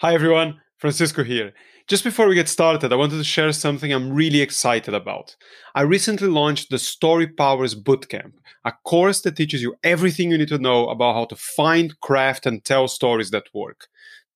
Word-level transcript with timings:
Hi 0.00 0.14
everyone, 0.14 0.62
Francisco 0.78 1.22
here. 1.22 1.52
Just 1.86 2.04
before 2.04 2.26
we 2.26 2.34
get 2.34 2.48
started, 2.48 2.90
I 2.90 2.96
wanted 2.96 3.18
to 3.18 3.22
share 3.24 3.52
something 3.52 3.92
I'm 3.92 4.14
really 4.14 4.40
excited 4.40 4.94
about. 4.94 5.36
I 5.74 5.82
recently 5.82 6.28
launched 6.28 6.70
the 6.70 6.78
Story 6.78 7.26
Powers 7.26 7.74
Bootcamp, 7.74 8.32
a 8.64 8.72
course 8.86 9.20
that 9.20 9.36
teaches 9.36 9.60
you 9.60 9.74
everything 9.84 10.30
you 10.30 10.38
need 10.38 10.48
to 10.48 10.56
know 10.56 10.88
about 10.88 11.16
how 11.16 11.24
to 11.26 11.36
find, 11.36 12.00
craft, 12.00 12.46
and 12.46 12.64
tell 12.64 12.88
stories 12.88 13.28
that 13.32 13.52
work. 13.52 13.88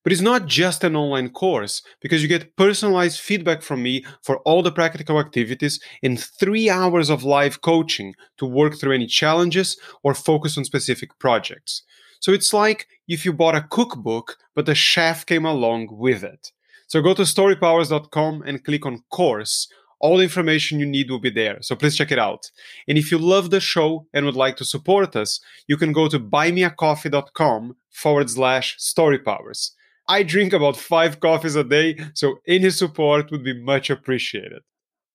But 0.02 0.12
it's 0.12 0.20
not 0.20 0.44
just 0.44 0.84
an 0.84 0.96
online 0.96 1.30
course 1.30 1.80
because 2.02 2.20
you 2.20 2.28
get 2.28 2.56
personalized 2.56 3.20
feedback 3.20 3.62
from 3.62 3.82
me 3.82 4.04
for 4.22 4.40
all 4.40 4.62
the 4.62 4.70
practical 4.70 5.18
activities 5.18 5.80
and 6.02 6.20
three 6.20 6.68
hours 6.68 7.08
of 7.08 7.24
live 7.24 7.62
coaching 7.62 8.12
to 8.36 8.44
work 8.44 8.78
through 8.78 8.92
any 8.92 9.06
challenges 9.06 9.78
or 10.02 10.12
focus 10.12 10.58
on 10.58 10.66
specific 10.66 11.18
projects. 11.18 11.84
So 12.24 12.32
it's 12.32 12.54
like 12.54 12.88
if 13.06 13.26
you 13.26 13.34
bought 13.34 13.54
a 13.54 13.60
cookbook, 13.60 14.38
but 14.54 14.64
the 14.64 14.74
chef 14.74 15.26
came 15.26 15.44
along 15.44 15.88
with 15.90 16.24
it. 16.24 16.52
So 16.86 17.02
go 17.02 17.12
to 17.12 17.20
storypowers.com 17.20 18.44
and 18.46 18.64
click 18.64 18.86
on 18.86 19.04
course. 19.10 19.68
All 20.00 20.16
the 20.16 20.22
information 20.22 20.80
you 20.80 20.86
need 20.86 21.10
will 21.10 21.20
be 21.20 21.28
there. 21.28 21.58
So 21.60 21.76
please 21.76 21.98
check 21.98 22.10
it 22.10 22.18
out. 22.18 22.50
And 22.88 22.96
if 22.96 23.10
you 23.10 23.18
love 23.18 23.50
the 23.50 23.60
show 23.60 24.06
and 24.14 24.24
would 24.24 24.36
like 24.36 24.56
to 24.56 24.64
support 24.64 25.14
us, 25.14 25.38
you 25.68 25.76
can 25.76 25.92
go 25.92 26.08
to 26.08 26.18
buymeacoffee.com 26.18 27.76
forward 27.90 28.30
slash 28.30 28.78
storypowers. 28.78 29.72
I 30.08 30.22
drink 30.22 30.54
about 30.54 30.78
five 30.78 31.20
coffees 31.20 31.56
a 31.56 31.64
day, 31.64 31.98
so 32.14 32.36
any 32.48 32.70
support 32.70 33.30
would 33.32 33.44
be 33.44 33.62
much 33.62 33.90
appreciated. 33.90 34.62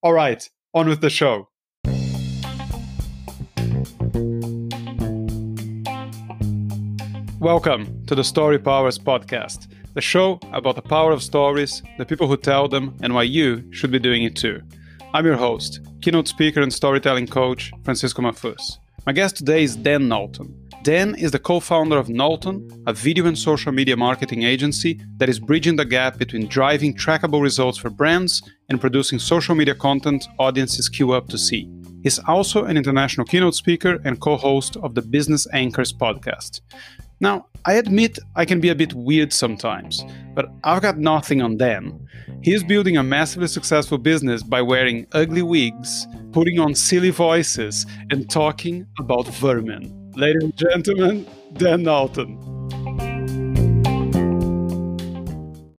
All 0.00 0.12
right, 0.12 0.48
on 0.72 0.88
with 0.88 1.00
the 1.00 1.10
show. 1.10 1.49
Welcome 7.40 8.04
to 8.04 8.14
the 8.14 8.22
Story 8.22 8.58
Powers 8.58 8.98
podcast, 8.98 9.66
the 9.94 10.02
show 10.02 10.38
about 10.52 10.76
the 10.76 10.82
power 10.82 11.10
of 11.10 11.22
stories, 11.22 11.82
the 11.96 12.04
people 12.04 12.28
who 12.28 12.36
tell 12.36 12.68
them, 12.68 12.94
and 13.00 13.14
why 13.14 13.22
you 13.22 13.64
should 13.72 13.90
be 13.90 13.98
doing 13.98 14.24
it 14.24 14.36
too. 14.36 14.60
I'm 15.14 15.24
your 15.24 15.38
host, 15.38 15.80
keynote 16.02 16.28
speaker 16.28 16.60
and 16.60 16.70
storytelling 16.70 17.28
coach, 17.28 17.72
Francisco 17.82 18.20
Mahfuz. 18.20 18.76
My 19.06 19.12
guest 19.12 19.38
today 19.38 19.62
is 19.62 19.74
Dan 19.74 20.06
Knowlton. 20.06 20.54
Dan 20.82 21.14
is 21.14 21.30
the 21.30 21.38
co 21.38 21.60
founder 21.60 21.96
of 21.96 22.10
Knowlton, 22.10 22.84
a 22.86 22.92
video 22.92 23.24
and 23.24 23.38
social 23.38 23.72
media 23.72 23.96
marketing 23.96 24.42
agency 24.42 25.00
that 25.16 25.30
is 25.30 25.40
bridging 25.40 25.76
the 25.76 25.86
gap 25.86 26.18
between 26.18 26.46
driving 26.46 26.94
trackable 26.94 27.40
results 27.40 27.78
for 27.78 27.88
brands 27.88 28.42
and 28.68 28.82
producing 28.82 29.18
social 29.18 29.54
media 29.54 29.74
content 29.74 30.28
audiences 30.38 30.90
queue 30.90 31.12
up 31.12 31.28
to 31.28 31.38
see. 31.38 31.70
He's 32.02 32.18
also 32.18 32.64
an 32.64 32.76
international 32.76 33.26
keynote 33.26 33.54
speaker 33.54 33.98
and 34.04 34.20
co 34.20 34.36
host 34.36 34.76
of 34.76 34.94
the 34.94 35.02
Business 35.02 35.46
Anchors 35.54 35.90
podcast. 35.90 36.60
Now, 37.22 37.48
I 37.66 37.74
admit 37.74 38.18
I 38.34 38.46
can 38.46 38.60
be 38.62 38.70
a 38.70 38.74
bit 38.74 38.94
weird 38.94 39.30
sometimes, 39.34 40.02
but 40.34 40.50
I've 40.64 40.80
got 40.80 40.96
nothing 40.96 41.42
on 41.42 41.58
Dan. 41.58 42.08
He's 42.42 42.64
building 42.64 42.96
a 42.96 43.02
massively 43.02 43.48
successful 43.48 43.98
business 43.98 44.42
by 44.42 44.62
wearing 44.62 45.06
ugly 45.12 45.42
wigs, 45.42 46.06
putting 46.32 46.58
on 46.58 46.74
silly 46.74 47.10
voices, 47.10 47.84
and 48.10 48.30
talking 48.30 48.86
about 48.98 49.26
vermin. 49.34 50.12
Ladies 50.16 50.44
and 50.44 50.56
gentlemen, 50.56 51.26
Dan 51.52 51.82
Knowlton. 51.82 52.38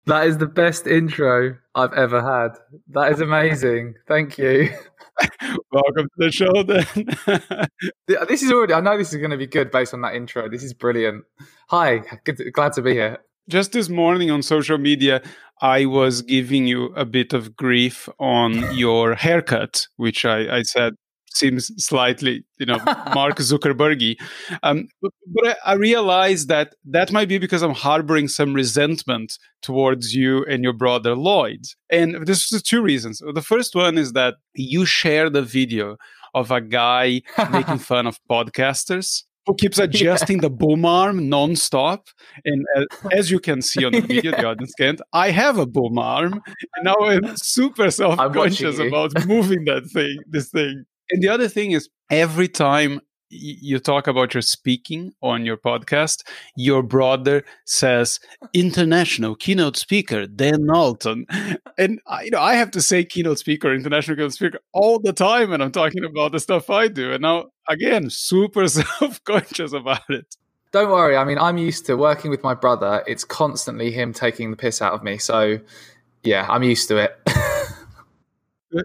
That 0.04 0.27
is 0.27 0.36
the 0.36 0.47
best 0.47 0.86
intro 0.86 1.56
I've 1.75 1.94
ever 1.94 2.20
had. 2.20 2.58
That 2.91 3.12
is 3.12 3.22
amazing. 3.22 3.94
Thank 4.06 4.36
you. 4.36 4.69
Welcome 5.72 6.08
to 6.08 6.10
the 6.16 6.32
show, 6.32 6.62
then. 6.64 7.68
this 8.28 8.42
is 8.42 8.50
already, 8.50 8.74
I 8.74 8.80
know 8.80 8.98
this 8.98 9.12
is 9.12 9.18
going 9.18 9.30
to 9.30 9.36
be 9.36 9.46
good 9.46 9.70
based 9.70 9.94
on 9.94 10.00
that 10.00 10.16
intro. 10.16 10.48
This 10.48 10.64
is 10.64 10.74
brilliant. 10.74 11.24
Hi, 11.68 12.02
good, 12.24 12.42
glad 12.52 12.72
to 12.72 12.82
be 12.82 12.92
here. 12.94 13.18
Just 13.48 13.70
this 13.70 13.88
morning 13.88 14.32
on 14.32 14.42
social 14.42 14.78
media, 14.78 15.22
I 15.62 15.86
was 15.86 16.22
giving 16.22 16.66
you 16.66 16.86
a 16.96 17.04
bit 17.04 17.32
of 17.32 17.54
grief 17.54 18.08
on 18.18 18.76
your 18.76 19.14
haircut, 19.14 19.86
which 19.96 20.24
I, 20.24 20.56
I 20.56 20.62
said 20.62 20.94
seems 21.33 21.70
slightly, 21.83 22.45
you 22.59 22.66
know, 22.66 22.78
Mark 23.15 23.37
Zuckerbergy. 23.37 24.16
Um, 24.62 24.88
but, 25.00 25.12
but 25.34 25.59
I, 25.65 25.72
I 25.72 25.75
realized 25.75 26.49
that 26.49 26.75
that 26.84 27.12
might 27.12 27.28
be 27.28 27.38
because 27.38 27.62
I'm 27.62 27.75
harboring 27.75 28.28
some 28.28 28.54
resentment 28.54 29.38
towards 29.62 30.15
you 30.15 30.44
and 30.47 30.62
your 30.62 30.72
brother 30.72 31.15
Lloyd. 31.15 31.65
And 31.91 32.27
this 32.27 32.53
is 32.53 32.62
two 32.62 32.82
reasons. 32.82 33.22
The 33.34 33.43
first 33.43 33.75
one 33.75 33.99
is 33.99 34.12
that 34.12 34.34
you 34.54 34.84
shared 34.84 35.32
the 35.32 35.43
video 35.43 35.97
of 36.34 36.50
a 36.50 36.60
guy 36.60 37.22
making 37.50 37.78
fun 37.78 38.06
of 38.06 38.19
podcasters 38.31 39.25
who 39.47 39.54
keeps 39.54 39.78
adjusting 39.87 40.37
yeah. 40.37 40.43
the 40.43 40.50
boom 40.50 40.84
arm 40.84 41.21
nonstop. 41.21 42.06
And 42.44 42.65
as, 42.77 42.87
as, 43.12 43.31
you 43.31 43.41
can 43.41 43.62
see 43.62 43.84
on 43.84 43.93
the 43.93 44.00
video, 44.00 44.33
yeah. 44.33 44.41
the 44.41 44.47
audience 44.49 44.75
can't. 44.78 45.00
I 45.12 45.31
have 45.31 45.59
a 45.59 45.66
boom 45.66 45.99
arm, 45.99 46.41
and 46.47 46.84
now 46.84 46.97
I'm 47.00 47.37
super 47.37 47.91
self 47.91 48.16
conscious 48.16 48.78
about 48.78 49.27
moving 49.27 49.65
that 49.65 49.87
thing, 49.87 50.19
this 50.28 50.50
thing. 50.50 50.84
And 51.10 51.22
the 51.22 51.28
other 51.28 51.48
thing 51.48 51.72
is, 51.72 51.88
every 52.10 52.48
time 52.48 53.00
you 53.31 53.78
talk 53.78 54.09
about 54.09 54.34
your 54.34 54.43
speaking 54.43 55.12
on 55.22 55.47
your 55.47 55.56
podcast, 55.56 56.26
your 56.56 56.82
brother 56.82 57.44
says 57.65 58.19
international 58.53 59.37
keynote 59.37 59.76
speaker 59.76 60.26
Dan 60.26 60.66
Knowlton, 60.66 61.26
and 61.78 62.00
I, 62.06 62.25
you 62.25 62.31
know 62.31 62.41
I 62.41 62.54
have 62.54 62.72
to 62.72 62.82
say 62.82 63.04
keynote 63.04 63.38
speaker, 63.38 63.72
international 63.72 64.16
keynote 64.16 64.34
speaker 64.34 64.59
all 64.72 64.98
the 64.98 65.12
time, 65.12 65.53
and 65.53 65.62
I'm 65.62 65.72
talking 65.72 66.04
about 66.04 66.32
the 66.32 66.41
stuff 66.41 66.71
I 66.71 66.88
do, 66.88 67.12
and 67.12 67.22
now 67.22 67.47
again 67.69 68.10
super 68.10 68.66
self 68.69 69.22
conscious 69.25 69.72
about 69.72 70.09
it. 70.09 70.37
Don't 70.72 70.91
worry. 70.91 71.16
I 71.16 71.25
mean, 71.25 71.38
I'm 71.38 71.59
used 71.59 71.87
to 71.87 71.97
working 71.97 72.31
with 72.31 72.44
my 72.44 72.54
brother. 72.54 73.03
It's 73.06 73.25
constantly 73.25 73.91
him 73.91 74.12
taking 74.12 74.53
the 74.53 74.56
piss 74.56 74.81
out 74.81 74.92
of 74.92 75.03
me. 75.03 75.19
So, 75.19 75.59
yeah, 76.22 76.47
I'm 76.48 76.62
used 76.62 76.87
to 76.88 76.98
it. 76.98 77.19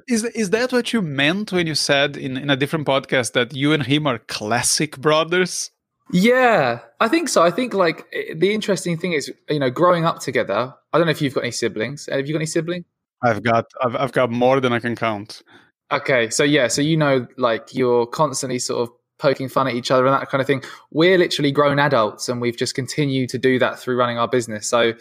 Is 0.08 0.24
is 0.24 0.50
that 0.50 0.72
what 0.72 0.94
you 0.94 1.02
meant 1.02 1.52
when 1.52 1.68
you 1.68 1.76
said 1.76 2.18
in, 2.18 2.38
in 2.38 2.50
a 2.50 2.56
different 2.56 2.88
podcast 2.88 3.34
that 3.34 3.54
you 3.54 3.72
and 3.72 3.84
him 3.84 4.08
are 4.08 4.18
classic 4.18 4.98
brothers? 4.98 5.70
Yeah, 6.12 6.80
I 7.00 7.08
think 7.08 7.30
so. 7.30 7.44
I 7.44 7.52
think 7.52 7.74
like 7.74 8.06
eh, 8.14 8.34
the 8.36 8.54
interesting 8.54 8.98
thing 8.98 9.14
is, 9.14 9.32
you 9.50 9.60
know, 9.60 9.70
growing 9.70 10.06
up 10.06 10.20
together. 10.20 10.74
I 10.92 10.98
don't 10.98 11.06
know 11.06 11.12
if 11.12 11.22
you've 11.22 11.34
got 11.34 11.44
any 11.44 11.52
siblings. 11.52 12.08
Have 12.12 12.28
you 12.28 12.34
got 12.34 12.40
any 12.40 12.46
siblings? 12.48 12.86
I've 13.24 13.44
got 13.44 13.66
I've 13.84 13.96
I've 13.96 14.12
got 14.12 14.32
more 14.32 14.60
than 14.60 14.74
I 14.74 14.80
can 14.80 14.96
count. 14.96 15.44
Okay, 15.92 16.30
so 16.32 16.44
yeah, 16.44 16.68
so 16.68 16.82
you 16.82 16.98
know, 16.98 17.28
like 17.38 17.76
you're 17.76 18.08
constantly 18.08 18.58
sort 18.58 18.90
of 18.90 18.96
poking 19.20 19.48
fun 19.48 19.68
at 19.68 19.76
each 19.76 19.92
other 19.92 20.06
and 20.06 20.14
that 20.14 20.30
kind 20.30 20.42
of 20.42 20.48
thing. 20.48 20.64
We're 20.92 21.18
literally 21.18 21.52
grown 21.52 21.78
adults, 21.78 22.28
and 22.28 22.42
we've 22.42 22.58
just 22.58 22.74
continued 22.74 23.30
to 23.30 23.38
do 23.38 23.60
that 23.60 23.78
through 23.78 23.98
running 23.98 24.18
our 24.18 24.28
business. 24.28 24.68
So 24.68 24.94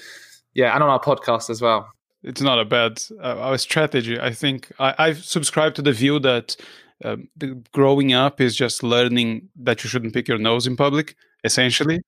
yeah, 0.53 0.75
and 0.75 0.83
on 0.83 0.91
our 0.91 1.01
podcast 1.01 1.49
as 1.49 1.63
well 1.63 1.89
it's 2.25 2.41
not 2.41 2.59
a 2.59 2.65
bad 2.65 3.03
uh, 3.21 3.57
strategy. 3.57 4.19
I 4.19 4.33
think 4.33 4.73
I, 4.79 4.95
I've 4.99 5.25
subscribed 5.25 5.77
to 5.77 5.83
the 5.83 5.93
view 5.93 6.19
that 6.21 6.57
um, 7.05 7.29
the 7.37 7.63
growing 7.73 8.13
up 8.13 8.41
is 8.41 8.57
just 8.57 8.83
learning 8.83 9.49
that 9.57 9.85
you 9.85 9.91
shouldn't 9.91 10.15
pick 10.15 10.29
your 10.29 10.39
nose 10.39 10.67
in 10.67 10.77
public. 10.77 11.17
Essentially, 11.45 12.01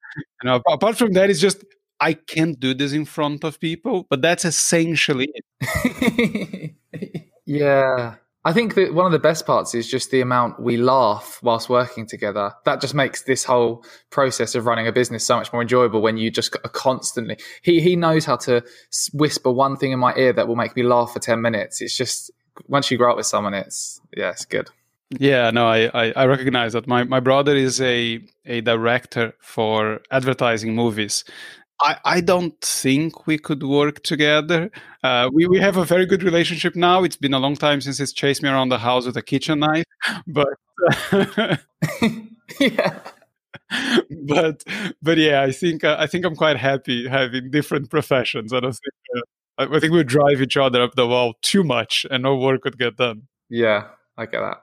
know, 0.44 0.62
apart 0.70 0.96
from 0.96 1.12
that, 1.12 1.28
it's 1.28 1.40
just 1.40 1.62
I 2.00 2.14
can't 2.14 2.58
do 2.58 2.72
this 2.72 2.92
in 2.92 3.04
front 3.04 3.44
of 3.44 3.60
people, 3.60 4.06
but 4.08 4.22
that's 4.22 4.46
essentially 4.46 5.30
it. 5.60 6.74
yeah, 7.44 8.14
I 8.46 8.52
think 8.52 8.76
that 8.76 8.94
one 8.94 9.06
of 9.06 9.10
the 9.10 9.18
best 9.18 9.44
parts 9.44 9.74
is 9.74 9.90
just 9.90 10.12
the 10.12 10.20
amount 10.20 10.60
we 10.60 10.76
laugh 10.76 11.40
whilst 11.42 11.68
working 11.68 12.06
together. 12.06 12.52
That 12.64 12.80
just 12.80 12.94
makes 12.94 13.22
this 13.22 13.42
whole 13.42 13.84
process 14.10 14.54
of 14.54 14.66
running 14.66 14.86
a 14.86 14.92
business 14.92 15.26
so 15.26 15.36
much 15.36 15.52
more 15.52 15.62
enjoyable 15.62 16.00
when 16.00 16.16
you 16.16 16.30
just 16.30 16.52
constantly. 16.70 17.38
He 17.62 17.80
he 17.80 17.96
knows 17.96 18.24
how 18.24 18.36
to 18.36 18.62
whisper 19.12 19.50
one 19.50 19.76
thing 19.76 19.90
in 19.90 19.98
my 19.98 20.14
ear 20.14 20.32
that 20.32 20.46
will 20.46 20.54
make 20.54 20.76
me 20.76 20.84
laugh 20.84 21.12
for 21.12 21.18
ten 21.18 21.42
minutes. 21.42 21.80
It's 21.80 21.96
just 21.96 22.30
once 22.68 22.88
you 22.88 22.96
grow 22.98 23.10
up 23.10 23.16
with 23.16 23.26
someone, 23.26 23.52
it's 23.52 24.00
yeah, 24.16 24.30
it's 24.30 24.44
good. 24.44 24.70
Yeah, 25.18 25.50
no, 25.50 25.66
I, 25.66 25.90
I, 25.92 26.12
I 26.12 26.26
recognize 26.26 26.72
that. 26.74 26.86
My 26.86 27.02
my 27.02 27.18
brother 27.18 27.56
is 27.56 27.80
a 27.80 28.20
a 28.44 28.60
director 28.60 29.34
for 29.40 30.02
advertising 30.12 30.72
movies, 30.72 31.24
I, 31.80 31.96
I 32.04 32.20
don't 32.20 32.58
think 32.60 33.26
we 33.26 33.38
could 33.38 33.62
work 33.62 34.02
together. 34.02 34.70
Uh, 35.02 35.28
we, 35.32 35.46
we 35.46 35.58
have 35.60 35.76
a 35.76 35.84
very 35.84 36.06
good 36.06 36.22
relationship 36.22 36.74
now. 36.74 37.04
It's 37.04 37.16
been 37.16 37.34
a 37.34 37.38
long 37.38 37.54
time 37.54 37.80
since 37.80 37.98
he's 37.98 38.12
chased 38.12 38.42
me 38.42 38.48
around 38.48 38.70
the 38.70 38.78
house 38.78 39.06
with 39.06 39.16
a 39.16 39.22
kitchen 39.22 39.60
knife, 39.60 39.84
but 40.26 40.48
yeah. 42.60 43.00
But 44.28 44.64
but 45.02 45.18
yeah, 45.18 45.42
I 45.42 45.50
think 45.50 45.82
uh, 45.84 45.96
I 45.98 46.06
think 46.06 46.24
I'm 46.24 46.36
quite 46.36 46.56
happy 46.56 47.08
having 47.08 47.50
different 47.50 47.90
professions. 47.90 48.52
I 48.52 48.60
don't 48.60 48.72
think 48.72 49.26
uh, 49.58 49.66
I 49.74 49.80
think 49.80 49.92
we 49.92 50.04
drive 50.04 50.40
each 50.40 50.56
other 50.56 50.82
up 50.82 50.94
the 50.94 51.06
wall 51.06 51.34
too 51.42 51.64
much, 51.64 52.06
and 52.10 52.22
no 52.22 52.36
work 52.36 52.64
would 52.64 52.78
get 52.78 52.96
done. 52.96 53.22
Yeah, 53.48 53.88
I 54.16 54.26
get 54.26 54.40
that. 54.40 54.58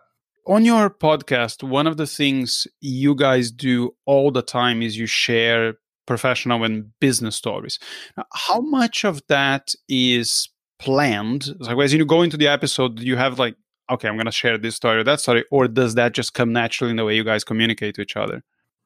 On 0.46 0.66
your 0.66 0.90
podcast, 0.90 1.64
one 1.64 1.88
of 1.88 1.98
the 1.98 2.08
things 2.08 2.68
you 2.82 3.16
guys 3.16 3.52
do 3.52 3.96
all 4.06 4.32
the 4.32 4.42
time 4.42 4.82
is 4.82 4.98
you 4.98 5.06
share 5.06 5.76
professional 6.06 6.64
and 6.64 6.92
business 7.00 7.36
stories. 7.36 7.80
Now, 8.18 8.26
how 8.34 8.62
much 8.62 9.04
of 9.04 9.22
that 9.28 9.74
is 9.88 10.50
planned? 10.80 11.56
As 11.68 11.94
you 11.94 12.06
go 12.06 12.22
into 12.22 12.38
the 12.38 12.48
episode, 12.48 13.00
you 13.00 13.16
have 13.16 13.40
like, 13.40 13.56
okay, 13.90 14.08
I'm 14.08 14.16
going 14.16 14.26
to 14.26 14.32
share 14.32 14.58
this 14.58 14.76
story 14.76 15.00
or 15.00 15.04
that 15.04 15.20
story, 15.20 15.46
or 15.52 15.68
does 15.68 15.96
that 15.96 16.14
just 16.14 16.34
come 16.34 16.54
naturally 16.54 16.92
in 16.92 16.98
the 16.98 17.06
way 17.06 17.16
you 17.16 17.24
guys 17.24 17.44
communicate 17.44 17.96
to 17.96 18.02
each 18.02 18.18
other? 18.18 18.44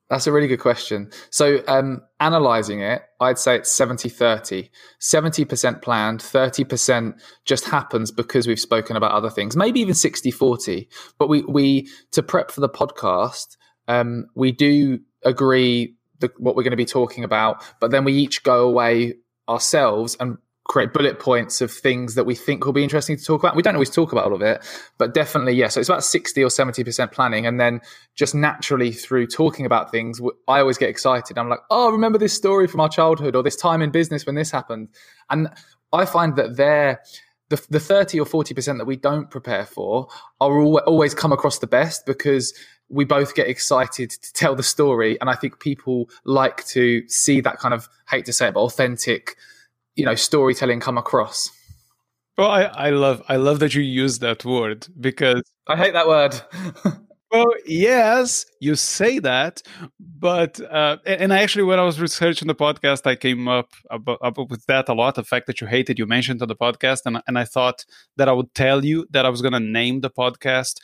That's 0.10 0.26
a 0.26 0.32
really 0.32 0.48
good 0.48 0.62
question. 0.62 1.12
So, 1.32 1.62
um, 1.68 2.02
analyzing 2.22 2.80
it, 2.80 3.02
I'd 3.20 3.38
say 3.38 3.58
it's 3.58 3.72
70 3.72 4.08
30. 4.08 4.70
70% 5.02 5.82
planned, 5.82 6.22
30% 6.22 7.20
just 7.44 7.66
happens 7.66 8.12
because 8.12 8.48
we've 8.48 8.60
spoken 8.60 8.96
about 8.96 9.12
other 9.12 9.30
things, 9.30 9.58
maybe 9.58 9.82
even 9.82 9.94
60 9.94 10.32
40. 10.32 10.88
But 11.20 11.28
we, 11.28 11.42
we 11.44 11.90
to 12.12 12.24
prep 12.24 12.52
for 12.52 12.62
the 12.62 12.70
podcast, 12.70 13.58
um, 13.90 14.28
we 14.34 14.54
do 14.54 15.00
agree 15.26 15.97
the, 16.20 16.32
what 16.38 16.56
we're 16.56 16.64
going 16.64 16.72
to 16.72 16.78
be 16.78 16.86
talking 16.86 17.24
about, 17.24 17.64
but 17.80 17.92
then 17.92 18.04
we 18.04 18.14
each 18.14 18.44
go 18.44 18.68
away 18.68 19.16
ourselves 19.48 20.18
and 20.20 20.38
create 20.68 20.92
bullet 20.92 21.18
points 21.20 21.62
of 21.62 21.72
things 21.72 22.16
that 22.16 22.26
we 22.26 22.36
think 22.36 22.66
will 22.66 22.74
be 22.74 22.84
interesting 22.84 23.16
to 23.16 23.24
talk 23.24 23.42
about. 23.42 23.56
We 23.56 23.62
don't 23.62 23.76
always 23.76 23.90
talk 23.90 24.12
about 24.12 24.26
all 24.26 24.34
of 24.34 24.42
it, 24.42 24.64
but 24.98 25.14
definitely, 25.14 25.54
yeah. 25.54 25.70
So 25.70 25.80
it's 25.80 25.90
about 25.90 26.04
60 26.04 26.44
or 26.44 26.50
70% 26.50 27.12
planning. 27.12 27.46
And 27.46 27.60
then 27.60 27.80
just 28.16 28.36
naturally 28.36 28.92
through 28.92 29.28
talking 29.28 29.66
about 29.66 29.92
things, 29.92 30.20
I 30.48 30.60
always 30.60 30.78
get 30.78 30.90
excited. 30.90 31.38
I'm 31.38 31.50
like, 31.50 31.62
oh, 31.70 31.92
remember 31.92 32.18
this 32.18 32.34
story 32.34 32.68
from 32.68 32.82
our 32.82 32.90
childhood 32.90 33.36
or 33.36 33.44
this 33.44 33.56
time 33.56 33.82
in 33.82 33.92
business 33.92 34.26
when 34.26 34.36
this 34.36 34.52
happened. 34.52 34.90
And 35.30 35.48
I 35.94 36.06
find 36.06 36.36
that 36.36 36.58
they're, 36.58 37.02
the, 37.50 37.66
the 37.70 37.80
30 37.80 38.20
or 38.20 38.26
40% 38.26 38.78
that 38.78 38.86
we 38.86 38.98
don't 38.98 39.30
prepare 39.32 39.66
for 39.66 40.10
are 40.42 40.62
always 40.82 41.14
come 41.14 41.32
across 41.32 41.60
the 41.60 41.68
best 41.68 42.06
because 42.06 42.54
we 42.90 43.06
both 43.06 43.36
get 43.36 43.48
excited 43.48 44.12
to 44.12 44.34
tell 44.34 44.56
the 44.56 44.64
story. 44.64 45.20
And 45.20 45.30
I 45.30 45.36
think 45.36 45.60
people 45.60 46.10
like 46.24 46.66
to 46.68 47.08
see 47.08 47.42
that 47.42 47.60
kind 47.60 47.74
of, 47.74 47.90
hate 48.10 48.26
to 48.26 48.34
say 48.34 48.48
it, 48.48 48.54
but 48.54 48.62
authentic 48.62 49.36
you 49.98 50.06
know 50.06 50.16
storytelling 50.16 50.80
come 50.80 50.98
across 50.98 51.50
well 52.38 52.50
i 52.50 52.64
i 52.64 52.90
love 52.92 53.22
i 53.28 53.36
love 53.36 53.60
that 53.60 53.76
you 53.76 53.82
use 53.82 54.20
that 54.20 54.46
word 54.46 54.88
because 55.02 55.42
i 55.68 55.76
hate 55.76 55.94
that 55.94 56.08
word 56.08 56.40
well 57.32 57.52
yes 57.66 58.46
you 58.62 58.76
say 58.76 59.20
that 59.20 59.62
but 60.00 60.62
uh, 60.72 60.98
and 61.06 61.34
i 61.34 61.42
actually 61.42 61.64
when 61.64 61.80
i 61.80 61.84
was 61.84 62.00
researching 62.00 62.48
the 62.48 62.56
podcast 62.56 63.06
i 63.08 63.16
came 63.16 63.48
up, 63.48 63.72
up, 63.90 64.08
up 64.22 64.38
with 64.50 64.66
that 64.68 64.88
a 64.88 64.94
lot 64.94 65.16
the 65.16 65.24
fact 65.24 65.48
that 65.48 65.60
you 65.60 65.68
hated 65.68 66.00
you 66.00 66.06
mentioned 66.06 66.42
on 66.42 66.48
the 66.48 66.56
podcast 66.56 67.02
and, 67.06 67.22
and 67.28 67.38
i 67.38 67.44
thought 67.44 67.84
that 68.16 68.30
i 68.30 68.32
would 68.32 68.54
tell 68.54 68.86
you 68.86 69.06
that 69.10 69.26
i 69.26 69.30
was 69.30 69.42
going 69.42 69.54
to 69.54 69.60
name 69.60 70.02
the 70.02 70.12
podcast 70.12 70.80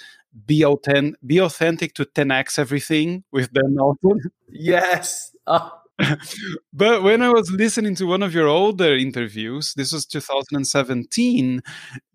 be 0.45 0.65
authentic 0.65 1.19
be 1.25 1.39
authentic 1.39 1.93
to 1.93 2.05
10x 2.05 2.59
everything 2.59 3.23
with 3.31 3.51
Dan 3.53 3.75
Knowlton 3.75 4.19
yes 4.49 5.35
oh 5.47 5.79
but 6.73 7.03
when 7.03 7.21
I 7.21 7.29
was 7.29 7.51
listening 7.51 7.95
to 7.95 8.05
one 8.05 8.23
of 8.23 8.33
your 8.33 8.47
older 8.47 8.95
interviews, 8.95 9.73
this 9.75 9.91
was 9.91 10.05
2017, 10.05 11.61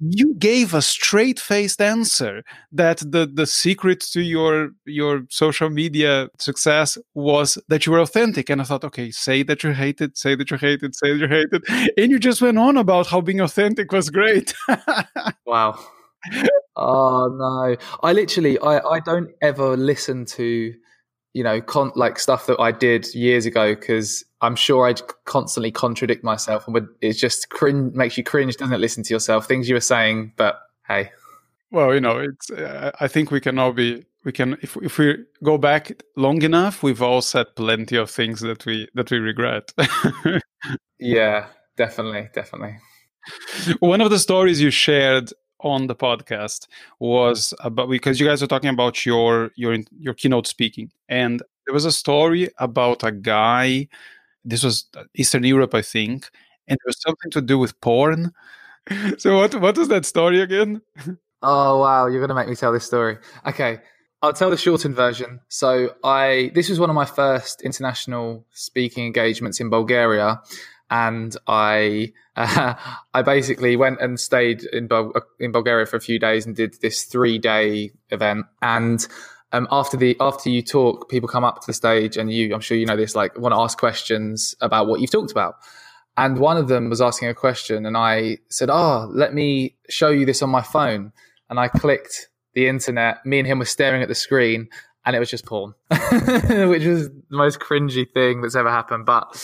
you 0.01 0.35
gave 0.35 0.75
a 0.75 0.83
straight 0.83 1.39
faced 1.39 1.81
answer 1.81 2.43
that 2.73 2.99
the, 2.99 3.31
the 3.33 3.47
secret 3.47 4.01
to 4.13 4.21
your 4.21 4.71
your 4.85 5.23
social 5.31 5.71
media 5.71 6.29
success 6.39 6.99
was 7.15 7.57
that 7.69 7.87
you 7.87 7.93
were 7.93 8.01
authentic. 8.01 8.51
And 8.51 8.61
I 8.61 8.65
thought, 8.65 8.85
okay, 8.85 9.11
say 9.11 9.43
that 9.45 9.63
you 9.63 9.73
hate 9.73 10.01
it, 10.01 10.19
say 10.19 10.35
that 10.35 10.51
you 10.51 10.57
hate 10.57 10.83
it, 10.83 10.97
say 10.97 11.13
that 11.13 11.19
you 11.21 11.29
hate 11.29 11.49
it. 11.53 11.93
And 11.97 12.11
you 12.11 12.19
just 12.19 12.43
went 12.43 12.59
on 12.59 12.77
about 12.77 13.07
how 13.07 13.21
being 13.21 13.41
authentic 13.41 13.93
was 13.93 14.11
great. 14.11 14.55
wow. 15.47 15.79
Oh 16.77 17.29
no. 17.29 17.77
I 18.03 18.13
literally 18.13 18.59
I, 18.61 18.79
I 18.79 19.01
don't 19.01 19.31
ever 19.43 19.77
listen 19.77 20.25
to 20.27 20.75
you 21.35 21.45
know, 21.45 21.61
con- 21.61 21.93
like 21.95 22.19
stuff 22.19 22.47
that 22.47 22.59
I 22.59 22.73
did 22.73 23.15
years 23.15 23.47
ago 23.47 23.75
because 23.75 24.25
I'm 24.41 24.57
sure 24.57 24.89
I'd 24.89 25.01
constantly 25.25 25.71
contradict 25.71 26.25
myself 26.25 26.67
and 26.67 26.75
would, 26.75 26.89
it's 27.01 27.21
just 27.21 27.51
cringe, 27.51 27.95
makes 27.95 28.17
you 28.17 28.25
cringe, 28.25 28.57
doesn't 28.57 28.75
it? 28.75 28.79
Listen 28.79 29.03
to 29.05 29.15
yourself, 29.15 29.47
things 29.47 29.69
you 29.69 29.77
were 29.77 29.81
saying, 29.81 30.33
but 30.37 30.61
hey. 30.89 31.11
Well, 31.71 31.95
you 31.95 32.01
know, 32.01 32.19
it's. 32.19 32.51
Uh, 32.51 32.91
I 32.99 33.09
think 33.09 33.31
we 33.31 33.41
can 33.41 33.59
all 33.59 33.73
be. 33.73 34.05
We 34.25 34.33
can, 34.33 34.55
if 34.63 34.77
if 34.83 34.99
we 34.99 35.25
go 35.45 35.59
back 35.59 36.03
long 36.17 36.43
enough, 36.43 36.83
we've 36.83 37.03
all 37.03 37.21
said 37.21 37.55
plenty 37.55 37.97
of 37.97 38.11
things 38.11 38.41
that 38.41 38.67
we 38.67 38.89
that 38.95 39.11
we 39.11 39.19
regret. 39.19 39.73
yeah, 40.99 41.47
definitely, 41.77 42.31
definitely. 42.33 42.79
One 43.81 44.01
of 44.01 44.11
the 44.11 44.19
stories 44.19 44.61
you 44.61 44.71
shared 44.71 45.33
on 45.61 45.87
the 45.87 45.95
podcast 45.95 46.69
was 46.99 47.55
about 47.61 47.91
because 47.91 48.21
you 48.21 48.27
guys 48.27 48.43
are 48.43 48.47
talking 48.47 48.71
about 48.71 49.05
your 49.05 49.51
your 49.57 49.77
your 49.99 50.15
keynote 50.15 50.47
speaking. 50.47 50.91
And 51.09 51.43
there 51.67 51.75
was 51.75 51.85
a 51.85 51.93
story 51.93 52.49
about 52.59 53.05
a 53.05 53.13
guy 53.13 53.89
this 54.45 54.63
was 54.63 54.87
uh, 54.97 55.05
eastern 55.15 55.45
europe 55.45 55.75
i 55.75 55.83
think 55.83 56.31
and 56.69 56.77
it 56.77 56.87
was 56.87 57.01
something 57.01 57.31
to 57.31 57.41
do 57.41 57.59
with 57.59 57.81
porn. 57.81 58.33
So 59.19 59.37
what 59.37 59.55
what 59.61 59.77
was 59.77 59.89
that 59.89 60.07
story 60.07 60.41
again? 60.41 60.81
Oh 61.43 61.81
wow 61.81 62.07
you're 62.07 62.23
gonna 62.23 62.35
make 62.35 62.49
me 62.49 62.57
tell 62.57 62.73
this 62.73 62.87
story. 62.87 63.19
Okay 63.47 63.81
I'll 64.23 64.33
tell 64.33 64.51
the 64.51 64.57
shortened 64.57 64.97
version. 64.97 65.41
So 65.49 65.95
I 66.03 66.51
this 66.55 66.71
was 66.71 66.81
one 66.81 66.89
of 66.89 66.97
my 66.97 67.05
first 67.05 67.61
international 67.61 68.47
speaking 68.53 69.05
engagements 69.05 69.61
in 69.61 69.69
Bulgaria, 69.69 70.41
and 70.91 71.37
I 71.47 72.13
uh, 72.37 72.75
I 73.15 73.23
basically 73.23 73.77
went 73.77 74.01
and 74.01 74.19
stayed 74.19 74.65
in 74.65 74.87
Bul- 74.87 75.13
in 75.39 75.53
Bulgaria 75.53 75.87
for 75.87 75.97
a 75.97 76.01
few 76.01 76.19
days 76.19 76.47
and 76.47 76.55
did 76.55 76.77
this 76.81 77.05
three 77.05 77.39
day 77.39 77.93
event. 78.11 78.47
And 78.63 79.07
um, 79.53 79.67
after 79.71 79.97
the 79.97 80.17
after 80.21 80.51
you 80.51 80.63
talk, 80.63 81.09
people 81.09 81.29
come 81.29 81.45
up 81.45 81.61
to 81.61 81.67
the 81.67 81.73
stage, 81.73 82.17
and 82.17 82.33
you 82.33 82.55
I'm 82.55 82.61
sure 82.61 82.77
you 82.77 82.87
know 82.87 82.97
this 82.97 83.15
like 83.15 83.39
want 83.39 83.55
to 83.55 83.61
ask 83.61 83.79
questions 83.79 84.55
about 84.61 84.87
what 84.87 85.01
you've 85.01 85.11
talked 85.11 85.33
about. 85.33 85.57
And 86.17 86.39
one 86.39 86.57
of 86.57 86.67
them 86.67 86.91
was 86.91 87.01
asking 87.01 87.29
a 87.29 87.35
question, 87.35 87.87
and 87.87 87.97
I 87.97 88.39
said, 88.51 88.71
"Oh, 88.71 89.11
let 89.13 89.35
me 89.35 89.77
show 89.89 90.09
you 90.09 90.27
this 90.27 90.43
on 90.43 90.51
my 90.51 90.63
phone." 90.63 91.13
And 91.49 91.59
I 91.59 91.69
clicked 91.69 92.29
the 92.55 92.69
internet. 92.69 93.25
Me 93.25 93.39
and 93.39 93.47
him 93.47 93.59
were 93.59 93.65
staring 93.65 94.03
at 94.03 94.09
the 94.09 94.15
screen, 94.15 94.69
and 95.07 95.17
it 95.17 95.19
was 95.19 95.31
just 95.31 95.47
porn, 95.47 95.75
which 95.91 96.85
was 96.85 97.09
the 97.09 97.23
most 97.31 97.61
cringy 97.61 98.07
thing 98.13 98.43
that's 98.43 98.57
ever 98.57 98.71
happened. 98.71 99.07
But 99.07 99.35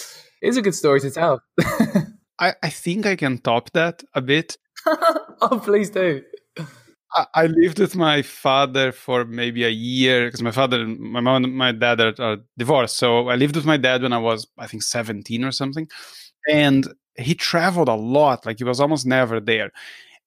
it's 0.44 0.56
a 0.56 0.62
good 0.62 0.74
story 0.74 1.00
to 1.00 1.10
tell. 1.10 1.42
I, 2.38 2.52
I 2.62 2.70
think 2.70 3.06
I 3.06 3.16
can 3.16 3.38
top 3.38 3.70
that 3.72 4.04
a 4.14 4.20
bit. 4.20 4.58
oh, 4.86 5.60
please 5.64 5.90
do. 5.90 6.22
I, 7.12 7.26
I 7.34 7.46
lived 7.46 7.78
with 7.78 7.96
my 7.96 8.22
father 8.22 8.92
for 8.92 9.24
maybe 9.24 9.64
a 9.64 9.70
year 9.70 10.26
because 10.26 10.42
my 10.42 10.50
father, 10.50 10.86
my 10.86 11.20
mom, 11.20 11.44
and 11.44 11.54
my 11.54 11.72
dad 11.72 12.00
are, 12.00 12.14
are 12.18 12.36
divorced. 12.58 12.96
So 12.96 13.28
I 13.28 13.36
lived 13.36 13.56
with 13.56 13.64
my 13.64 13.76
dad 13.76 14.02
when 14.02 14.12
I 14.12 14.18
was, 14.18 14.46
I 14.58 14.66
think, 14.66 14.82
17 14.82 15.44
or 15.44 15.52
something. 15.52 15.88
And 16.50 16.86
he 17.16 17.34
traveled 17.34 17.88
a 17.88 17.94
lot, 17.94 18.44
like 18.44 18.58
he 18.58 18.64
was 18.64 18.80
almost 18.80 19.06
never 19.06 19.40
there. 19.40 19.70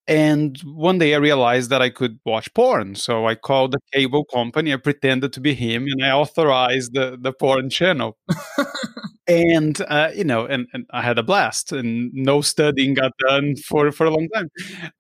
And 0.08 0.58
one 0.60 1.00
day 1.00 1.14
I 1.14 1.18
realized 1.18 1.70
that 1.70 1.82
I 1.82 1.90
could 1.90 2.18
watch 2.26 2.54
porn. 2.54 2.96
So 2.96 3.28
I 3.28 3.36
called 3.36 3.74
the 3.74 3.80
cable 3.94 4.24
company, 4.24 4.72
I 4.74 4.78
pretended 4.78 5.34
to 5.34 5.42
be 5.42 5.54
him, 5.54 5.86
and 5.88 6.04
I 6.04 6.12
authorized 6.12 6.94
the, 6.94 7.18
the 7.20 7.34
porn 7.34 7.70
channel. 7.70 8.18
and 9.28 9.80
uh, 9.88 10.12
you 10.16 10.24
know, 10.24 10.46
and, 10.46 10.68
and 10.74 10.86
I 10.92 11.02
had 11.02 11.18
a 11.18 11.24
blast, 11.24 11.72
and 11.72 12.14
no 12.14 12.42
studying 12.42 12.94
got 12.94 13.12
done 13.28 13.56
for 13.58 13.92
for 13.92 14.06
a 14.06 14.10
long 14.10 14.28
time. 14.34 14.50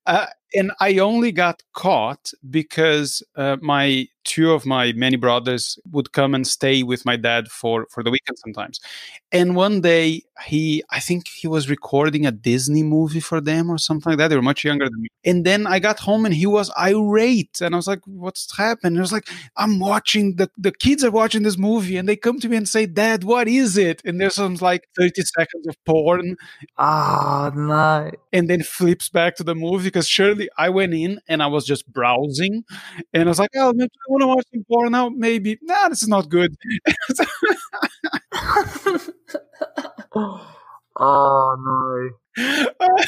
Uh, 0.05 0.27
and 0.55 0.71
I 0.79 0.97
only 0.99 1.31
got 1.31 1.61
caught 1.73 2.31
because 2.49 3.21
uh, 3.35 3.57
my 3.61 4.07
two 4.23 4.51
of 4.51 4.65
my 4.65 4.91
many 4.93 5.15
brothers 5.15 5.77
would 5.91 6.11
come 6.11 6.35
and 6.35 6.45
stay 6.45 6.83
with 6.83 7.05
my 7.05 7.15
dad 7.15 7.49
for 7.49 7.87
for 7.91 8.03
the 8.03 8.11
weekend 8.11 8.37
sometimes. 8.39 8.79
And 9.31 9.55
one 9.55 9.81
day 9.81 10.23
he, 10.45 10.83
I 10.89 10.99
think 10.99 11.27
he 11.27 11.47
was 11.47 11.69
recording 11.69 12.25
a 12.25 12.31
Disney 12.31 12.83
movie 12.83 13.19
for 13.19 13.41
them 13.41 13.69
or 13.69 13.77
something 13.77 14.11
like 14.11 14.17
that. 14.19 14.29
They 14.29 14.35
were 14.35 14.41
much 14.41 14.63
younger 14.63 14.85
than 14.89 15.01
me. 15.01 15.09
And 15.25 15.45
then 15.45 15.67
I 15.67 15.79
got 15.79 15.99
home 15.99 16.25
and 16.25 16.33
he 16.33 16.45
was 16.45 16.71
irate, 16.79 17.59
and 17.61 17.73
I 17.75 17.77
was 17.77 17.87
like, 17.87 17.99
"What's 18.05 18.55
happened?" 18.57 18.93
And 18.93 18.99
I 18.99 19.01
was 19.01 19.11
like, 19.11 19.27
"I'm 19.57 19.79
watching 19.79 20.35
the 20.37 20.49
the 20.57 20.71
kids 20.71 21.03
are 21.03 21.11
watching 21.11 21.43
this 21.43 21.57
movie, 21.57 21.97
and 21.97 22.07
they 22.07 22.15
come 22.15 22.39
to 22.39 22.49
me 22.49 22.57
and 22.57 22.67
say, 22.69 22.85
Dad, 22.85 23.23
what 23.25 23.47
is 23.47 23.77
it?" 23.77 24.01
And 24.05 24.16
there's 24.17 24.35
some 24.35 24.55
like 24.55 24.87
30 24.97 25.21
seconds 25.23 25.67
of 25.67 25.75
porn. 25.85 26.35
Ah, 26.77 27.51
oh, 27.53 27.57
no. 27.59 28.11
And 28.33 28.49
then 28.49 28.63
flips 28.63 29.09
back 29.09 29.35
to 29.37 29.43
the 29.43 29.55
movie 29.55 29.85
because 29.85 30.07
surely 30.07 30.49
I 30.57 30.69
went 30.69 30.93
in 30.93 31.19
and 31.27 31.41
I 31.43 31.47
was 31.47 31.65
just 31.65 31.91
browsing, 31.91 32.63
and 33.13 33.23
I 33.23 33.27
was 33.29 33.39
like, 33.39 33.51
"Oh, 33.55 33.73
maybe 33.73 33.89
I 34.07 34.11
want 34.11 34.21
to 34.23 34.27
watch 34.27 34.45
some 34.53 34.63
porn 34.69 34.91
now. 34.91 35.09
Maybe, 35.09 35.57
nah, 35.63 35.89
this 35.89 36.03
is 36.03 36.09
not 36.09 36.29
good." 36.29 36.55
oh 40.99 41.55
no. 42.35 42.35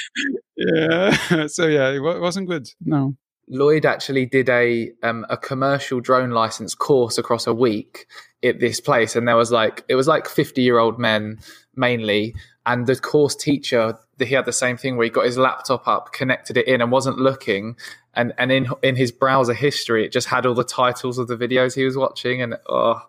yeah. 0.58 1.48
So 1.48 1.68
yeah, 1.68 1.90
it 1.92 2.00
wasn't 2.02 2.50
good. 2.50 2.68
No. 2.84 3.16
Lloyd 3.50 3.86
actually 3.86 4.26
did 4.26 4.48
a 4.50 4.92
um, 5.04 5.26
a 5.30 5.38
commercial 5.38 6.00
drone 6.00 6.32
license 6.32 6.76
course 6.76 7.18
across 7.18 7.48
a 7.48 7.54
week 7.54 8.06
at 8.44 8.60
this 8.60 8.80
place, 8.80 9.16
and 9.16 9.28
there 9.28 9.36
was 9.36 9.52
like 9.52 9.84
it 9.90 9.96
was 9.96 10.08
like 10.08 10.28
fifty 10.28 10.62
year 10.62 10.78
old 10.78 11.00
men 11.00 11.40
mainly, 11.76 12.36
and 12.66 12.86
the 12.86 12.96
course 12.96 13.36
teacher 13.36 13.98
he 14.20 14.34
had 14.34 14.46
the 14.46 14.54
same 14.54 14.78
thing 14.78 14.98
where 14.98 15.06
he 15.06 15.10
got 15.10 15.26
his 15.26 15.38
laptop 15.38 15.88
up, 15.88 16.12
connected 16.12 16.58
it 16.58 16.68
in, 16.68 16.82
and 16.82 16.92
wasn't 16.92 17.18
looking. 17.18 17.76
And 18.14 18.34
and 18.38 18.52
in 18.52 18.68
in 18.84 18.96
his 18.96 19.12
browser 19.12 19.54
history, 19.54 20.06
it 20.06 20.12
just 20.12 20.28
had 20.28 20.46
all 20.46 20.54
the 20.54 20.64
titles 20.64 21.18
of 21.18 21.28
the 21.28 21.38
videos 21.38 21.76
he 21.76 21.86
was 21.86 21.98
watching. 21.98 22.42
And 22.42 22.56
oh, 22.68 23.02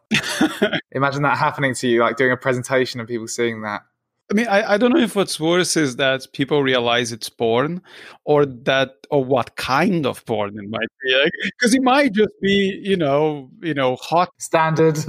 imagine 0.93 1.23
that 1.23 1.39
happening 1.39 1.75
to 1.75 1.89
you, 1.89 2.01
like 2.01 2.17
doing 2.17 2.33
a 2.33 2.37
presentation 2.37 3.01
and 3.01 3.09
people 3.09 3.29
seeing 3.29 3.63
that. 3.63 3.83
I 4.31 4.35
mean, 4.35 4.47
I, 4.47 4.75
I 4.75 4.77
don't 4.79 4.93
know 4.93 5.01
if 5.01 5.17
what's 5.17 5.41
worse 5.41 5.77
is 5.77 5.97
that 5.97 6.27
people 6.33 6.63
realize 6.63 7.11
it's 7.11 7.29
porn, 7.29 7.83
or 8.25 8.47
that, 8.47 8.91
or 9.11 9.25
what 9.25 9.57
kind 9.57 10.07
of 10.07 10.25
porn 10.25 10.51
it 10.57 10.71
might 10.71 10.89
be, 11.03 11.31
because 11.43 11.75
it 11.75 11.83
might 11.83 12.13
just 12.13 12.33
be, 12.41 12.81
you 12.83 12.97
know, 12.97 13.51
you 13.61 13.75
know, 13.75 13.97
hot 13.97 14.31
standard 14.39 14.99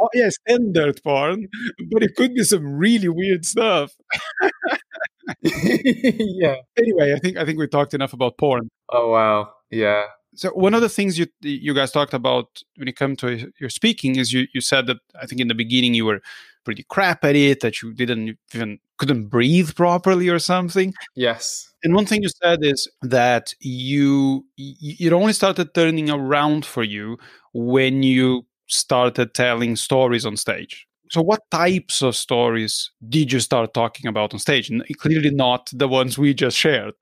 oh, 0.00 0.08
yeah, 0.14 0.28
standard 0.28 1.00
porn, 1.02 1.48
but 1.90 2.02
it 2.02 2.14
could 2.16 2.34
be 2.34 2.44
some 2.44 2.64
really 2.64 3.08
weird 3.08 3.44
stuff. 3.44 3.92
yeah. 5.42 6.56
Anyway, 6.78 7.12
I 7.14 7.18
think 7.18 7.36
I 7.36 7.44
think 7.44 7.58
we 7.58 7.66
talked 7.66 7.94
enough 7.94 8.12
about 8.12 8.38
porn. 8.38 8.68
Oh 8.90 9.10
wow. 9.10 9.52
Yeah. 9.70 10.04
So 10.34 10.50
one 10.50 10.74
of 10.74 10.82
the 10.82 10.88
things 10.88 11.18
you 11.18 11.26
you 11.40 11.74
guys 11.74 11.90
talked 11.90 12.14
about 12.14 12.62
when 12.76 12.88
it 12.88 12.96
comes 12.96 13.18
to 13.18 13.50
your 13.58 13.70
speaking 13.70 14.16
is 14.16 14.32
you 14.32 14.46
you 14.54 14.60
said 14.60 14.86
that 14.86 14.98
I 15.20 15.26
think 15.26 15.40
in 15.40 15.48
the 15.48 15.54
beginning 15.54 15.94
you 15.94 16.04
were 16.04 16.20
pretty 16.66 16.84
crap 16.90 17.24
at 17.24 17.36
it, 17.36 17.60
that 17.60 17.80
you 17.80 17.94
didn't 17.94 18.36
even 18.52 18.78
couldn't 18.98 19.28
breathe 19.28 19.74
properly 19.74 20.28
or 20.28 20.38
something. 20.38 20.92
Yes. 21.14 21.72
And 21.82 21.94
one 21.94 22.04
thing 22.04 22.22
you 22.22 22.28
said 22.28 22.58
is 22.62 22.88
that 23.02 23.54
you 23.60 24.44
it 24.58 25.12
only 25.12 25.32
started 25.32 25.72
turning 25.72 26.10
around 26.10 26.66
for 26.66 26.82
you 26.82 27.16
when 27.54 28.02
you 28.02 28.44
started 28.66 29.32
telling 29.32 29.76
stories 29.76 30.26
on 30.26 30.36
stage. 30.36 30.86
So, 31.10 31.22
what 31.22 31.48
types 31.52 32.02
of 32.02 32.16
stories 32.16 32.90
did 33.08 33.32
you 33.32 33.38
start 33.38 33.72
talking 33.72 34.08
about 34.08 34.34
on 34.34 34.40
stage? 34.40 34.68
And 34.68 34.82
Clearly, 34.98 35.30
not 35.30 35.70
the 35.72 35.88
ones 35.88 36.18
we 36.18 36.34
just 36.34 36.56
shared. 36.56 36.94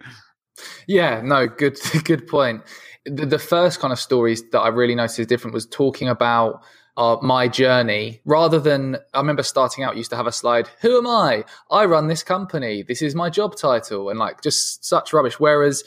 Yeah, 0.86 1.22
no, 1.24 1.48
good, 1.48 1.78
good 2.04 2.26
point. 2.26 2.62
The, 3.06 3.26
the 3.26 3.38
first 3.38 3.80
kind 3.80 3.92
of 3.92 3.98
stories 3.98 4.42
that 4.50 4.60
I 4.60 4.68
really 4.68 4.94
noticed 4.94 5.18
is 5.18 5.26
different 5.26 5.54
was 5.54 5.66
talking 5.66 6.08
about 6.08 6.62
uh, 6.96 7.16
my 7.22 7.48
journey 7.48 8.20
rather 8.24 8.60
than 8.60 8.96
I 9.12 9.18
remember 9.18 9.42
starting 9.42 9.84
out 9.84 9.96
used 9.96 10.10
to 10.10 10.16
have 10.16 10.26
a 10.26 10.32
slide 10.32 10.68
who 10.80 10.96
am 10.96 11.06
I 11.06 11.44
I 11.70 11.84
run 11.86 12.06
this 12.06 12.22
company 12.22 12.82
this 12.82 13.02
is 13.02 13.14
my 13.14 13.30
job 13.30 13.56
title 13.56 14.10
and 14.10 14.18
like 14.18 14.42
just 14.42 14.84
such 14.84 15.12
rubbish 15.12 15.40
whereas 15.40 15.82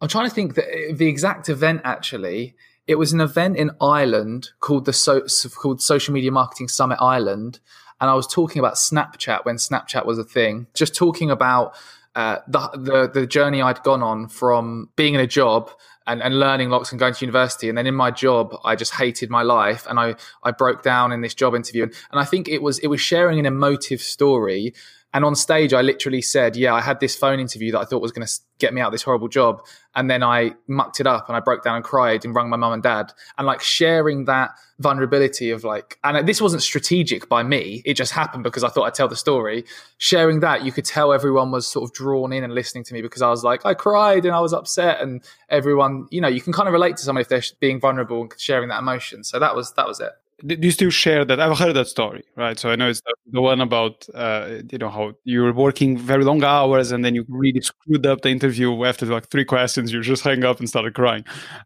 I'm 0.00 0.08
trying 0.08 0.28
to 0.28 0.34
think 0.34 0.54
that 0.54 0.66
uh, 0.66 0.94
the 0.94 1.08
exact 1.08 1.48
event 1.48 1.80
actually 1.84 2.54
it 2.86 2.96
was 2.96 3.12
an 3.12 3.20
event 3.20 3.56
in 3.56 3.70
Ireland 3.80 4.50
called 4.60 4.84
the 4.84 4.92
so, 4.92 5.22
called 5.54 5.80
Social 5.80 6.12
Media 6.12 6.32
Marketing 6.32 6.68
Summit 6.68 6.98
Ireland, 7.00 7.60
and 8.00 8.10
I 8.10 8.14
was 8.14 8.26
talking 8.26 8.58
about 8.58 8.74
Snapchat 8.74 9.44
when 9.44 9.56
Snapchat 9.56 10.04
was 10.04 10.18
a 10.18 10.24
thing. 10.24 10.66
Just 10.74 10.94
talking 10.94 11.30
about 11.30 11.74
uh, 12.16 12.38
the, 12.48 12.70
the 12.74 13.20
the 13.20 13.26
journey 13.26 13.62
I'd 13.62 13.82
gone 13.82 14.02
on 14.02 14.28
from 14.28 14.90
being 14.96 15.14
in 15.14 15.20
a 15.20 15.26
job 15.26 15.70
and, 16.06 16.22
and 16.22 16.38
learning 16.38 16.70
lots 16.70 16.90
and 16.92 16.98
going 16.98 17.14
to 17.14 17.24
university. 17.24 17.68
And 17.68 17.76
then 17.76 17.86
in 17.86 17.94
my 17.94 18.10
job, 18.10 18.56
I 18.64 18.76
just 18.76 18.94
hated 18.94 19.30
my 19.30 19.42
life 19.42 19.86
and 19.88 19.98
I, 19.98 20.16
I 20.42 20.50
broke 20.50 20.82
down 20.82 21.12
in 21.12 21.20
this 21.20 21.34
job 21.34 21.54
interview. 21.54 21.84
And, 21.84 21.94
and 22.10 22.20
I 22.20 22.24
think 22.24 22.48
it 22.48 22.62
was, 22.62 22.78
it 22.80 22.88
was 22.88 23.00
sharing 23.00 23.38
an 23.38 23.46
emotive 23.46 24.00
story 24.00 24.74
and 25.14 25.24
on 25.24 25.34
stage, 25.34 25.74
I 25.74 25.82
literally 25.82 26.22
said, 26.22 26.56
Yeah, 26.56 26.74
I 26.74 26.80
had 26.80 26.98
this 27.00 27.14
phone 27.14 27.38
interview 27.38 27.72
that 27.72 27.80
I 27.80 27.84
thought 27.84 28.00
was 28.00 28.12
going 28.12 28.26
to 28.26 28.32
get 28.58 28.72
me 28.72 28.80
out 28.80 28.86
of 28.86 28.92
this 28.92 29.02
horrible 29.02 29.28
job. 29.28 29.60
And 29.94 30.08
then 30.10 30.22
I 30.22 30.52
mucked 30.68 31.00
it 31.00 31.06
up 31.06 31.28
and 31.28 31.36
I 31.36 31.40
broke 31.40 31.62
down 31.62 31.76
and 31.76 31.84
cried 31.84 32.24
and 32.24 32.34
rung 32.34 32.48
my 32.48 32.56
mum 32.56 32.72
and 32.72 32.82
dad. 32.82 33.12
And 33.36 33.46
like 33.46 33.60
sharing 33.60 34.24
that 34.24 34.52
vulnerability 34.78 35.50
of 35.50 35.64
like, 35.64 35.98
and 36.02 36.16
uh, 36.16 36.22
this 36.22 36.40
wasn't 36.40 36.62
strategic 36.62 37.28
by 37.28 37.42
me. 37.42 37.82
It 37.84 37.94
just 37.94 38.12
happened 38.12 38.42
because 38.42 38.64
I 38.64 38.68
thought 38.68 38.84
I'd 38.84 38.94
tell 38.94 39.08
the 39.08 39.16
story. 39.16 39.64
Sharing 39.98 40.40
that, 40.40 40.64
you 40.64 40.72
could 40.72 40.86
tell 40.86 41.12
everyone 41.12 41.50
was 41.50 41.66
sort 41.66 41.90
of 41.90 41.92
drawn 41.92 42.32
in 42.32 42.42
and 42.42 42.54
listening 42.54 42.84
to 42.84 42.94
me 42.94 43.02
because 43.02 43.20
I 43.20 43.28
was 43.28 43.44
like, 43.44 43.66
I 43.66 43.74
cried 43.74 44.24
and 44.24 44.34
I 44.34 44.40
was 44.40 44.54
upset. 44.54 45.02
And 45.02 45.22
everyone, 45.50 46.06
you 46.10 46.22
know, 46.22 46.28
you 46.28 46.40
can 46.40 46.54
kind 46.54 46.68
of 46.68 46.72
relate 46.72 46.96
to 46.96 47.02
someone 47.02 47.20
if 47.20 47.28
they're 47.28 47.42
being 47.60 47.80
vulnerable 47.80 48.22
and 48.22 48.32
sharing 48.38 48.70
that 48.70 48.78
emotion. 48.78 49.24
So 49.24 49.38
that 49.38 49.54
was, 49.54 49.74
that 49.74 49.86
was 49.86 50.00
it 50.00 50.12
do 50.46 50.56
you 50.60 50.70
still 50.70 50.90
share 50.90 51.24
that? 51.24 51.40
I've 51.40 51.58
heard 51.58 51.74
that 51.74 51.86
story, 51.86 52.24
right? 52.36 52.58
So 52.58 52.70
I 52.70 52.76
know 52.76 52.88
it's 52.88 53.00
the, 53.30 53.40
one 53.40 53.60
about 53.60 54.06
uh, 54.14 54.58
you 54.70 54.78
know 54.78 54.88
how 54.90 55.12
you 55.24 55.42
were 55.42 55.52
working 55.52 55.96
very 55.96 56.24
long 56.24 56.42
hours 56.42 56.92
and 56.92 57.04
then 57.04 57.14
you 57.14 57.24
really 57.28 57.60
screwed 57.60 58.06
up 58.06 58.22
the 58.22 58.30
interview 58.30 58.84
after 58.84 59.06
like 59.06 59.28
three 59.30 59.44
questions. 59.44 59.92
You 59.92 60.02
just 60.02 60.24
hang 60.24 60.44
up 60.44 60.58
and 60.58 60.68
started 60.68 60.94
crying. 60.94 61.24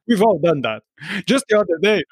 We've 0.09 0.23
all 0.23 0.39
done 0.39 0.63
that. 0.63 0.83
Just 1.27 1.45
the 1.49 1.59
other 1.59 1.79
day. 1.83 2.03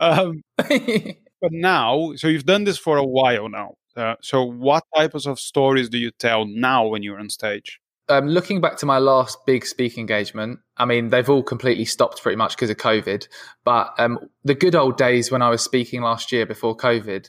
Um, 0.00 0.42
but 0.56 1.52
now, 1.52 2.12
so 2.16 2.28
you've 2.28 2.46
done 2.46 2.64
this 2.64 2.78
for 2.78 2.96
a 2.96 3.04
while 3.04 3.48
now. 3.48 3.74
Uh, 3.96 4.14
so 4.22 4.42
what 4.42 4.84
types 4.96 5.26
of 5.26 5.38
stories 5.38 5.88
do 5.88 5.98
you 5.98 6.10
tell 6.10 6.46
now 6.46 6.86
when 6.86 7.02
you're 7.02 7.18
on 7.18 7.28
stage? 7.28 7.78
Um, 8.08 8.28
looking 8.28 8.60
back 8.60 8.76
to 8.78 8.86
my 8.86 8.98
last 8.98 9.38
big 9.46 9.64
speaking 9.64 10.00
engagement, 10.00 10.60
I 10.76 10.84
mean, 10.84 11.08
they've 11.08 11.28
all 11.28 11.42
completely 11.42 11.84
stopped 11.84 12.22
pretty 12.22 12.36
much 12.36 12.56
because 12.56 12.70
of 12.70 12.76
COVID. 12.76 13.28
But 13.64 13.94
um, 13.98 14.18
the 14.44 14.54
good 14.54 14.74
old 14.74 14.96
days 14.96 15.30
when 15.30 15.42
I 15.42 15.50
was 15.50 15.62
speaking 15.62 16.02
last 16.02 16.32
year 16.32 16.44
before 16.44 16.76
COVID, 16.76 17.28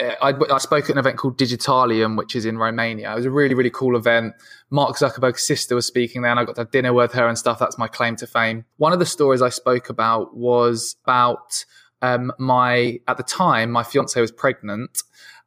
uh, 0.00 0.14
I, 0.22 0.34
I, 0.52 0.58
spoke 0.58 0.84
at 0.84 0.90
an 0.90 0.98
event 0.98 1.18
called 1.18 1.38
Digitalium, 1.38 2.16
which 2.16 2.34
is 2.34 2.46
in 2.46 2.58
Romania. 2.58 3.12
It 3.12 3.16
was 3.16 3.26
a 3.26 3.30
really, 3.30 3.54
really 3.54 3.70
cool 3.70 3.96
event. 3.96 4.34
Mark 4.70 4.96
Zuckerberg's 4.96 5.46
sister 5.46 5.74
was 5.74 5.86
speaking 5.86 6.22
there, 6.22 6.30
and 6.30 6.40
I 6.40 6.44
got 6.44 6.56
to 6.56 6.62
have 6.62 6.70
dinner 6.70 6.92
with 6.92 7.12
her 7.12 7.28
and 7.28 7.38
stuff. 7.38 7.58
That's 7.58 7.78
my 7.78 7.86
claim 7.86 8.16
to 8.16 8.26
fame. 8.26 8.64
One 8.76 8.92
of 8.92 8.98
the 8.98 9.06
stories 9.06 9.42
I 9.42 9.50
spoke 9.50 9.90
about 9.90 10.36
was 10.36 10.96
about 11.04 11.64
um, 12.02 12.32
my, 12.38 13.00
at 13.06 13.16
the 13.16 13.22
time, 13.22 13.70
my 13.70 13.82
fiance 13.82 14.20
was 14.20 14.32
pregnant 14.32 15.02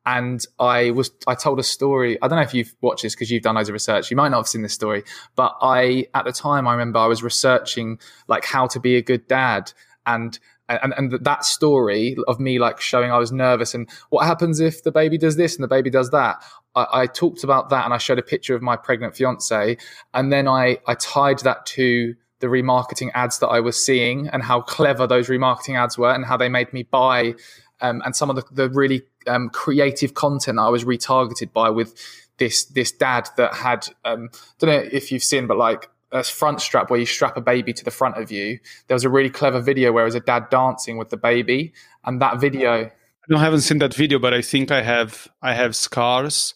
and 0.07 0.43
I 0.57 0.91
was 0.91 1.11
I 1.27 1.35
told 1.35 1.59
a 1.59 1.63
story. 1.63 2.17
I 2.21 2.29
don't 2.29 2.37
know 2.37 2.43
if 2.43 2.53
you've 2.53 2.73
watched 2.81 3.03
this 3.03 3.13
because 3.13 3.29
you've 3.29 3.43
done 3.43 3.55
loads 3.55 3.67
of 3.67 3.73
research. 3.73 4.09
You 4.09 4.15
might 4.15 4.29
not 4.29 4.37
have 4.37 4.47
seen 4.47 4.61
this 4.61 4.73
story, 4.73 5.03
but 5.35 5.55
I 5.61 6.07
at 6.15 6.23
the 6.23 6.31
time 6.31 6.65
I 6.65 6.71
remember 6.71 6.97
I 6.97 7.07
was 7.07 7.21
researching 7.21 7.99
like 8.29 8.45
how 8.45 8.67
to 8.67 8.79
be 8.79 8.95
a 8.95 9.01
good 9.03 9.27
dad 9.27 9.71
and. 10.07 10.39
And, 10.69 10.93
and 10.97 11.13
that 11.23 11.45
story 11.45 12.17
of 12.27 12.41
me 12.41 12.59
like 12.59 12.81
showing 12.81 13.09
I 13.09 13.17
was 13.17 13.31
nervous 13.31 13.73
and 13.73 13.89
what 14.09 14.25
happens 14.25 14.59
if 14.59 14.83
the 14.83 14.91
baby 14.91 15.17
does 15.17 15.37
this 15.37 15.55
and 15.55 15.63
the 15.63 15.67
baby 15.69 15.89
does 15.89 16.09
that. 16.09 16.43
I, 16.75 16.87
I 16.91 17.07
talked 17.07 17.45
about 17.45 17.69
that 17.69 17.85
and 17.85 17.93
I 17.93 17.97
showed 17.97 18.19
a 18.19 18.21
picture 18.21 18.53
of 18.53 18.61
my 18.61 18.75
pregnant 18.75 19.15
fiance 19.15 19.77
and 20.13 20.29
then 20.29 20.45
I, 20.45 20.79
I 20.85 20.95
tied 20.95 21.39
that 21.45 21.65
to 21.67 22.15
the 22.41 22.47
remarketing 22.47 23.11
ads 23.13 23.39
that 23.39 23.47
I 23.47 23.61
was 23.61 23.81
seeing 23.81 24.27
and 24.27 24.43
how 24.43 24.59
clever 24.59 25.07
those 25.07 25.29
remarketing 25.29 25.81
ads 25.81 25.97
were 25.97 26.13
and 26.13 26.25
how 26.25 26.35
they 26.35 26.49
made 26.49 26.73
me 26.73 26.83
buy 26.83 27.35
um, 27.79 28.01
and 28.05 28.15
some 28.15 28.29
of 28.29 28.35
the, 28.35 28.43
the 28.51 28.69
really 28.69 29.03
um, 29.27 29.49
creative 29.49 30.13
content 30.13 30.59
I 30.59 30.69
was 30.69 30.85
retargeted 30.85 31.53
by 31.53 31.69
with 31.69 31.95
this 32.37 32.65
this 32.65 32.91
dad 32.91 33.29
that 33.37 33.53
had 33.53 33.87
um, 34.05 34.29
don't 34.59 34.69
know 34.69 34.89
if 34.91 35.11
you've 35.11 35.23
seen, 35.23 35.47
but 35.47 35.57
like 35.57 35.89
a 36.11 36.23
front 36.23 36.61
strap 36.61 36.89
where 36.89 36.99
you 36.99 37.05
strap 37.05 37.35
a 37.35 37.41
baby 37.41 37.73
to 37.73 37.83
the 37.83 37.91
front 37.91 38.17
of 38.17 38.31
you. 38.31 38.59
There 38.87 38.95
was 38.95 39.03
a 39.03 39.09
really 39.09 39.29
clever 39.29 39.59
video 39.59 39.91
where 39.91 40.03
it 40.03 40.07
was 40.07 40.15
a 40.15 40.21
dad 40.21 40.49
dancing 40.49 40.97
with 40.97 41.09
the 41.09 41.17
baby, 41.17 41.73
and 42.05 42.21
that 42.21 42.39
video. 42.39 42.91
I 43.33 43.39
haven't 43.39 43.61
seen 43.61 43.79
that 43.79 43.93
video, 43.93 44.19
but 44.19 44.33
I 44.33 44.41
think 44.41 44.71
I 44.71 44.81
have 44.81 45.27
I 45.41 45.53
have 45.53 45.75
scars 45.75 46.53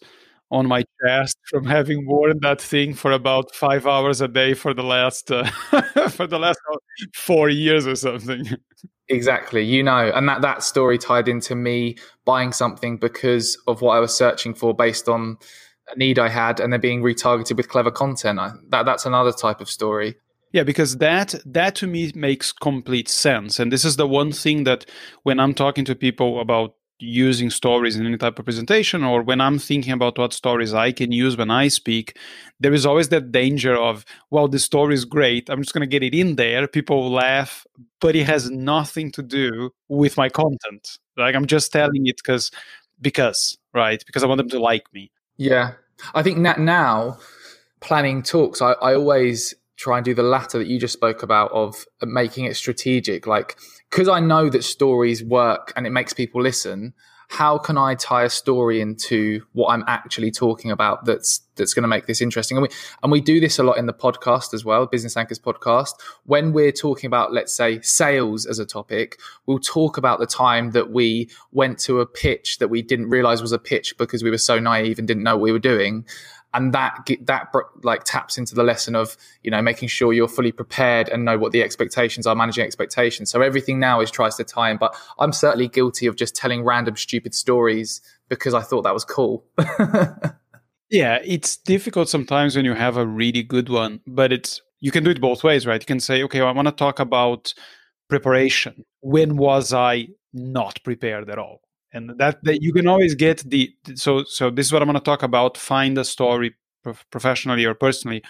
on 0.50 0.66
my 0.66 0.84
chest 1.02 1.38
from 1.44 1.64
having 1.64 2.06
worn 2.06 2.38
that 2.40 2.60
thing 2.60 2.92
for 2.94 3.10
about 3.10 3.54
five 3.54 3.86
hours 3.86 4.20
a 4.20 4.28
day 4.28 4.52
for 4.54 4.74
the 4.74 4.82
last 4.82 5.30
uh, 5.30 5.44
for 6.10 6.26
the 6.26 6.38
last 6.38 6.58
four 7.14 7.48
years 7.48 7.86
or 7.86 7.96
something. 7.96 8.46
Exactly, 9.08 9.62
you 9.62 9.82
know, 9.82 10.10
and 10.14 10.28
that 10.28 10.42
that 10.42 10.62
story 10.62 10.96
tied 10.96 11.28
into 11.28 11.54
me 11.54 11.96
buying 12.24 12.52
something 12.52 12.96
because 12.96 13.58
of 13.66 13.82
what 13.82 13.96
I 13.96 14.00
was 14.00 14.16
searching 14.16 14.54
for, 14.54 14.74
based 14.74 15.08
on 15.08 15.36
a 15.88 15.98
need 15.98 16.18
I 16.18 16.28
had, 16.28 16.60
and 16.60 16.72
then 16.72 16.80
being 16.80 17.02
retargeted 17.02 17.56
with 17.56 17.68
clever 17.68 17.90
content. 17.90 18.38
I, 18.38 18.52
that 18.70 18.84
that's 18.84 19.04
another 19.04 19.32
type 19.32 19.60
of 19.60 19.68
story. 19.68 20.16
Yeah, 20.52 20.62
because 20.62 20.98
that 20.98 21.34
that 21.44 21.74
to 21.76 21.86
me 21.86 22.12
makes 22.14 22.52
complete 22.52 23.08
sense, 23.08 23.58
and 23.58 23.72
this 23.72 23.84
is 23.84 23.96
the 23.96 24.06
one 24.06 24.32
thing 24.32 24.64
that 24.64 24.86
when 25.24 25.40
I'm 25.40 25.54
talking 25.54 25.84
to 25.86 25.94
people 25.94 26.40
about 26.40 26.74
using 27.02 27.50
stories 27.50 27.96
in 27.96 28.06
any 28.06 28.16
type 28.16 28.38
of 28.38 28.44
presentation 28.44 29.02
or 29.02 29.22
when 29.22 29.40
i'm 29.40 29.58
thinking 29.58 29.92
about 29.92 30.16
what 30.16 30.32
stories 30.32 30.72
i 30.72 30.92
can 30.92 31.10
use 31.10 31.36
when 31.36 31.50
i 31.50 31.66
speak 31.66 32.16
there 32.60 32.72
is 32.72 32.86
always 32.86 33.08
that 33.08 33.32
danger 33.32 33.74
of 33.76 34.04
well 34.30 34.46
the 34.46 34.58
story 34.58 34.94
is 34.94 35.04
great 35.04 35.50
i'm 35.50 35.60
just 35.60 35.74
going 35.74 35.80
to 35.80 35.86
get 35.86 36.02
it 36.02 36.14
in 36.14 36.36
there 36.36 36.68
people 36.68 37.10
laugh 37.10 37.66
but 38.00 38.16
it 38.16 38.24
has 38.24 38.50
nothing 38.50 39.10
to 39.12 39.22
do 39.22 39.70
with 39.88 40.16
my 40.16 40.28
content. 40.28 40.98
Like 41.16 41.34
i'm 41.34 41.46
just 41.46 41.72
telling 41.72 42.06
it 42.06 42.16
because 42.16 42.50
because 43.00 43.56
right? 43.72 44.02
Because 44.06 44.22
i 44.22 44.26
want 44.26 44.38
them 44.38 44.50
to 44.50 44.60
like 44.60 44.92
me. 44.92 45.10
Yeah. 45.36 45.72
I 46.14 46.22
think 46.22 46.42
that 46.42 46.58
now 46.58 47.18
planning 47.80 48.22
talks 48.22 48.60
I, 48.60 48.72
I 48.72 48.94
always 48.94 49.54
try 49.76 49.98
and 49.98 50.04
do 50.04 50.14
the 50.14 50.22
latter 50.22 50.58
that 50.58 50.66
you 50.66 50.78
just 50.78 50.92
spoke 50.92 51.22
about 51.22 51.50
of 51.52 51.84
making 52.02 52.44
it 52.44 52.54
strategic 52.56 53.26
like 53.26 53.56
because 53.92 54.08
I 54.08 54.20
know 54.20 54.48
that 54.48 54.64
stories 54.64 55.22
work 55.22 55.72
and 55.76 55.86
it 55.86 55.90
makes 55.90 56.14
people 56.14 56.40
listen, 56.40 56.94
how 57.28 57.58
can 57.58 57.76
I 57.76 57.94
tie 57.94 58.24
a 58.24 58.30
story 58.30 58.80
into 58.80 59.42
what 59.52 59.68
I'm 59.68 59.84
actually 59.86 60.30
talking 60.30 60.70
about 60.70 61.04
that's 61.04 61.40
that's 61.56 61.74
going 61.74 61.82
to 61.82 61.88
make 61.88 62.06
this 62.06 62.22
interesting? 62.22 62.56
And 62.56 62.62
we 62.62 62.68
and 63.02 63.12
we 63.12 63.20
do 63.20 63.38
this 63.38 63.58
a 63.58 63.62
lot 63.62 63.76
in 63.76 63.84
the 63.84 63.92
podcast 63.92 64.54
as 64.54 64.64
well, 64.64 64.86
Business 64.86 65.16
Anchors 65.16 65.38
podcast. 65.38 65.92
When 66.24 66.54
we're 66.54 66.72
talking 66.72 67.06
about, 67.06 67.34
let's 67.34 67.54
say, 67.54 67.82
sales 67.82 68.46
as 68.46 68.58
a 68.58 68.66
topic, 68.66 69.20
we'll 69.44 69.58
talk 69.58 69.98
about 69.98 70.20
the 70.20 70.26
time 70.26 70.70
that 70.70 70.90
we 70.90 71.28
went 71.52 71.78
to 71.80 72.00
a 72.00 72.06
pitch 72.06 72.58
that 72.58 72.68
we 72.68 72.80
didn't 72.80 73.10
realize 73.10 73.42
was 73.42 73.52
a 73.52 73.58
pitch 73.58 73.96
because 73.98 74.22
we 74.22 74.30
were 74.30 74.38
so 74.38 74.58
naive 74.58 74.98
and 74.98 75.06
didn't 75.06 75.22
know 75.22 75.36
what 75.36 75.42
we 75.42 75.52
were 75.52 75.58
doing 75.58 76.06
and 76.54 76.72
that 76.72 77.08
that 77.22 77.52
like 77.82 78.04
taps 78.04 78.38
into 78.38 78.54
the 78.54 78.62
lesson 78.62 78.94
of 78.94 79.16
you 79.42 79.50
know 79.50 79.62
making 79.62 79.88
sure 79.88 80.12
you're 80.12 80.28
fully 80.28 80.52
prepared 80.52 81.08
and 81.08 81.24
know 81.24 81.38
what 81.38 81.52
the 81.52 81.62
expectations 81.62 82.26
are 82.26 82.34
managing 82.34 82.64
expectations. 82.64 83.30
So 83.30 83.42
everything 83.42 83.78
now 83.80 84.00
is 84.00 84.10
tries 84.10 84.36
to 84.36 84.44
tie 84.44 84.70
in 84.70 84.76
but 84.76 84.94
i'm 85.18 85.32
certainly 85.32 85.68
guilty 85.68 86.06
of 86.06 86.16
just 86.16 86.34
telling 86.36 86.62
random 86.62 86.96
stupid 86.96 87.34
stories 87.34 88.00
because 88.28 88.54
i 88.54 88.60
thought 88.60 88.82
that 88.82 88.94
was 88.94 89.04
cool. 89.04 89.44
Yeah 90.90 91.20
it's 91.24 91.56
difficult 91.56 92.10
sometimes 92.10 92.54
when 92.54 92.66
you 92.66 92.74
have 92.74 92.98
a 92.98 93.06
really 93.06 93.42
good 93.42 93.70
one 93.70 94.00
but 94.06 94.30
it's 94.30 94.60
you 94.80 94.90
can 94.90 95.04
do 95.04 95.10
it 95.10 95.22
both 95.22 95.42
ways 95.42 95.66
right? 95.66 95.80
You 95.80 95.86
can 95.86 96.00
say 96.00 96.22
okay 96.24 96.40
well, 96.40 96.50
i 96.50 96.52
want 96.52 96.68
to 96.68 96.72
talk 96.72 97.00
about 97.00 97.54
preparation. 98.08 98.84
When 99.00 99.38
was 99.38 99.72
i 99.72 100.08
not 100.34 100.82
prepared 100.84 101.30
at 101.30 101.38
all 101.38 101.62
and 101.92 102.12
that, 102.18 102.42
that 102.44 102.62
you 102.62 102.72
can 102.72 102.88
always 102.88 103.14
get 103.14 103.38
the 103.48 103.70
so 103.94 104.24
so 104.24 104.50
this 104.50 104.66
is 104.66 104.72
what 104.72 104.82
i'm 104.82 104.88
going 104.88 104.98
to 104.98 105.04
talk 105.04 105.22
about 105.22 105.56
find 105.56 105.96
a 105.98 106.04
story 106.04 106.54
prof- 106.82 107.04
professionally 107.10 107.64
or 107.64 107.74
personally 107.74 108.22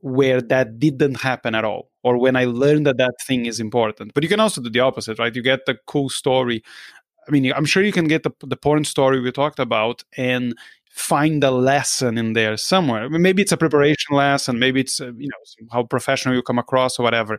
where 0.00 0.40
that 0.40 0.78
didn't 0.78 1.20
happen 1.20 1.54
at 1.54 1.64
all 1.64 1.90
or 2.02 2.18
when 2.18 2.36
i 2.36 2.44
learned 2.44 2.86
that 2.86 2.98
that 2.98 3.14
thing 3.26 3.46
is 3.46 3.58
important. 3.60 4.12
But 4.14 4.22
you 4.22 4.28
can 4.28 4.40
also 4.40 4.60
do 4.62 4.70
the 4.70 4.80
opposite 4.80 5.18
right? 5.18 5.34
You 5.34 5.42
get 5.42 5.66
the 5.66 5.78
cool 5.86 6.08
story. 6.10 6.62
I 7.26 7.30
mean 7.30 7.52
i'm 7.52 7.64
sure 7.64 7.82
you 7.82 7.92
can 7.92 8.08
get 8.08 8.22
the, 8.22 8.32
the 8.40 8.56
porn 8.56 8.84
story 8.84 9.20
we 9.20 9.32
talked 9.32 9.58
about 9.58 10.04
and 10.16 10.54
find 10.90 11.44
a 11.44 11.50
lesson 11.50 12.16
in 12.16 12.32
there 12.32 12.56
somewhere. 12.56 13.10
Maybe 13.10 13.42
it's 13.42 13.52
a 13.52 13.56
preparation 13.56 14.16
lesson 14.16 14.58
maybe 14.58 14.80
it's 14.80 15.00
uh, 15.00 15.12
you 15.16 15.28
know 15.28 15.68
how 15.72 15.82
professional 15.84 16.34
you 16.34 16.42
come 16.42 16.58
across 16.58 16.98
or 16.98 17.02
whatever 17.02 17.38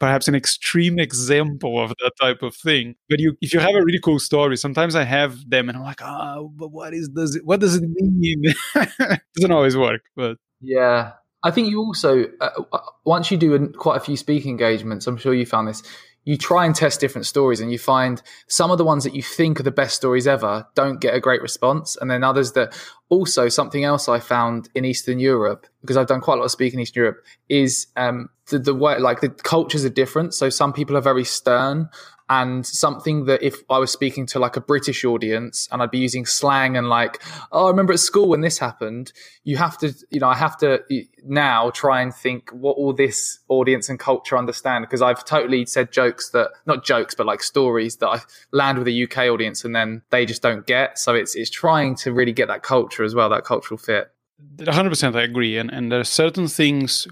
perhaps 0.00 0.26
an 0.26 0.34
extreme 0.34 0.98
example 0.98 1.80
of 1.80 1.90
that 1.90 2.12
type 2.20 2.42
of 2.42 2.56
thing. 2.56 2.96
But 3.08 3.20
you, 3.20 3.36
if 3.40 3.54
you 3.54 3.60
have 3.60 3.74
a 3.74 3.84
really 3.84 4.00
cool 4.00 4.18
story, 4.18 4.56
sometimes 4.56 4.96
I 4.96 5.04
have 5.04 5.48
them, 5.48 5.68
and 5.68 5.78
I'm 5.78 5.84
like, 5.84 6.00
oh, 6.02 6.50
but 6.56 6.72
what 6.72 6.92
is 6.92 7.08
does 7.08 7.36
it? 7.36 7.44
What 7.44 7.60
does 7.60 7.76
it 7.76 7.84
mean? 7.86 8.42
Doesn't 8.74 9.52
always 9.52 9.76
work, 9.76 10.02
but 10.16 10.38
yeah. 10.60 11.12
I 11.42 11.50
think 11.50 11.70
you 11.70 11.80
also 11.80 12.24
uh, 12.42 12.50
uh 12.70 12.78
once 13.06 13.30
you 13.30 13.38
do 13.38 13.68
quite 13.68 13.96
a 13.96 14.00
few 14.00 14.16
speaking 14.16 14.50
engagements, 14.50 15.06
I'm 15.06 15.16
sure 15.16 15.32
you 15.32 15.46
found 15.46 15.68
this 15.68 15.82
you 16.24 16.36
try 16.36 16.66
and 16.66 16.74
test 16.74 17.00
different 17.00 17.26
stories 17.26 17.60
and 17.60 17.72
you 17.72 17.78
find 17.78 18.22
some 18.46 18.70
of 18.70 18.78
the 18.78 18.84
ones 18.84 19.04
that 19.04 19.14
you 19.14 19.22
think 19.22 19.58
are 19.58 19.64
the 19.64 19.70
best 19.70 19.96
stories 19.96 20.26
ever 20.26 20.66
don't 20.74 21.00
get 21.00 21.14
a 21.14 21.20
great 21.20 21.42
response. 21.42 21.96
And 22.00 22.10
then 22.10 22.22
others 22.22 22.52
that 22.52 22.74
also 23.08 23.48
something 23.48 23.82
else 23.82 24.08
i 24.08 24.20
found 24.20 24.68
in 24.76 24.84
eastern 24.84 25.18
europe 25.18 25.66
because 25.80 25.96
i've 25.96 26.06
done 26.06 26.20
quite 26.20 26.34
a 26.34 26.36
lot 26.36 26.44
of 26.44 26.50
speaking 26.52 26.78
in 26.78 26.82
eastern 26.84 27.02
europe 27.02 27.24
is 27.48 27.88
um, 27.96 28.28
the, 28.50 28.58
the 28.58 28.74
way 28.74 28.98
like 28.98 29.20
the 29.20 29.30
cultures 29.30 29.84
are 29.84 29.90
different. 29.90 30.34
So 30.34 30.50
some 30.50 30.72
people 30.72 30.96
are 30.96 31.00
very 31.00 31.24
stern 31.24 31.88
and 32.30 32.64
something 32.64 33.24
that 33.24 33.42
if 33.42 33.56
I 33.68 33.78
was 33.78 33.90
speaking 33.90 34.24
to 34.26 34.38
like 34.38 34.56
a 34.56 34.60
British 34.60 35.04
audience 35.04 35.68
and 35.72 35.82
I'd 35.82 35.90
be 35.90 35.98
using 35.98 36.24
slang 36.24 36.76
and 36.76 36.88
like, 36.88 37.20
oh, 37.50 37.66
I 37.66 37.70
remember 37.70 37.92
at 37.92 37.98
school 37.98 38.28
when 38.28 38.40
this 38.40 38.56
happened, 38.56 39.12
you 39.42 39.56
have 39.56 39.76
to, 39.78 39.92
you 40.10 40.20
know, 40.20 40.28
I 40.28 40.36
have 40.36 40.56
to 40.58 40.80
now 41.24 41.70
try 41.70 42.00
and 42.00 42.14
think 42.14 42.48
what 42.50 42.76
all 42.76 42.92
this 42.92 43.40
audience 43.48 43.88
and 43.88 43.98
culture 43.98 44.38
understand 44.38 44.84
because 44.84 45.02
I've 45.02 45.24
totally 45.24 45.66
said 45.66 45.90
jokes 45.90 46.30
that 46.30 46.50
not 46.66 46.84
jokes 46.84 47.16
but 47.16 47.26
like 47.26 47.42
stories 47.42 47.96
that 47.96 48.08
I 48.08 48.20
land 48.52 48.78
with 48.78 48.86
a 48.86 49.02
UK 49.02 49.28
audience 49.28 49.64
and 49.64 49.74
then 49.74 50.02
they 50.10 50.24
just 50.24 50.40
don't 50.40 50.64
get. 50.64 51.00
So 51.00 51.16
it's 51.16 51.34
it's 51.34 51.50
trying 51.50 51.96
to 51.96 52.12
really 52.12 52.32
get 52.32 52.46
that 52.46 52.62
culture 52.62 53.02
as 53.02 53.12
well, 53.12 53.28
that 53.30 53.44
cultural 53.44 53.76
fit. 53.76 54.08
100% 54.56 55.16
I 55.16 55.22
agree 55.22 55.58
and 55.58 55.68
and 55.70 55.90
there 55.90 56.00
are 56.00 56.04
certain 56.04 56.46
things 56.46 57.08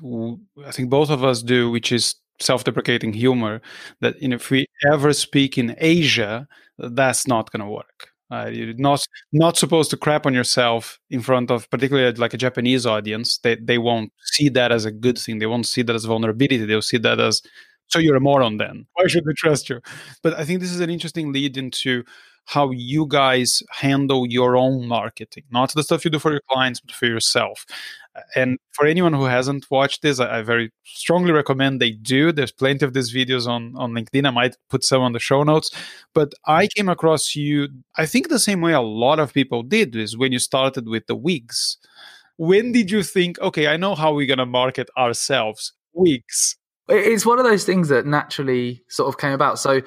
I 0.64 0.70
think 0.70 0.88
both 0.88 1.10
of 1.10 1.24
us 1.24 1.42
do 1.42 1.70
which 1.70 1.90
is 1.90 2.14
self-deprecating 2.40 3.12
humor 3.12 3.60
that 4.00 4.20
you 4.22 4.28
know 4.28 4.36
if 4.36 4.50
we 4.50 4.66
ever 4.92 5.12
speak 5.12 5.58
in 5.58 5.74
asia 5.78 6.46
that's 6.78 7.26
not 7.26 7.50
going 7.50 7.64
to 7.64 7.70
work. 7.70 8.10
Uh, 8.30 8.50
you're 8.52 8.74
not 8.74 9.00
not 9.32 9.56
supposed 9.56 9.90
to 9.90 9.96
crap 9.96 10.26
on 10.26 10.34
yourself 10.34 11.00
in 11.08 11.22
front 11.22 11.50
of 11.50 11.68
particularly 11.70 12.12
like 12.16 12.34
a 12.34 12.36
japanese 12.36 12.84
audience. 12.84 13.38
They, 13.38 13.56
they 13.56 13.78
won't 13.78 14.12
see 14.20 14.50
that 14.50 14.70
as 14.70 14.84
a 14.84 14.90
good 14.90 15.18
thing. 15.18 15.38
They 15.38 15.46
won't 15.46 15.66
see 15.66 15.80
that 15.82 15.96
as 15.96 16.04
vulnerability. 16.04 16.58
They'll 16.66 16.82
see 16.82 16.98
that 16.98 17.18
as 17.20 17.40
so 17.86 17.98
you're 17.98 18.16
a 18.16 18.20
moron 18.20 18.58
then. 18.58 18.86
Why 18.92 19.06
should 19.06 19.24
they 19.24 19.32
trust 19.32 19.70
you? 19.70 19.80
But 20.22 20.34
i 20.34 20.44
think 20.44 20.60
this 20.60 20.72
is 20.72 20.80
an 20.80 20.90
interesting 20.90 21.32
lead 21.32 21.56
into 21.56 22.04
how 22.48 22.70
you 22.70 23.06
guys 23.06 23.62
handle 23.70 24.26
your 24.26 24.56
own 24.56 24.88
marketing, 24.88 25.44
not 25.50 25.74
the 25.74 25.82
stuff 25.82 26.02
you 26.02 26.10
do 26.10 26.18
for 26.18 26.30
your 26.30 26.40
clients, 26.50 26.80
but 26.80 26.94
for 26.94 27.04
yourself. 27.04 27.66
Uh, 28.16 28.22
and 28.34 28.58
for 28.72 28.86
anyone 28.86 29.12
who 29.12 29.26
hasn't 29.26 29.70
watched 29.70 30.00
this, 30.00 30.18
I, 30.18 30.38
I, 30.38 30.42
very 30.42 30.72
strongly 30.82 31.30
recommend 31.30 31.78
they 31.78 31.90
do. 31.90 32.32
There's 32.32 32.50
plenty 32.50 32.86
of 32.86 32.94
these 32.94 33.12
videos 33.12 33.46
on, 33.46 33.74
on 33.76 33.92
LinkedIn. 33.92 34.26
I 34.26 34.30
might 34.30 34.56
put 34.70 34.82
some 34.82 35.02
on 35.02 35.12
the 35.12 35.18
show 35.18 35.42
notes. 35.42 35.70
But 36.14 36.32
I 36.46 36.68
came 36.68 36.88
across 36.88 37.36
you, 37.36 37.68
I 37.98 38.06
think 38.06 38.30
the 38.30 38.38
same 38.38 38.62
way 38.62 38.72
a 38.72 38.80
lot 38.80 39.18
of 39.18 39.34
people 39.34 39.62
did 39.62 39.94
is 39.94 40.16
when 40.16 40.32
you 40.32 40.38
started 40.38 40.88
with 40.88 41.06
the 41.06 41.16
wigs. 41.16 41.76
When 42.38 42.72
did 42.72 42.90
you 42.90 43.02
think, 43.02 43.38
okay, 43.40 43.66
I 43.66 43.76
know 43.76 43.94
how 43.94 44.14
we're 44.14 44.26
going 44.26 44.38
to 44.38 44.46
market 44.46 44.88
ourselves? 44.96 45.74
Wigs. 45.92 46.56
It's 46.88 47.26
one 47.26 47.38
of 47.38 47.44
those 47.44 47.64
things 47.64 47.90
that 47.90 48.06
naturally 48.06 48.82
sort 48.88 49.08
of 49.08 49.18
came 49.18 49.32
about. 49.32 49.58
So 49.58 49.82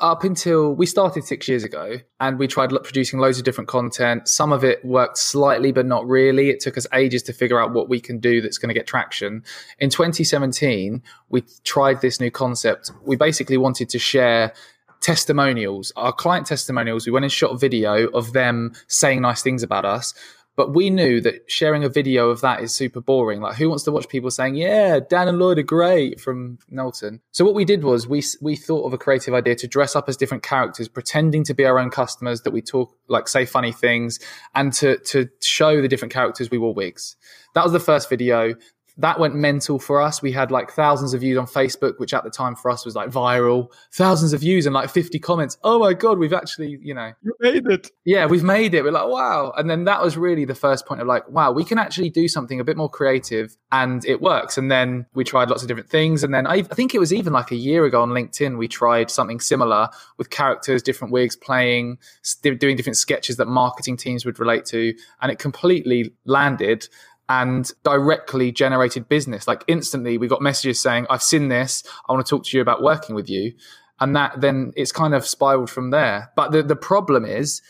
up 0.00 0.22
until 0.22 0.74
we 0.74 0.86
started 0.86 1.24
six 1.24 1.48
years 1.48 1.64
ago 1.64 1.96
and 2.20 2.38
we 2.38 2.46
tried 2.46 2.70
producing 2.82 3.18
loads 3.18 3.38
of 3.38 3.44
different 3.44 3.68
content. 3.68 4.28
Some 4.28 4.52
of 4.52 4.62
it 4.62 4.84
worked 4.84 5.18
slightly, 5.18 5.72
but 5.72 5.86
not 5.86 6.06
really. 6.06 6.50
It 6.50 6.60
took 6.60 6.78
us 6.78 6.86
ages 6.92 7.22
to 7.24 7.32
figure 7.32 7.60
out 7.60 7.72
what 7.72 7.88
we 7.88 8.00
can 8.00 8.18
do 8.18 8.40
that's 8.40 8.58
going 8.58 8.68
to 8.68 8.74
get 8.74 8.86
traction. 8.86 9.42
In 9.78 9.90
2017, 9.90 11.02
we 11.28 11.42
tried 11.64 12.00
this 12.00 12.20
new 12.20 12.30
concept. 12.30 12.92
We 13.04 13.16
basically 13.16 13.56
wanted 13.56 13.88
to 13.90 13.98
share 13.98 14.52
testimonials, 15.00 15.92
our 15.96 16.12
client 16.12 16.46
testimonials. 16.46 17.06
We 17.06 17.12
went 17.12 17.24
and 17.24 17.32
shot 17.32 17.52
a 17.52 17.56
video 17.56 18.06
of 18.08 18.32
them 18.32 18.72
saying 18.86 19.22
nice 19.22 19.42
things 19.42 19.62
about 19.62 19.84
us. 19.84 20.14
But 20.58 20.74
we 20.74 20.90
knew 20.90 21.20
that 21.20 21.48
sharing 21.48 21.84
a 21.84 21.88
video 21.88 22.30
of 22.30 22.40
that 22.40 22.60
is 22.60 22.74
super 22.74 23.00
boring. 23.00 23.40
Like, 23.40 23.54
who 23.54 23.68
wants 23.68 23.84
to 23.84 23.92
watch 23.92 24.08
people 24.08 24.28
saying, 24.28 24.56
"Yeah, 24.56 24.98
Dan 24.98 25.28
and 25.28 25.38
Lloyd 25.38 25.60
are 25.60 25.62
great" 25.62 26.20
from 26.20 26.58
Knowlton? 26.68 27.20
So 27.30 27.44
what 27.44 27.54
we 27.54 27.64
did 27.64 27.84
was 27.84 28.08
we 28.08 28.24
we 28.40 28.56
thought 28.56 28.84
of 28.84 28.92
a 28.92 28.98
creative 28.98 29.34
idea 29.34 29.54
to 29.54 29.68
dress 29.68 29.94
up 29.94 30.08
as 30.08 30.16
different 30.16 30.42
characters, 30.42 30.88
pretending 30.88 31.44
to 31.44 31.54
be 31.54 31.64
our 31.64 31.78
own 31.78 31.90
customers 31.90 32.40
that 32.40 32.50
we 32.52 32.60
talk 32.60 32.92
like 33.06 33.28
say 33.28 33.44
funny 33.46 33.70
things, 33.70 34.18
and 34.52 34.72
to 34.72 34.98
to 35.12 35.28
show 35.40 35.80
the 35.80 35.86
different 35.86 36.12
characters 36.12 36.50
we 36.50 36.58
wore 36.58 36.74
wigs. 36.74 37.14
That 37.54 37.62
was 37.62 37.72
the 37.72 37.78
first 37.78 38.08
video 38.08 38.56
that 38.98 39.20
went 39.20 39.34
mental 39.34 39.78
for 39.78 40.02
us. 40.02 40.20
We 40.20 40.32
had 40.32 40.50
like 40.50 40.72
thousands 40.72 41.14
of 41.14 41.20
views 41.20 41.38
on 41.38 41.46
Facebook, 41.46 41.98
which 41.98 42.12
at 42.12 42.24
the 42.24 42.30
time 42.30 42.56
for 42.56 42.68
us 42.70 42.84
was 42.84 42.96
like 42.96 43.10
viral, 43.10 43.72
thousands 43.92 44.32
of 44.32 44.40
views 44.40 44.66
and 44.66 44.74
like 44.74 44.90
50 44.90 45.20
comments. 45.20 45.56
Oh 45.62 45.78
my 45.78 45.94
God, 45.94 46.18
we've 46.18 46.32
actually, 46.32 46.78
you 46.82 46.94
know, 46.94 47.12
you 47.22 47.32
made 47.38 47.66
it. 47.66 47.90
Yeah, 48.04 48.26
we've 48.26 48.42
made 48.42 48.74
it. 48.74 48.82
We're 48.82 48.90
like, 48.90 49.06
wow. 49.06 49.52
And 49.56 49.70
then 49.70 49.84
that 49.84 50.02
was 50.02 50.16
really 50.16 50.44
the 50.44 50.54
first 50.54 50.84
point 50.84 51.00
of 51.00 51.06
like, 51.06 51.28
wow, 51.28 51.52
we 51.52 51.64
can 51.64 51.78
actually 51.78 52.10
do 52.10 52.26
something 52.26 52.58
a 52.58 52.64
bit 52.64 52.76
more 52.76 52.90
creative 52.90 53.56
and 53.70 54.04
it 54.04 54.20
works. 54.20 54.58
And 54.58 54.68
then 54.68 55.06
we 55.14 55.22
tried 55.22 55.48
lots 55.48 55.62
of 55.62 55.68
different 55.68 55.88
things. 55.88 56.24
And 56.24 56.34
then 56.34 56.48
I, 56.48 56.54
I 56.54 56.62
think 56.62 56.92
it 56.92 56.98
was 56.98 57.12
even 57.12 57.32
like 57.32 57.52
a 57.52 57.56
year 57.56 57.84
ago 57.84 58.02
on 58.02 58.10
LinkedIn, 58.10 58.58
we 58.58 58.66
tried 58.66 59.12
something 59.12 59.38
similar 59.38 59.88
with 60.16 60.30
characters, 60.30 60.82
different 60.82 61.12
wigs 61.12 61.36
playing, 61.36 61.98
doing 62.42 62.76
different 62.76 62.96
sketches 62.96 63.36
that 63.36 63.46
marketing 63.46 63.96
teams 63.96 64.26
would 64.26 64.40
relate 64.40 64.64
to. 64.66 64.92
And 65.22 65.30
it 65.30 65.38
completely 65.38 66.12
landed 66.24 66.88
and 67.28 67.70
directly 67.84 68.50
generated 68.50 69.08
business. 69.08 69.46
Like 69.46 69.64
instantly, 69.66 70.16
we 70.18 70.28
got 70.28 70.40
messages 70.40 70.80
saying, 70.80 71.06
I've 71.10 71.22
seen 71.22 71.48
this. 71.48 71.84
I 72.08 72.12
want 72.12 72.24
to 72.24 72.30
talk 72.30 72.44
to 72.46 72.56
you 72.56 72.62
about 72.62 72.82
working 72.82 73.14
with 73.14 73.28
you. 73.28 73.52
And 74.00 74.14
that 74.16 74.40
then 74.40 74.72
it's 74.76 74.92
kind 74.92 75.14
of 75.14 75.26
spiraled 75.26 75.70
from 75.70 75.90
there. 75.90 76.30
But 76.36 76.52
the, 76.52 76.62
the 76.62 76.76
problem 76.76 77.24
is, 77.24 77.60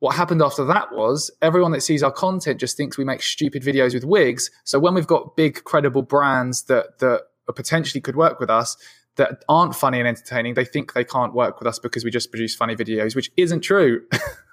what 0.00 0.14
happened 0.14 0.42
after 0.42 0.64
that 0.66 0.92
was 0.92 1.30
everyone 1.40 1.72
that 1.72 1.80
sees 1.80 2.02
our 2.02 2.12
content 2.12 2.60
just 2.60 2.76
thinks 2.76 2.98
we 2.98 3.04
make 3.04 3.22
stupid 3.22 3.62
videos 3.62 3.94
with 3.94 4.04
wigs. 4.04 4.50
So 4.64 4.78
when 4.78 4.94
we've 4.94 5.06
got 5.06 5.36
big, 5.36 5.64
credible 5.64 6.02
brands 6.02 6.64
that, 6.64 6.98
that 6.98 7.22
potentially 7.54 8.02
could 8.02 8.16
work 8.16 8.38
with 8.38 8.50
us, 8.50 8.76
that 9.16 9.42
aren't 9.48 9.74
funny 9.74 9.98
and 9.98 10.06
entertaining, 10.06 10.52
they 10.52 10.66
think 10.66 10.92
they 10.92 11.04
can't 11.04 11.32
work 11.32 11.58
with 11.58 11.66
us 11.66 11.78
because 11.78 12.04
we 12.04 12.10
just 12.10 12.30
produce 12.30 12.54
funny 12.54 12.76
videos, 12.76 13.16
which 13.16 13.30
isn't 13.38 13.60
true. 13.60 14.02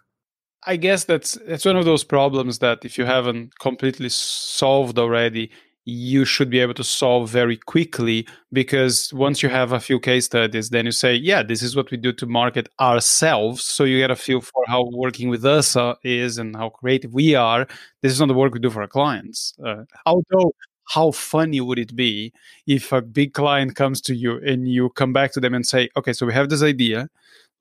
I 0.66 0.76
guess 0.78 1.04
that's 1.04 1.38
that's 1.48 1.66
one 1.66 1.76
of 1.78 1.86
those 1.86 2.04
problems 2.04 2.60
that 2.60 2.86
if 2.86 2.98
you 2.98 3.06
haven't 3.06 3.58
completely 3.60 4.10
solved 4.10 4.98
already, 4.98 5.52
you 5.86 6.24
should 6.24 6.50
be 6.50 6.60
able 6.60 6.74
to 6.76 6.84
solve 6.84 7.30
very 7.30 7.58
quickly 7.58 8.26
because 8.54 9.12
once 9.14 9.44
you 9.44 9.50
have 9.50 9.74
a 9.74 9.80
few 9.80 10.00
case 10.00 10.26
studies, 10.26 10.70
then 10.70 10.86
you 10.86 10.92
say, 10.92 11.14
yeah, 11.16 11.44
this 11.44 11.62
is 11.62 11.76
what 11.76 11.92
we 11.92 11.98
do 11.98 12.14
to 12.14 12.26
market 12.26 12.70
ourselves. 12.80 13.64
So 13.66 13.84
you 13.84 13.98
get 14.00 14.12
a 14.12 14.16
feel 14.16 14.40
for 14.40 14.64
how 14.68 14.90
working 14.94 15.28
with 15.30 15.44
us 15.46 15.76
uh, 15.76 15.96
is 16.04 16.38
and 16.38 16.56
how 16.56 16.70
creative 16.70 17.14
we 17.14 17.36
are. 17.36 17.68
This 18.02 18.14
is 18.14 18.20
not 18.20 18.28
the 18.30 18.34
work 18.34 18.54
we 18.54 18.60
do 18.60 18.70
for 18.70 18.82
our 18.82 18.88
clients. 18.88 19.54
Uh, 19.66 19.84
although 20.06 20.54
how 20.86 21.12
funny 21.12 21.60
would 21.62 21.80
it 21.80 21.96
be 21.96 22.32
if 22.68 22.92
a 22.92 23.02
big 23.02 23.34
client 23.34 23.76
comes 23.76 24.02
to 24.02 24.16
you 24.16 24.38
and 24.46 24.68
you 24.68 24.90
come 24.92 25.12
back 25.14 25.32
to 25.34 25.40
them 25.40 25.54
and 25.54 25.66
say, 25.66 25.90
okay, 25.98 26.14
so 26.14 26.26
we 26.26 26.34
have 26.34 26.50
this 26.50 26.64
idea. 26.64 27.10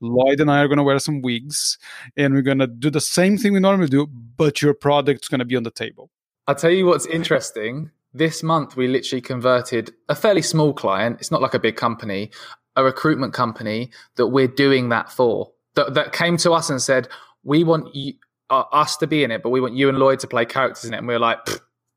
Lloyd 0.02 0.40
and 0.40 0.50
I 0.50 0.60
are 0.60 0.68
going 0.68 0.78
to 0.78 0.84
wear 0.84 0.98
some 0.98 1.22
wigs 1.22 1.78
and 2.16 2.34
we're 2.34 2.42
going 2.42 2.58
to 2.58 2.66
do 2.66 2.90
the 2.90 3.00
same 3.00 3.38
thing 3.38 3.52
we 3.52 3.60
normally 3.60 3.88
do, 3.88 4.06
but 4.06 4.60
your 4.60 4.74
product's 4.74 5.28
going 5.28 5.38
to 5.38 5.44
be 5.44 5.56
on 5.56 5.62
the 5.62 5.70
table. 5.70 6.10
I'll 6.46 6.56
tell 6.56 6.70
you 6.70 6.86
what's 6.86 7.06
interesting. 7.06 7.90
This 8.12 8.42
month, 8.42 8.76
we 8.76 8.88
literally 8.88 9.22
converted 9.22 9.94
a 10.08 10.14
fairly 10.14 10.42
small 10.42 10.74
client. 10.74 11.18
It's 11.20 11.30
not 11.30 11.40
like 11.40 11.54
a 11.54 11.58
big 11.58 11.76
company, 11.76 12.30
a 12.76 12.84
recruitment 12.84 13.32
company 13.32 13.90
that 14.16 14.26
we're 14.26 14.48
doing 14.48 14.88
that 14.90 15.10
for, 15.10 15.52
that, 15.76 15.94
that 15.94 16.12
came 16.12 16.36
to 16.38 16.52
us 16.52 16.68
and 16.68 16.82
said, 16.82 17.08
We 17.44 17.64
want 17.64 17.94
you, 17.94 18.14
uh, 18.50 18.64
us 18.72 18.96
to 18.98 19.06
be 19.06 19.24
in 19.24 19.30
it, 19.30 19.42
but 19.42 19.50
we 19.50 19.60
want 19.60 19.74
you 19.74 19.88
and 19.88 19.98
Lloyd 19.98 20.18
to 20.20 20.26
play 20.26 20.44
characters 20.44 20.84
in 20.84 20.94
it. 20.94 20.98
And 20.98 21.08
we 21.08 21.14
we're 21.14 21.20
like, 21.20 21.38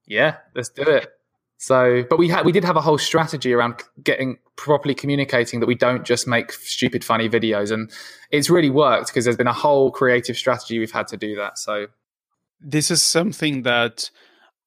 Yeah, 0.06 0.38
let's 0.54 0.70
do 0.70 0.84
it. 0.84 1.10
So, 1.58 2.04
but 2.10 2.20
we 2.20 2.28
had 2.28 2.46
we 2.46 2.52
did 2.52 2.64
have 2.64 2.76
a 2.76 2.82
whole 2.82 2.98
strategy 2.98 3.54
around 3.54 3.82
getting 4.04 4.38
properly 4.56 4.94
communicating 4.94 5.60
that 5.62 5.66
we 5.68 5.76
don't 5.76 6.06
just 6.06 6.28
make 6.28 6.52
stupid 6.52 7.04
funny 7.04 7.30
videos, 7.30 7.72
and 7.72 7.92
it's 8.32 8.50
really 8.50 8.70
worked 8.70 9.08
because 9.08 9.26
there's 9.26 9.38
been 9.38 9.48
a 9.48 9.54
whole 9.54 9.90
creative 9.92 10.38
strategy 10.38 10.80
we've 10.80 10.92
had 10.92 11.08
to 11.08 11.18
do 11.18 11.36
that. 11.36 11.58
So, 11.58 11.88
this 12.60 12.92
is 12.92 13.02
something 13.02 13.64
that 13.64 14.10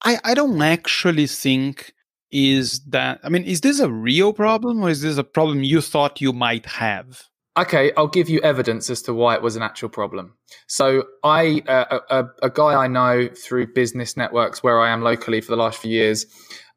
I 0.02 0.18
I 0.24 0.34
don't 0.34 0.60
actually 0.62 1.26
think 1.26 1.92
is 2.30 2.80
that 2.86 3.20
I 3.22 3.28
mean 3.28 3.44
is 3.44 3.60
this 3.60 3.80
a 3.80 3.90
real 3.90 4.32
problem 4.32 4.82
or 4.82 4.90
is 4.90 5.02
this 5.02 5.18
a 5.18 5.24
problem 5.24 5.62
you 5.62 5.80
thought 5.80 6.20
you 6.20 6.32
might 6.32 6.66
have? 6.66 7.28
okay, 7.58 7.90
I'll 7.96 8.08
give 8.08 8.28
you 8.28 8.40
evidence 8.40 8.88
as 8.88 9.02
to 9.02 9.14
why 9.14 9.34
it 9.34 9.42
was 9.42 9.56
an 9.56 9.62
actual 9.62 9.88
problem. 9.88 10.34
So 10.66 11.04
I, 11.24 11.62
uh, 11.66 11.98
a, 12.08 12.24
a, 12.46 12.50
guy 12.50 12.74
I 12.74 12.86
know 12.86 13.28
through 13.28 13.74
business 13.74 14.16
networks 14.16 14.62
where 14.62 14.80
I 14.80 14.90
am 14.90 15.02
locally 15.02 15.40
for 15.40 15.50
the 15.50 15.56
last 15.56 15.78
few 15.80 15.90
years, 15.90 16.26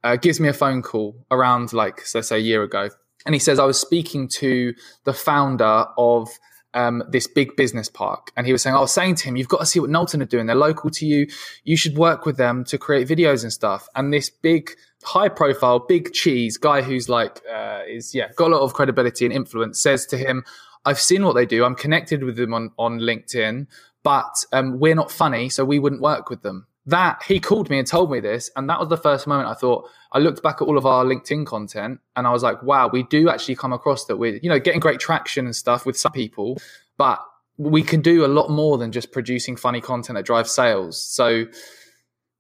uh, 0.04 0.16
gives 0.16 0.40
me 0.40 0.48
a 0.48 0.54
phone 0.54 0.82
call 0.82 1.26
around 1.30 1.74
like, 1.74 2.02
let's 2.14 2.30
say 2.30 2.38
a 2.38 2.40
year 2.40 2.64
ago. 2.64 2.90
And 3.26 3.36
he 3.36 3.40
says, 3.40 3.60
I 3.60 3.66
was 3.66 3.80
speaking 3.80 4.28
to 4.30 4.74
the 5.04 5.14
founder 5.14 5.86
of 5.98 6.30
um, 6.74 7.04
this 7.10 7.28
big 7.28 7.56
business 7.56 7.90
park. 7.90 8.32
And 8.36 8.46
he 8.46 8.52
was 8.52 8.62
saying, 8.62 8.76
I 8.76 8.80
was 8.80 8.92
saying 8.92 9.16
to 9.16 9.26
him, 9.26 9.36
you've 9.36 9.48
got 9.48 9.60
to 9.60 9.66
see 9.66 9.80
what 9.80 9.90
Knowlton 9.90 10.22
are 10.22 10.26
doing. 10.26 10.46
They're 10.46 10.56
local 10.56 10.90
to 10.92 11.06
you. 11.06 11.28
You 11.64 11.78
should 11.78 11.98
work 11.98 12.26
with 12.26 12.38
them 12.38 12.64
to 12.66 12.78
create 12.78 13.08
videos 13.08 13.44
and 13.44 13.52
stuff. 13.52 13.88
And 13.96 14.14
this 14.14 14.30
big, 14.30 14.72
high 15.04 15.30
profile, 15.30 15.80
big 15.80 16.14
cheese 16.14 16.58
guy 16.58 16.82
who's 16.82 17.10
like, 17.10 17.42
uh, 17.52 17.82
is, 17.88 18.16
yeah, 18.16 18.32
got 18.36 18.48
a 18.48 18.56
lot 18.56 18.62
of 18.62 18.74
credibility 18.74 19.26
and 19.26 19.34
influence 19.34 19.82
says 19.82 20.06
to 20.08 20.18
him, 20.18 20.44
I've 20.86 21.00
seen 21.00 21.24
what 21.24 21.34
they 21.34 21.46
do. 21.46 21.64
I'm 21.64 21.76
connected 21.76 22.24
with 22.24 22.38
them 22.38 22.54
on, 22.54 22.72
on 22.80 23.00
LinkedIn, 23.00 23.68
but 24.02 24.34
um, 24.52 24.80
we're 24.80 24.96
not 24.96 25.12
funny. 25.12 25.50
So 25.50 25.64
we 25.64 25.78
wouldn't 25.78 26.02
work 26.02 26.30
with 26.30 26.42
them 26.42 26.66
that 26.86 27.22
he 27.24 27.40
called 27.40 27.70
me 27.70 27.78
and 27.78 27.88
told 27.88 28.12
me 28.12 28.20
this 28.20 28.50
and 28.56 28.70
that 28.70 28.80
was 28.80 28.90
the 28.90 28.98
first 28.98 29.28
moment 29.28 29.48
i 29.48 29.54
thought 29.54 29.88
i 30.14 30.20
looked 30.20 30.42
back 30.42 30.62
at 30.62 30.68
all 30.68 30.78
of 30.78 30.86
our 30.86 31.06
linkedin 31.06 31.46
content 31.46 32.00
and 32.16 32.26
i 32.26 32.32
was 32.32 32.42
like 32.42 32.62
wow 32.64 32.90
we 32.92 33.04
do 33.04 33.30
actually 33.30 33.56
come 33.56 33.72
across 33.72 34.06
that 34.06 34.18
we're 34.18 34.38
you 34.38 34.50
know 34.50 34.60
getting 34.60 34.80
great 34.80 35.00
traction 35.00 35.46
and 35.46 35.56
stuff 35.56 35.86
with 35.86 35.98
some 35.98 36.12
people 36.12 36.58
but 36.98 37.24
we 37.58 37.84
can 37.84 38.02
do 38.02 38.26
a 38.26 38.28
lot 38.28 38.50
more 38.50 38.78
than 38.78 38.92
just 38.92 39.12
producing 39.12 39.56
funny 39.56 39.82
content 39.82 40.16
that 40.16 40.26
drives 40.26 40.52
sales. 40.52 41.00
So 41.00 41.46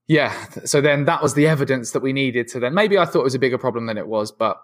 yeah 0.08 0.45
so 0.65 0.82
then 0.82 1.06
that 1.06 1.21
was 1.21 1.36
the 1.36 1.47
evidence 1.47 1.91
that 1.91 2.01
we 2.01 2.12
needed 2.12 2.45
to 2.45 2.60
then 2.60 2.73
maybe 2.73 2.97
i 2.97 3.06
thought 3.06 3.21
it 3.21 3.23
was 3.23 3.36
a 3.36 3.39
bigger 3.39 3.58
problem 3.58 3.86
than 3.86 3.97
it 3.97 4.08
was 4.08 4.32
but 4.32 4.62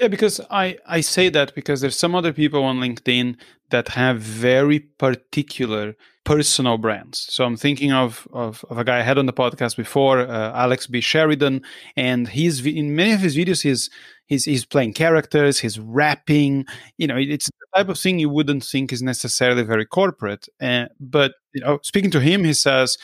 yeah, 0.00 0.08
because 0.08 0.40
I, 0.50 0.78
I 0.86 1.00
say 1.00 1.28
that 1.28 1.54
because 1.54 1.80
there's 1.80 1.98
some 1.98 2.14
other 2.14 2.32
people 2.32 2.64
on 2.64 2.78
LinkedIn 2.78 3.36
that 3.70 3.88
have 3.88 4.18
very 4.18 4.80
particular 4.80 5.94
personal 6.24 6.78
brands. 6.78 7.26
So 7.30 7.44
I'm 7.44 7.56
thinking 7.56 7.92
of, 7.92 8.28
of, 8.32 8.64
of 8.70 8.78
a 8.78 8.84
guy 8.84 8.98
I 8.98 9.02
had 9.02 9.18
on 9.18 9.26
the 9.26 9.32
podcast 9.32 9.76
before, 9.76 10.20
uh, 10.20 10.52
Alex 10.54 10.86
B. 10.86 11.00
Sheridan, 11.00 11.62
and 11.96 12.28
he's 12.28 12.64
in 12.64 12.94
many 12.94 13.12
of 13.12 13.20
his 13.20 13.36
videos 13.36 13.62
he's 13.62 13.90
he's 14.26 14.44
he's 14.44 14.64
playing 14.64 14.94
characters, 14.94 15.58
he's 15.60 15.78
rapping. 15.78 16.66
You 16.96 17.06
know, 17.06 17.16
it's 17.16 17.46
the 17.46 17.78
type 17.78 17.88
of 17.88 17.98
thing 17.98 18.18
you 18.18 18.28
wouldn't 18.28 18.64
think 18.64 18.92
is 18.92 19.02
necessarily 19.02 19.62
very 19.62 19.86
corporate. 19.86 20.48
Uh, 20.60 20.86
but 21.00 21.34
you 21.54 21.62
know, 21.62 21.80
speaking 21.82 22.10
to 22.12 22.20
him, 22.20 22.44
he 22.44 22.54
says 22.54 22.98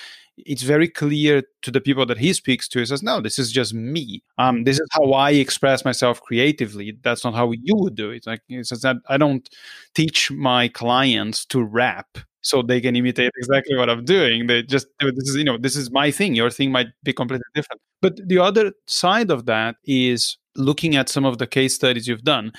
it's 0.46 0.62
very 0.62 0.88
clear 0.88 1.42
to 1.62 1.70
the 1.70 1.80
people 1.80 2.06
that 2.06 2.18
he 2.18 2.32
speaks 2.32 2.68
to. 2.68 2.78
He 2.80 2.86
says, 2.86 3.02
"No, 3.02 3.20
this 3.20 3.38
is 3.38 3.52
just 3.52 3.74
me. 3.74 4.22
Um, 4.38 4.64
this 4.64 4.78
is 4.78 4.88
how 4.92 5.12
I 5.12 5.30
express 5.32 5.84
myself 5.84 6.20
creatively. 6.20 6.96
That's 7.02 7.24
not 7.24 7.34
how 7.34 7.52
you 7.52 7.74
would 7.76 7.94
do 7.94 8.10
it." 8.10 8.26
Like 8.26 8.40
he 8.48 8.62
says 8.64 8.82
that 8.82 8.96
I 9.08 9.16
don't 9.16 9.48
teach 9.94 10.30
my 10.30 10.68
clients 10.68 11.44
to 11.46 11.62
rap 11.62 12.18
so 12.42 12.62
they 12.62 12.80
can 12.80 12.96
imitate 12.96 13.32
exactly 13.36 13.76
what 13.76 13.90
I'm 13.90 14.04
doing. 14.04 14.46
They 14.46 14.62
just 14.62 14.86
this 15.00 15.28
is 15.28 15.36
you 15.36 15.44
know 15.44 15.58
this 15.58 15.76
is 15.76 15.90
my 15.90 16.10
thing. 16.10 16.34
Your 16.34 16.50
thing 16.50 16.72
might 16.72 16.88
be 17.02 17.12
completely 17.12 17.44
different. 17.54 17.80
But 18.00 18.28
the 18.28 18.38
other 18.38 18.72
side 18.86 19.30
of 19.30 19.46
that 19.46 19.76
is 19.84 20.38
looking 20.54 20.96
at 20.96 21.08
some 21.08 21.24
of 21.24 21.38
the 21.38 21.46
case 21.46 21.74
studies 21.74 22.08
you've 22.08 22.24
done 22.24 22.52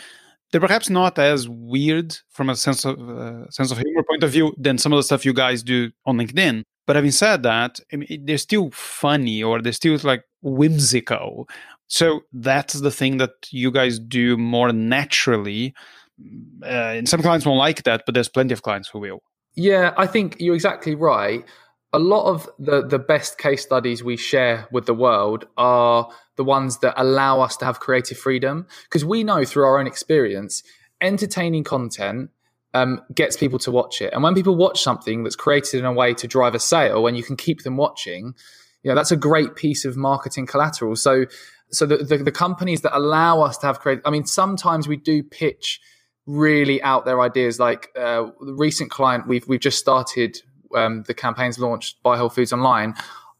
they're 0.51 0.61
perhaps 0.61 0.89
not 0.89 1.19
as 1.19 1.47
weird 1.47 2.17
from 2.29 2.49
a 2.49 2.55
sense 2.55 2.85
of 2.85 2.99
uh, 2.99 3.49
sense 3.49 3.71
of 3.71 3.77
humor 3.77 4.03
point 4.03 4.23
of 4.23 4.31
view 4.31 4.53
than 4.57 4.77
some 4.77 4.93
of 4.93 4.97
the 4.97 5.03
stuff 5.03 5.25
you 5.25 5.33
guys 5.33 5.63
do 5.63 5.91
on 6.05 6.17
LinkedIn. 6.17 6.63
But 6.87 6.95
having 6.95 7.11
said 7.11 7.43
that, 7.43 7.79
I 7.93 7.97
mean, 7.97 8.25
they're 8.25 8.39
still 8.39 8.71
funny 8.71 9.43
or 9.43 9.61
they're 9.61 9.73
still 9.73 9.97
like 10.03 10.23
whimsical. 10.41 11.47
So 11.87 12.21
that's 12.33 12.73
the 12.75 12.91
thing 12.91 13.17
that 13.17 13.31
you 13.51 13.71
guys 13.71 13.99
do 13.99 14.37
more 14.37 14.71
naturally. 14.73 15.73
Uh, 16.63 16.65
and 16.65 17.07
some 17.07 17.21
clients 17.21 17.45
won't 17.45 17.59
like 17.59 17.83
that, 17.83 18.03
but 18.05 18.15
there's 18.15 18.29
plenty 18.29 18.53
of 18.53 18.63
clients 18.63 18.89
who 18.89 18.99
will. 18.99 19.21
Yeah, 19.55 19.93
I 19.97 20.07
think 20.07 20.37
you're 20.39 20.55
exactly 20.55 20.95
right. 20.95 21.45
A 21.91 21.99
lot 21.99 22.29
of 22.29 22.49
the 22.59 22.85
the 22.85 22.99
best 22.99 23.37
case 23.37 23.63
studies 23.63 24.03
we 24.03 24.15
share 24.15 24.67
with 24.71 24.85
the 24.85 24.93
world 24.93 25.45
are 25.57 26.09
the 26.35 26.43
ones 26.43 26.79
that 26.79 26.93
allow 27.01 27.41
us 27.41 27.57
to 27.57 27.65
have 27.65 27.79
creative 27.79 28.17
freedom 28.17 28.67
because 28.83 29.03
we 29.03 29.23
know 29.23 29.43
through 29.43 29.65
our 29.65 29.79
own 29.79 29.87
experience 29.87 30.63
entertaining 31.01 31.63
content 31.63 32.29
um, 32.73 33.01
gets 33.13 33.35
people 33.37 33.59
to 33.59 33.71
watch 33.71 34.01
it. 34.01 34.13
And 34.13 34.23
when 34.23 34.35
people 34.35 34.55
watch 34.55 34.81
something 34.81 35.23
that's 35.23 35.35
created 35.35 35.79
in 35.79 35.85
a 35.85 35.93
way 35.93 36.13
to 36.13 36.27
drive 36.27 36.55
a 36.55 36.59
sale 36.59 37.07
and 37.07 37.17
you 37.17 37.23
can 37.23 37.35
keep 37.35 37.63
them 37.63 37.77
watching, 37.77 38.35
you 38.83 38.89
know, 38.89 38.95
that's 38.95 39.11
a 39.11 39.17
great 39.17 39.55
piece 39.55 39.85
of 39.85 39.97
marketing 39.97 40.45
collateral. 40.45 40.95
So, 40.95 41.25
so 41.71 41.85
the, 41.85 41.97
the, 41.97 42.17
the 42.17 42.31
companies 42.31 42.81
that 42.81 42.95
allow 42.95 43.41
us 43.41 43.57
to 43.59 43.67
have 43.67 43.79
creative, 43.79 44.05
I 44.05 44.11
mean, 44.11 44.25
sometimes 44.25 44.87
we 44.87 44.97
do 44.97 45.23
pitch 45.23 45.79
really 46.25 46.81
out 46.83 47.05
there 47.05 47.21
ideas. 47.21 47.59
Like 47.59 47.89
uh, 47.97 48.27
the 48.39 48.53
recent 48.53 48.91
client, 48.91 49.27
we've, 49.27 49.47
we've 49.47 49.59
just 49.59 49.79
started 49.79 50.41
um, 50.75 51.03
the 51.03 51.13
campaigns 51.13 51.59
launched 51.59 52.01
by 52.03 52.17
Whole 52.17 52.29
Foods 52.29 52.53
Online. 52.53 52.95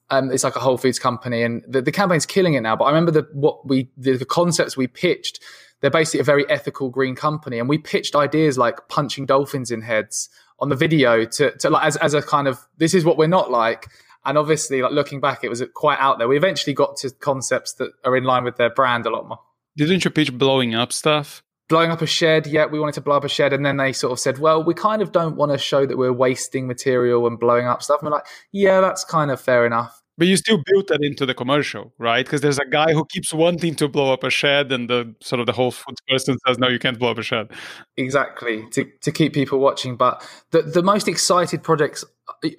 Um, 0.10 0.32
it's 0.32 0.44
like 0.44 0.56
a 0.56 0.60
Whole 0.60 0.78
Foods 0.78 1.00
company, 1.00 1.44
and 1.44 1.64
the, 1.68 1.82
the 1.82 1.92
campaign's 1.92 2.26
killing 2.26 2.56
it 2.56 2.62
now. 2.62 2.76
But 2.76 2.86
I 2.86 2.90
remember 2.90 3.12
the 3.12 3.28
what 3.34 3.68
we 3.68 3.90
the, 3.98 4.18
the 4.18 4.26
concepts 4.26 4.76
we 4.76 4.88
pitched 4.88 5.40
they're 5.82 5.90
basically 5.90 6.20
a 6.20 6.24
very 6.24 6.50
ethical 6.50 6.90
green 6.90 7.16
company. 7.16 7.60
And 7.60 7.70
we 7.70 7.78
pitched 7.78 8.16
ideas 8.16 8.58
like 8.58 8.88
punching 8.90 9.26
dolphins 9.26 9.72
in 9.72 9.82
heads 9.82 10.30
on 10.60 10.70
the 10.70 10.76
video 10.76 11.26
to, 11.26 11.56
to 11.58 11.70
like 11.70 11.86
as, 11.86 11.96
as 11.98 12.14
a 12.14 12.22
kind 12.22 12.48
of 12.48 12.68
this 12.78 12.94
is 12.94 13.06
what 13.06 13.18
we're 13.18 13.28
not 13.28 13.50
like. 13.52 13.88
And 14.26 14.38
obviously, 14.38 14.82
like 14.82 14.92
looking 14.92 15.22
back, 15.22 15.44
it 15.44 15.50
was 15.50 15.64
quite 15.74 15.98
out 16.00 16.20
there. 16.20 16.28
We 16.28 16.36
eventually 16.36 16.74
got 16.74 16.98
to 16.98 17.10
concepts 17.10 17.74
that 17.76 17.92
are 18.04 18.18
in 18.18 18.26
line 18.26 18.44
with 18.44 18.58
their 18.58 18.70
brand 18.70 19.06
a 19.06 19.10
lot 19.10 19.28
more. 19.28 19.40
Didn't 19.78 20.04
you 20.04 20.12
pitch 20.12 20.38
blowing 20.38 20.76
up 20.76 20.92
stuff? 20.92 21.42
Blowing 21.70 21.92
up 21.92 22.02
a 22.02 22.08
shed, 22.08 22.48
yeah, 22.48 22.66
we 22.66 22.80
wanted 22.80 22.96
to 22.96 23.02
blow 23.02 23.16
up 23.16 23.24
a 23.24 23.30
shed, 23.30 23.54
and 23.54 23.66
then 23.66 23.78
they 23.78 23.94
sort 23.94 24.12
of 24.12 24.20
said, 24.20 24.40
"Well, 24.40 24.64
we 24.64 24.74
kind 24.74 25.02
of 25.02 25.12
don't 25.12 25.36
want 25.36 25.52
to 25.52 25.58
show 25.58 25.86
that 25.86 25.98
we're 25.98 26.12
wasting 26.12 26.68
material 26.68 27.28
and 27.28 27.40
blowing 27.40 27.68
up 27.68 27.84
stuff." 27.84 28.02
And 28.02 28.10
we're 28.10 28.18
like, 28.18 28.26
"Yeah, 28.52 28.82
that's 28.82 29.06
kind 29.06 29.30
of 29.32 29.40
fair 29.40 29.66
enough." 29.66 30.02
But 30.18 30.28
you 30.28 30.36
still 30.36 30.62
built 30.66 30.88
that 30.88 31.02
into 31.02 31.26
the 31.26 31.34
commercial, 31.34 31.94
right? 31.98 32.26
Because 32.26 32.42
there's 32.42 32.60
a 32.60 32.66
guy 32.66 32.92
who 32.92 33.06
keeps 33.06 33.34
wanting 33.34 33.76
to 33.76 33.88
blow 33.88 34.12
up 34.12 34.24
a 34.26 34.30
shed, 34.30 34.72
and 34.72 34.90
the 34.90 35.16
sort 35.22 35.40
of 35.40 35.46
the 35.46 35.54
whole 35.54 35.72
food 35.72 35.96
person 36.10 36.38
says, 36.46 36.58
"No, 36.58 36.68
you 36.68 36.80
can't 36.80 37.00
blow 37.00 37.12
up 37.12 37.18
a 37.20 37.24
shed." 37.24 37.52
Exactly 37.96 38.66
to 38.72 38.86
to 39.02 39.12
keep 39.12 39.34
people 39.34 39.60
watching. 39.60 39.96
But 39.96 40.28
the 40.52 40.64
the 40.64 40.84
most 40.84 41.08
excited 41.08 41.64
projects 41.64 42.04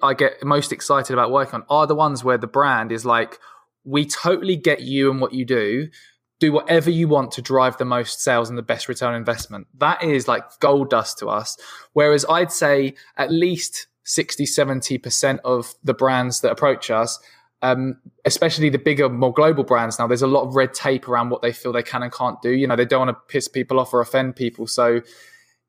I 0.01 0.13
get 0.15 0.43
most 0.43 0.71
excited 0.71 1.13
about 1.13 1.31
working 1.31 1.55
on 1.55 1.65
are 1.69 1.85
the 1.85 1.95
ones 1.95 2.23
where 2.23 2.37
the 2.37 2.47
brand 2.47 2.91
is 2.91 3.05
like, 3.05 3.37
"We 3.83 4.05
totally 4.05 4.55
get 4.55 4.81
you 4.81 5.11
and 5.11 5.21
what 5.21 5.33
you 5.33 5.45
do." 5.45 5.89
Do 6.41 6.51
whatever 6.51 6.89
you 6.89 7.07
want 7.07 7.31
to 7.33 7.41
drive 7.41 7.77
the 7.77 7.85
most 7.85 8.21
sales 8.21 8.49
and 8.49 8.57
the 8.57 8.63
best 8.63 8.89
return 8.89 9.15
investment. 9.15 9.67
That 9.77 10.03
is 10.03 10.27
like 10.27 10.43
gold 10.59 10.89
dust 10.89 11.19
to 11.19 11.29
us. 11.29 11.57
Whereas 11.93 12.25
I'd 12.29 12.51
say 12.51 12.95
at 13.15 13.31
least 13.31 13.87
60, 14.03 14.45
70% 14.45 15.39
of 15.45 15.73
the 15.83 15.93
brands 15.93 16.41
that 16.41 16.51
approach 16.51 16.91
us 16.91 17.19
um, 17.61 17.97
especially 18.25 18.69
the 18.69 18.77
bigger, 18.77 19.07
more 19.09 19.33
global 19.33 19.63
brands 19.63 19.99
now, 19.99 20.07
there's 20.07 20.21
a 20.21 20.27
lot 20.27 20.47
of 20.47 20.55
red 20.55 20.73
tape 20.73 21.07
around 21.07 21.29
what 21.29 21.41
they 21.41 21.53
feel 21.53 21.71
they 21.71 21.83
can 21.83 22.03
and 22.03 22.11
can't 22.11 22.41
do. 22.41 22.51
You 22.51 22.67
know, 22.67 22.75
they 22.75 22.85
don't 22.85 23.07
want 23.07 23.17
to 23.17 23.31
piss 23.31 23.47
people 23.47 23.79
off 23.79 23.93
or 23.93 24.01
offend 24.01 24.35
people. 24.35 24.65
So, 24.67 25.01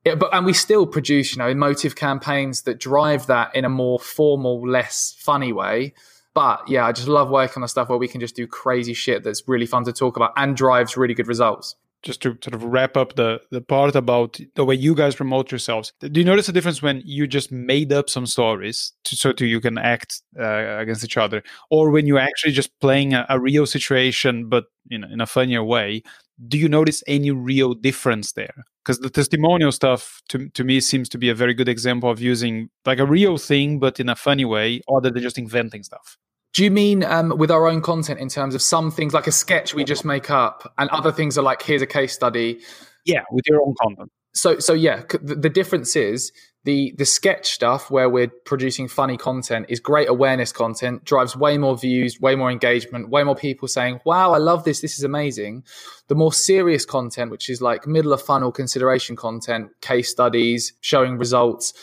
but 0.04 0.28
and 0.32 0.46
we 0.46 0.54
still 0.54 0.86
produce, 0.86 1.32
you 1.32 1.38
know, 1.38 1.48
emotive 1.48 1.94
campaigns 1.94 2.62
that 2.62 2.80
drive 2.80 3.26
that 3.26 3.54
in 3.54 3.64
a 3.64 3.68
more 3.68 3.98
formal, 3.98 4.66
less 4.66 5.14
funny 5.18 5.52
way. 5.52 5.92
But 6.34 6.62
yeah, 6.68 6.86
I 6.86 6.92
just 6.92 7.08
love 7.08 7.30
working 7.30 7.62
on 7.62 7.68
stuff 7.68 7.88
where 7.88 7.98
we 7.98 8.08
can 8.08 8.20
just 8.20 8.36
do 8.36 8.46
crazy 8.46 8.94
shit 8.94 9.22
that's 9.22 9.42
really 9.46 9.66
fun 9.66 9.84
to 9.84 9.92
talk 9.92 10.16
about 10.16 10.32
and 10.36 10.56
drives 10.56 10.96
really 10.96 11.14
good 11.14 11.28
results. 11.28 11.76
Just 12.02 12.20
to 12.22 12.36
sort 12.42 12.54
of 12.54 12.64
wrap 12.64 12.96
up 12.96 13.14
the 13.14 13.40
the 13.52 13.60
part 13.60 13.94
about 13.94 14.40
the 14.56 14.64
way 14.64 14.74
you 14.74 14.92
guys 14.92 15.14
promote 15.14 15.52
yourselves 15.52 15.92
do 16.00 16.18
you 16.18 16.26
notice 16.26 16.48
a 16.48 16.52
difference 16.52 16.82
when 16.82 17.00
you 17.04 17.28
just 17.28 17.52
made 17.52 17.92
up 17.92 18.10
some 18.10 18.26
stories 18.26 18.92
to, 19.04 19.14
so 19.14 19.30
to 19.30 19.46
you 19.46 19.60
can 19.60 19.78
act 19.78 20.20
uh, 20.36 20.78
against 20.78 21.04
each 21.04 21.16
other? 21.16 21.44
Or 21.70 21.90
when 21.90 22.08
you're 22.08 22.18
actually 22.18 22.54
just 22.54 22.76
playing 22.80 23.14
a, 23.14 23.24
a 23.28 23.38
real 23.38 23.66
situation 23.66 24.48
but 24.48 24.64
in, 24.90 25.04
in 25.04 25.20
a 25.20 25.26
funnier 25.26 25.62
way 25.62 26.02
do 26.48 26.58
you 26.58 26.68
notice 26.68 27.04
any 27.06 27.30
real 27.30 27.72
difference 27.74 28.32
there? 28.32 28.64
Because 28.84 28.98
the 28.98 29.10
testimonial 29.10 29.70
stuff 29.70 30.20
to, 30.30 30.48
to 30.48 30.64
me 30.64 30.80
seems 30.80 31.08
to 31.10 31.18
be 31.18 31.28
a 31.28 31.36
very 31.36 31.54
good 31.54 31.68
example 31.68 32.10
of 32.10 32.20
using 32.20 32.68
like 32.84 32.98
a 32.98 33.06
real 33.06 33.38
thing 33.38 33.78
but 33.78 34.00
in 34.00 34.08
a 34.08 34.16
funny 34.16 34.44
way 34.44 34.80
other 34.92 35.08
than 35.10 35.22
just 35.22 35.38
inventing 35.38 35.84
stuff 35.84 36.18
do 36.52 36.64
you 36.64 36.70
mean 36.70 37.02
um, 37.04 37.36
with 37.36 37.50
our 37.50 37.66
own 37.66 37.80
content 37.80 38.20
in 38.20 38.28
terms 38.28 38.54
of 38.54 38.62
some 38.62 38.90
things 38.90 39.14
like 39.14 39.26
a 39.26 39.32
sketch 39.32 39.74
we 39.74 39.84
just 39.84 40.04
make 40.04 40.30
up, 40.30 40.72
and 40.78 40.90
other 40.90 41.12
things 41.12 41.38
are 41.38 41.42
like 41.42 41.62
here's 41.62 41.82
a 41.82 41.86
case 41.86 42.12
study? 42.12 42.60
Yeah, 43.04 43.22
with 43.30 43.44
your 43.48 43.62
own 43.62 43.74
content. 43.80 44.10
So, 44.34 44.58
so 44.58 44.72
yeah, 44.72 45.02
the, 45.22 45.34
the 45.34 45.50
difference 45.50 45.94
is 45.96 46.32
the 46.64 46.94
the 46.96 47.04
sketch 47.04 47.50
stuff 47.50 47.90
where 47.90 48.08
we're 48.08 48.30
producing 48.44 48.86
funny 48.88 49.16
content 49.16 49.66
is 49.68 49.80
great 49.80 50.08
awareness 50.08 50.52
content, 50.52 51.04
drives 51.04 51.36
way 51.36 51.58
more 51.58 51.76
views, 51.76 52.20
way 52.20 52.34
more 52.36 52.50
engagement, 52.50 53.10
way 53.10 53.24
more 53.24 53.34
people 53.34 53.66
saying, 53.66 54.00
"Wow, 54.04 54.32
I 54.32 54.38
love 54.38 54.64
this. 54.64 54.80
This 54.80 54.96
is 54.96 55.04
amazing." 55.04 55.64
The 56.08 56.14
more 56.14 56.32
serious 56.32 56.84
content, 56.84 57.30
which 57.30 57.50
is 57.50 57.60
like 57.60 57.86
middle 57.86 58.12
of 58.12 58.22
funnel 58.22 58.52
consideration 58.52 59.16
content, 59.16 59.70
case 59.80 60.10
studies, 60.10 60.72
showing 60.80 61.18
results, 61.18 61.74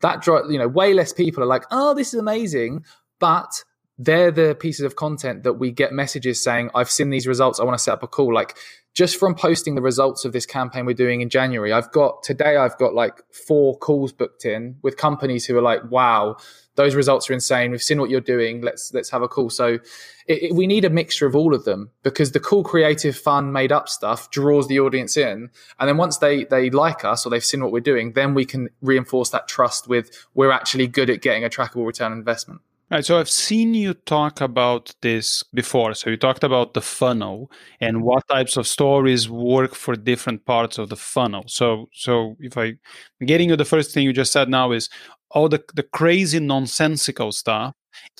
that 0.00 0.20
drive 0.20 0.50
you 0.50 0.58
know, 0.58 0.68
way 0.68 0.94
less 0.94 1.12
people 1.12 1.42
are 1.42 1.46
like, 1.46 1.64
"Oh, 1.70 1.94
this 1.94 2.12
is 2.12 2.20
amazing," 2.20 2.84
but 3.18 3.64
they're 3.98 4.30
the 4.30 4.54
pieces 4.54 4.84
of 4.84 4.96
content 4.96 5.42
that 5.44 5.54
we 5.54 5.70
get 5.70 5.92
messages 5.92 6.42
saying, 6.42 6.70
I've 6.74 6.90
seen 6.90 7.10
these 7.10 7.26
results. 7.26 7.58
I 7.58 7.64
want 7.64 7.78
to 7.78 7.82
set 7.82 7.94
up 7.94 8.02
a 8.02 8.06
call. 8.06 8.32
Like 8.34 8.56
just 8.92 9.18
from 9.18 9.34
posting 9.34 9.74
the 9.74 9.82
results 9.82 10.24
of 10.24 10.32
this 10.32 10.44
campaign 10.44 10.84
we're 10.84 10.94
doing 10.94 11.22
in 11.22 11.30
January, 11.30 11.72
I've 11.72 11.90
got 11.92 12.22
today, 12.22 12.56
I've 12.56 12.76
got 12.76 12.94
like 12.94 13.22
four 13.32 13.76
calls 13.78 14.12
booked 14.12 14.44
in 14.44 14.76
with 14.82 14.96
companies 14.96 15.46
who 15.46 15.56
are 15.56 15.62
like, 15.62 15.90
wow, 15.90 16.36
those 16.74 16.94
results 16.94 17.30
are 17.30 17.32
insane. 17.32 17.70
We've 17.70 17.82
seen 17.82 17.98
what 17.98 18.10
you're 18.10 18.20
doing. 18.20 18.60
Let's, 18.60 18.92
let's 18.92 19.08
have 19.10 19.22
a 19.22 19.28
call. 19.28 19.48
So 19.48 19.78
it, 20.26 20.42
it, 20.42 20.54
we 20.54 20.66
need 20.66 20.84
a 20.84 20.90
mixture 20.90 21.26
of 21.26 21.34
all 21.34 21.54
of 21.54 21.64
them 21.64 21.90
because 22.02 22.32
the 22.32 22.40
cool, 22.40 22.64
creative, 22.64 23.16
fun, 23.16 23.50
made 23.50 23.72
up 23.72 23.88
stuff 23.88 24.30
draws 24.30 24.68
the 24.68 24.78
audience 24.80 25.16
in. 25.16 25.48
And 25.78 25.88
then 25.88 25.96
once 25.96 26.18
they, 26.18 26.44
they 26.44 26.68
like 26.68 27.02
us 27.02 27.24
or 27.24 27.30
they've 27.30 27.42
seen 27.42 27.62
what 27.62 27.72
we're 27.72 27.80
doing, 27.80 28.12
then 28.12 28.34
we 28.34 28.44
can 28.44 28.68
reinforce 28.82 29.30
that 29.30 29.48
trust 29.48 29.88
with 29.88 30.10
we're 30.34 30.52
actually 30.52 30.86
good 30.86 31.08
at 31.08 31.22
getting 31.22 31.44
a 31.44 31.48
trackable 31.48 31.86
return 31.86 32.12
on 32.12 32.18
investment. 32.18 32.60
Right, 32.88 33.04
so 33.04 33.18
I've 33.18 33.28
seen 33.28 33.74
you 33.74 33.94
talk 33.94 34.40
about 34.40 34.94
this 35.02 35.42
before. 35.42 35.94
So 35.94 36.08
you 36.08 36.16
talked 36.16 36.44
about 36.44 36.74
the 36.74 36.80
funnel 36.80 37.50
and 37.80 38.04
what 38.04 38.22
types 38.28 38.56
of 38.56 38.68
stories 38.68 39.28
work 39.28 39.74
for 39.74 39.96
different 39.96 40.44
parts 40.46 40.78
of 40.78 40.88
the 40.88 40.96
funnel. 40.96 41.42
So, 41.48 41.88
so 41.92 42.36
if 42.38 42.56
I 42.56 42.66
am 43.20 43.26
getting 43.26 43.48
you, 43.48 43.56
the 43.56 43.64
first 43.64 43.92
thing 43.92 44.04
you 44.04 44.12
just 44.12 44.30
said 44.30 44.48
now 44.48 44.70
is 44.70 44.88
all 45.32 45.48
the 45.48 45.62
the 45.74 45.82
crazy 45.82 46.38
nonsensical 46.38 47.32
stuff 47.32 47.74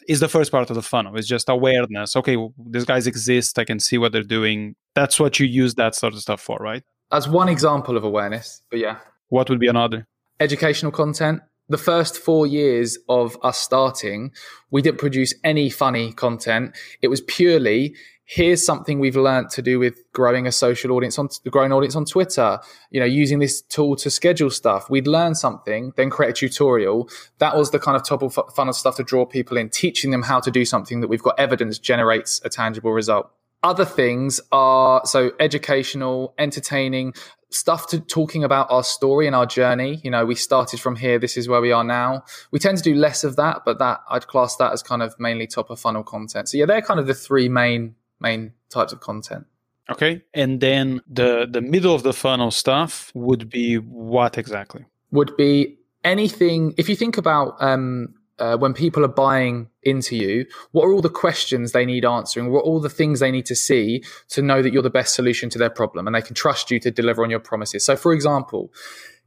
is 0.09 0.19
the 0.19 0.29
first 0.29 0.51
part 0.51 0.69
of 0.69 0.75
the 0.75 0.83
funnel. 0.83 1.17
It's 1.17 1.29
just 1.29 1.49
awareness. 1.49 2.17
Okay, 2.17 2.37
well, 2.37 2.53
these 2.69 2.85
guys 2.85 3.07
exist. 3.07 3.61
I 3.61 3.65
can 3.65 3.79
see 3.79 3.99
what 3.99 4.11
they're 4.11 4.25
doing. 4.25 4.75
That's 4.97 5.21
what 5.21 5.39
you 5.39 5.47
use 5.47 5.77
that 5.77 5.95
sort 5.95 6.15
of 6.15 6.21
stuff 6.21 6.41
for, 6.41 6.59
right? 6.59 6.83
That's 7.13 7.29
one 7.29 7.49
example 7.49 7.97
of 7.97 8.03
awareness. 8.03 8.63
But 8.69 8.81
yeah, 8.81 8.99
what 9.29 9.49
would 9.49 9.61
be 9.61 9.69
another? 9.69 10.09
Educational 10.41 10.91
content 10.91 11.41
the 11.69 11.79
first 11.79 12.17
four 12.19 12.47
years 12.47 12.99
of 13.09 13.37
us 13.43 13.59
starting, 13.59 14.33
we 14.71 14.83
didn't 14.83 14.99
produce 14.99 15.35
any 15.43 15.71
funny 15.71 16.13
content. 16.13 16.77
It 17.03 17.09
was 17.09 17.21
purely 17.21 17.95
here's 18.27 18.65
something 18.65 18.99
we've 18.99 19.17
learned 19.17 19.49
to 19.51 19.63
do 19.63 19.79
with 19.79 20.01
growing 20.13 20.47
a 20.47 20.53
social 20.53 20.91
audience 20.93 21.19
on 21.19 21.29
the 21.45 21.51
growing 21.51 21.73
audience 21.73 21.95
on 21.95 22.05
Twitter, 22.05 22.59
you 22.91 22.99
know, 23.01 23.07
using 23.07 23.39
this 23.39 23.63
tool 23.63 23.95
to 23.97 24.11
schedule 24.11 24.51
stuff. 24.51 24.91
We'd 24.91 25.07
learn 25.07 25.35
something, 25.37 25.93
then 25.97 26.11
create 26.11 26.31
a 26.31 26.33
tutorial. 26.33 27.09
That 27.39 27.57
was 27.57 27.71
the 27.71 27.79
kind 27.79 27.97
of 27.97 28.05
top 28.05 28.23
of 28.23 28.37
funnel 28.55 28.75
stuff 28.75 28.97
to 28.97 29.05
draw 29.05 29.25
people 29.25 29.57
in, 29.57 29.71
teaching 29.71 30.11
them 30.11 30.23
how 30.23 30.41
to 30.41 30.51
do 30.51 30.65
something 30.65 31.01
that 31.01 31.09
we've 31.09 31.23
got 31.23 31.39
evidence 31.39 31.79
generates 31.79 32.41
a 32.45 32.49
tangible 32.49 32.93
result. 32.93 33.31
Other 33.63 33.85
things 33.85 34.41
are 34.53 35.03
so 35.07 35.33
educational, 35.41 36.35
entertaining, 36.39 37.15
stuff 37.51 37.89
to 37.89 38.01
talking 38.01 38.45
about 38.45 38.67
our 38.71 38.83
story 38.83 39.27
and 39.27 39.37
our 39.37 39.47
journey. 39.47 40.01
You 40.03 40.11
know, 40.11 40.25
we 40.25 40.35
started 40.35 40.81
from 40.81 40.97
here, 40.97 41.19
this 41.19 41.37
is 41.37 41.49
where 41.49 41.61
we 41.61 41.73
are 41.73 41.85
now. 41.85 42.25
We 42.51 42.59
tend 42.59 42.79
to 42.79 42.83
do 42.83 42.95
less 42.95 43.25
of 43.25 43.37
that, 43.37 43.63
but 43.65 43.79
that 43.79 44.01
I'd 44.11 44.27
class 44.27 44.57
that 44.57 44.73
as 44.73 44.83
kind 44.83 45.03
of 45.03 45.15
mainly 45.19 45.47
top 45.47 45.71
of 45.71 45.79
funnel 45.79 46.03
content. 46.03 46.49
So 46.49 46.59
yeah, 46.59 46.67
they're 46.67 46.83
kind 46.83 47.01
of 47.01 47.07
the 47.07 47.15
three 47.15 47.49
main 47.49 47.95
main 48.21 48.53
types 48.71 48.93
of 48.93 49.01
content. 49.01 49.47
Okay. 49.89 50.23
And 50.35 50.61
then 50.61 51.01
the 51.07 51.47
the 51.49 51.61
middle 51.61 51.95
of 51.95 52.03
the 52.03 52.13
funnel 52.13 52.51
stuff 52.51 53.13
would 53.15 53.49
be 53.49 53.77
what 53.77 54.37
exactly? 54.37 54.85
Would 55.13 55.37
be 55.37 55.79
anything 56.05 56.75
if 56.77 56.89
you 56.89 56.97
think 56.97 57.17
about 57.17 57.57
um 57.61 58.15
uh, 58.39 58.57
when 58.57 58.75
people 58.75 59.05
are 59.05 59.09
buying 59.09 59.69
into 59.83 60.17
you, 60.17 60.47
what 60.73 60.85
are 60.85 60.93
all 60.93 61.01
the 61.01 61.09
questions 61.09 61.73
they 61.73 61.87
need 61.87 62.05
answering? 62.05 62.51
What 62.51 62.61
are 62.61 62.65
all 62.65 62.81
the 62.81 62.91
things 62.91 63.21
they 63.21 63.31
need 63.31 63.47
to 63.47 63.55
see 63.57 64.05
to 64.29 64.43
know 64.43 64.63
that 64.63 64.73
you're 64.73 64.83
the 64.83 64.91
best 64.91 65.15
solution 65.15 65.49
to 65.51 65.59
their 65.59 65.71
problem 65.71 66.07
and 66.07 66.15
they 66.15 66.23
can 66.23 66.35
trust 66.35 66.71
you 66.71 66.79
to 66.81 66.91
deliver 66.91 67.23
on 67.23 67.31
your 67.31 67.41
promises? 67.41 67.85
So, 67.85 67.97
for 67.97 68.13
example, 68.13 68.73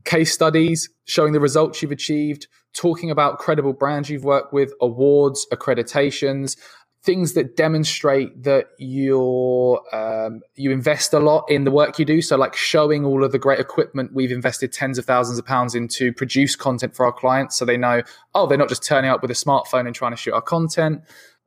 case 0.05 0.31
studies 0.31 0.89
showing 1.05 1.33
the 1.33 1.39
results 1.39 1.81
you've 1.81 1.91
achieved, 1.91 2.47
talking 2.73 3.09
about 3.09 3.39
credible 3.39 3.73
brands 3.73 4.09
you've 4.09 4.23
worked 4.23 4.53
with, 4.53 4.71
awards, 4.81 5.47
accreditations, 5.51 6.55
things 7.03 7.33
that 7.33 7.55
demonstrate 7.55 8.43
that 8.43 8.67
you're 8.77 9.81
um, 9.95 10.41
you 10.55 10.71
invest 10.71 11.13
a 11.13 11.19
lot 11.19 11.45
in 11.49 11.63
the 11.63 11.71
work 11.71 11.97
you 11.97 12.05
do. 12.05 12.21
So 12.21 12.35
like 12.35 12.55
showing 12.55 13.05
all 13.05 13.23
of 13.23 13.31
the 13.31 13.39
great 13.39 13.59
equipment 13.59 14.11
we've 14.13 14.31
invested 14.31 14.73
tens 14.73 14.97
of 14.97 15.05
thousands 15.05 15.39
of 15.39 15.45
pounds 15.45 15.75
into 15.75 16.11
produce 16.11 16.55
content 16.55 16.95
for 16.95 17.05
our 17.05 17.13
clients 17.13 17.55
so 17.55 17.65
they 17.65 17.77
know 17.77 18.01
oh 18.35 18.47
they're 18.47 18.57
not 18.57 18.69
just 18.69 18.83
turning 18.83 19.09
up 19.09 19.21
with 19.21 19.31
a 19.31 19.35
smartphone 19.35 19.85
and 19.85 19.95
trying 19.95 20.11
to 20.11 20.17
shoot 20.17 20.33
our 20.33 20.41
content. 20.41 21.01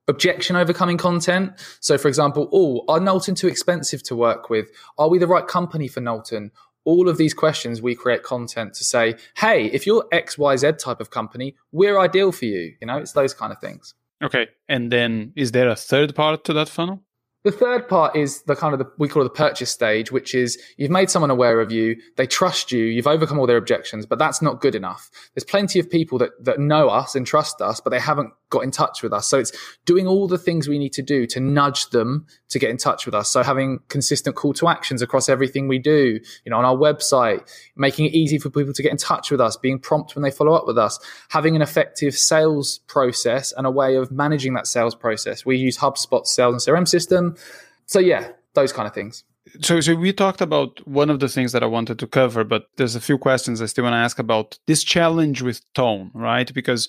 Objection 0.09 0.57
overcoming 0.57 0.97
content. 0.97 1.53
So 1.81 1.99
for 1.99 2.09
example 2.09 2.49
oh 2.53 2.85
are 2.89 3.01
knowlton 3.01 3.35
too 3.35 3.49
expensive 3.49 4.03
to 4.05 4.17
work 4.17 4.49
with? 4.49 4.71
Are 4.97 5.09
we 5.09 5.19
the 5.19 5.27
right 5.27 5.47
company 5.47 5.87
for 5.87 6.01
knowlton? 6.01 6.51
All 6.85 7.09
of 7.09 7.19
these 7.19 7.35
questions 7.35 7.83
we 7.83 7.95
create 7.95 8.23
content 8.23 8.73
to 8.75 8.85
say 8.85 9.17
hey 9.37 9.67
if 9.67 9.87
you're 9.87 10.05
xyz 10.13 10.79
type 10.79 11.01
of 11.01 11.11
company 11.11 11.55
we're 11.73 11.99
ideal 12.01 12.33
for 12.33 12.47
you 12.47 12.75
you 12.81 12.87
know 12.87 12.97
it's 12.97 13.13
those 13.13 13.35
kind 13.35 13.53
of 13.53 13.61
things 13.61 13.95
Okay. 14.23 14.49
And 14.69 14.91
then 14.91 15.33
is 15.37 15.53
there 15.53 15.69
a 15.69 15.77
third 15.77 16.15
part 16.15 16.45
to 16.45 16.53
that 16.55 16.69
funnel? 16.69 17.03
The 17.45 17.51
third 17.51 17.89
part 17.89 18.15
is 18.15 18.43
the 18.43 18.55
kind 18.55 18.73
of 18.73 18.79
the, 18.79 18.89
we 18.99 19.09
call 19.09 19.23
it 19.23 19.25
the 19.25 19.31
purchase 19.31 19.71
stage, 19.71 20.13
which 20.13 20.33
is 20.33 20.57
you've 20.77 20.93
made 20.93 21.11
someone 21.11 21.31
aware 21.31 21.61
of 21.61 21.73
you, 21.73 21.97
they 22.17 22.27
trust 22.27 22.71
you, 22.71 22.85
you've 22.85 23.09
overcome 23.09 23.39
all 23.39 23.49
their 23.49 23.57
objections, 23.57 24.07
but 24.07 24.19
that's 24.19 24.41
not 24.41 24.61
good 24.61 24.77
enough. 24.77 25.11
There's 25.35 25.45
plenty 25.45 25.81
of 25.81 25.91
people 25.91 26.19
that, 26.19 26.31
that 26.45 26.61
know 26.61 26.89
us 26.89 27.17
and 27.17 27.27
trust 27.27 27.61
us, 27.61 27.81
but 27.81 27.91
they 27.91 27.99
haven't 27.99 28.33
got 28.53 28.63
in 28.63 28.71
touch 28.71 29.03
with 29.03 29.13
us. 29.13 29.27
So 29.27 29.39
it's 29.39 29.51
doing 29.87 30.07
all 30.07 30.29
the 30.29 30.39
things 30.39 30.69
we 30.69 30.79
need 30.79 30.93
to 30.93 31.03
do 31.03 31.27
to 31.29 31.41
nudge 31.41 31.91
them 31.91 32.27
to 32.51 32.59
get 32.59 32.71
in 32.71 32.77
touch 32.77 33.07
with 33.07 33.15
us. 33.15 33.29
So 33.31 33.43
having 33.43 33.81
consistent 33.89 34.37
call 34.37 34.53
to 34.55 34.69
actions 34.69 35.03
across 35.03 35.29
everything 35.29 35.67
we 35.67 35.79
do, 35.79 36.21
you 36.45 36.51
know, 36.51 36.59
on 36.59 36.65
our 36.65 36.77
website, 36.77 37.49
making 37.77 38.07
it 38.07 38.13
easy 38.13 38.39
for 38.39 38.51
people 38.51 38.75
to 38.75 38.83
get 38.83 38.93
in 38.93 38.99
touch 38.99 39.31
with 39.31 39.41
us, 39.41 39.57
being 39.57 39.79
prompt 39.79 40.15
when 40.15 40.23
they 40.23 40.31
follow 40.31 40.53
up 40.53 40.67
with 40.67 40.79
us, 40.79 41.01
having 41.31 41.57
an 41.57 41.63
effective 41.63 42.15
sales 42.15 42.79
process 42.87 43.53
and 43.53 43.67
a 43.67 43.71
way 43.71 43.97
of 43.97 44.13
managing 44.13 44.53
that 44.55 44.67
sales 44.67 44.95
process. 44.95 45.45
We 45.47 45.57
use 45.57 45.79
HubSpot 45.79 46.27
sales 46.27 46.67
and 46.67 46.77
CRM 46.77 46.87
system. 46.87 47.32
So 47.87 47.99
yeah, 47.99 48.33
those 48.55 48.73
kind 48.73 48.87
of 48.87 48.95
things 48.95 49.25
so 49.61 49.81
so 49.81 49.95
we 49.95 50.13
talked 50.13 50.41
about 50.41 50.87
one 50.87 51.11
of 51.11 51.21
the 51.21 51.29
things 51.29 51.53
that 51.53 51.63
I 51.63 51.67
wanted 51.67 51.99
to 51.99 52.07
cover, 52.07 52.45
but 52.45 52.67
there's 52.77 52.95
a 52.95 53.01
few 53.01 53.19
questions 53.19 53.61
I 53.61 53.67
still 53.67 53.85
want 53.85 53.95
to 53.95 53.99
ask 53.99 54.19
about 54.19 54.59
this 54.67 54.85
challenge 54.85 55.43
with 55.43 55.61
tone, 55.75 56.11
right? 56.15 56.53
Because 56.55 56.89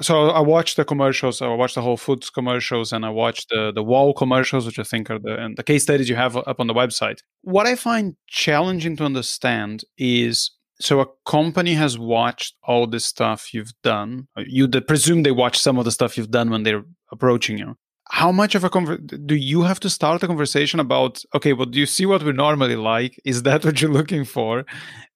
so 0.00 0.28
I 0.30 0.40
watched 0.40 0.76
the 0.76 0.84
commercials, 0.84 1.40
I 1.40 1.48
watched 1.48 1.76
the 1.76 1.82
Whole 1.82 1.96
Foods 1.96 2.28
commercials, 2.30 2.92
and 2.92 3.06
I 3.06 3.10
watched 3.10 3.48
the 3.48 3.72
the 3.72 3.82
Wall 3.82 4.12
commercials, 4.12 4.66
which 4.66 4.78
I 4.78 4.82
think 4.82 5.10
are 5.10 5.18
the 5.18 5.36
and 5.36 5.56
the 5.56 5.62
case 5.62 5.82
studies 5.84 6.08
you 6.08 6.16
have 6.16 6.36
up 6.36 6.60
on 6.60 6.66
the 6.66 6.74
website. 6.74 7.18
What 7.42 7.66
I 7.66 7.74
find 7.74 8.16
challenging 8.26 8.96
to 8.96 9.04
understand 9.04 9.84
is 9.96 10.50
so 10.80 11.00
a 11.00 11.06
company 11.24 11.74
has 11.74 11.98
watched 11.98 12.54
all 12.64 12.86
the 12.86 13.00
stuff 13.00 13.54
you've 13.54 13.72
done. 13.82 14.28
You 14.36 14.68
presume 14.68 15.22
they 15.22 15.30
watch 15.30 15.58
some 15.58 15.78
of 15.78 15.84
the 15.84 15.92
stuff 15.92 16.18
you've 16.18 16.32
done 16.32 16.50
when 16.50 16.64
they're 16.64 16.84
approaching 17.12 17.58
you 17.58 17.76
how 18.10 18.30
much 18.30 18.54
of 18.54 18.64
a 18.64 18.70
conver- 18.70 19.26
do 19.26 19.34
you 19.34 19.62
have 19.62 19.80
to 19.80 19.90
start 19.90 20.22
a 20.22 20.26
conversation 20.26 20.78
about 20.78 21.22
okay 21.34 21.52
well 21.52 21.66
do 21.66 21.78
you 21.78 21.86
see 21.86 22.06
what 22.06 22.22
we 22.22 22.32
normally 22.32 22.76
like? 22.76 23.20
Is 23.24 23.42
that 23.44 23.64
what 23.64 23.80
you're 23.80 23.90
looking 23.90 24.24
for? 24.24 24.64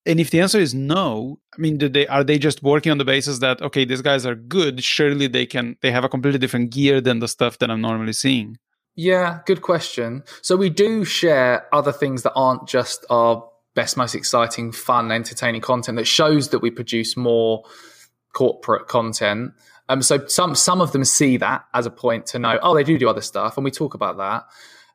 And 0.07 0.18
if 0.18 0.31
the 0.31 0.40
answer 0.40 0.59
is 0.59 0.74
no 0.74 1.38
i 1.55 1.61
mean 1.61 1.77
do 1.77 1.88
they 1.88 2.07
are 2.07 2.24
they 2.24 2.38
just 2.38 2.62
working 2.62 2.90
on 2.90 2.98
the 2.98 3.05
basis 3.05 3.40
that 3.40 3.61
okay 3.61 3.85
these 3.85 4.01
guys 4.01 4.24
are 4.24 4.35
good 4.35 4.83
surely 4.83 5.27
they 5.27 5.44
can 5.44 5.77
they 5.83 5.90
have 5.90 6.05
a 6.05 6.09
completely 6.09 6.38
different 6.38 6.70
gear 6.70 7.01
than 7.01 7.18
the 7.18 7.29
stuff 7.29 7.59
that 7.59 7.70
i'm 7.70 7.81
normally 7.81 8.14
seeing? 8.14 8.57
Yeah 8.94 9.40
good 9.46 9.62
question. 9.62 10.24
So 10.42 10.57
we 10.57 10.70
do 10.70 11.05
share 11.05 11.68
other 11.74 11.92
things 11.92 12.22
that 12.22 12.33
aren't 12.35 12.66
just 12.66 13.05
our 13.11 13.48
best 13.74 13.96
most 13.96 14.14
exciting 14.14 14.72
fun 14.72 15.12
entertaining 15.12 15.61
content 15.61 15.96
that 15.98 16.07
shows 16.07 16.48
that 16.48 16.61
we 16.61 16.70
produce 16.70 17.16
more 17.16 17.62
corporate 18.33 18.88
content 18.88 19.53
um, 19.88 20.03
so 20.03 20.27
some 20.27 20.55
some 20.55 20.81
of 20.81 20.92
them 20.92 21.05
see 21.05 21.37
that 21.38 21.64
as 21.74 21.87
a 21.87 21.90
point 21.90 22.27
to 22.27 22.38
know, 22.38 22.59
oh, 22.62 22.74
they 22.74 22.85
do 22.85 22.98
do 22.98 23.09
other 23.09 23.20
stuff, 23.20 23.57
and 23.57 23.64
we 23.64 23.70
talk 23.70 23.94
about 23.94 24.18
that. 24.18 24.44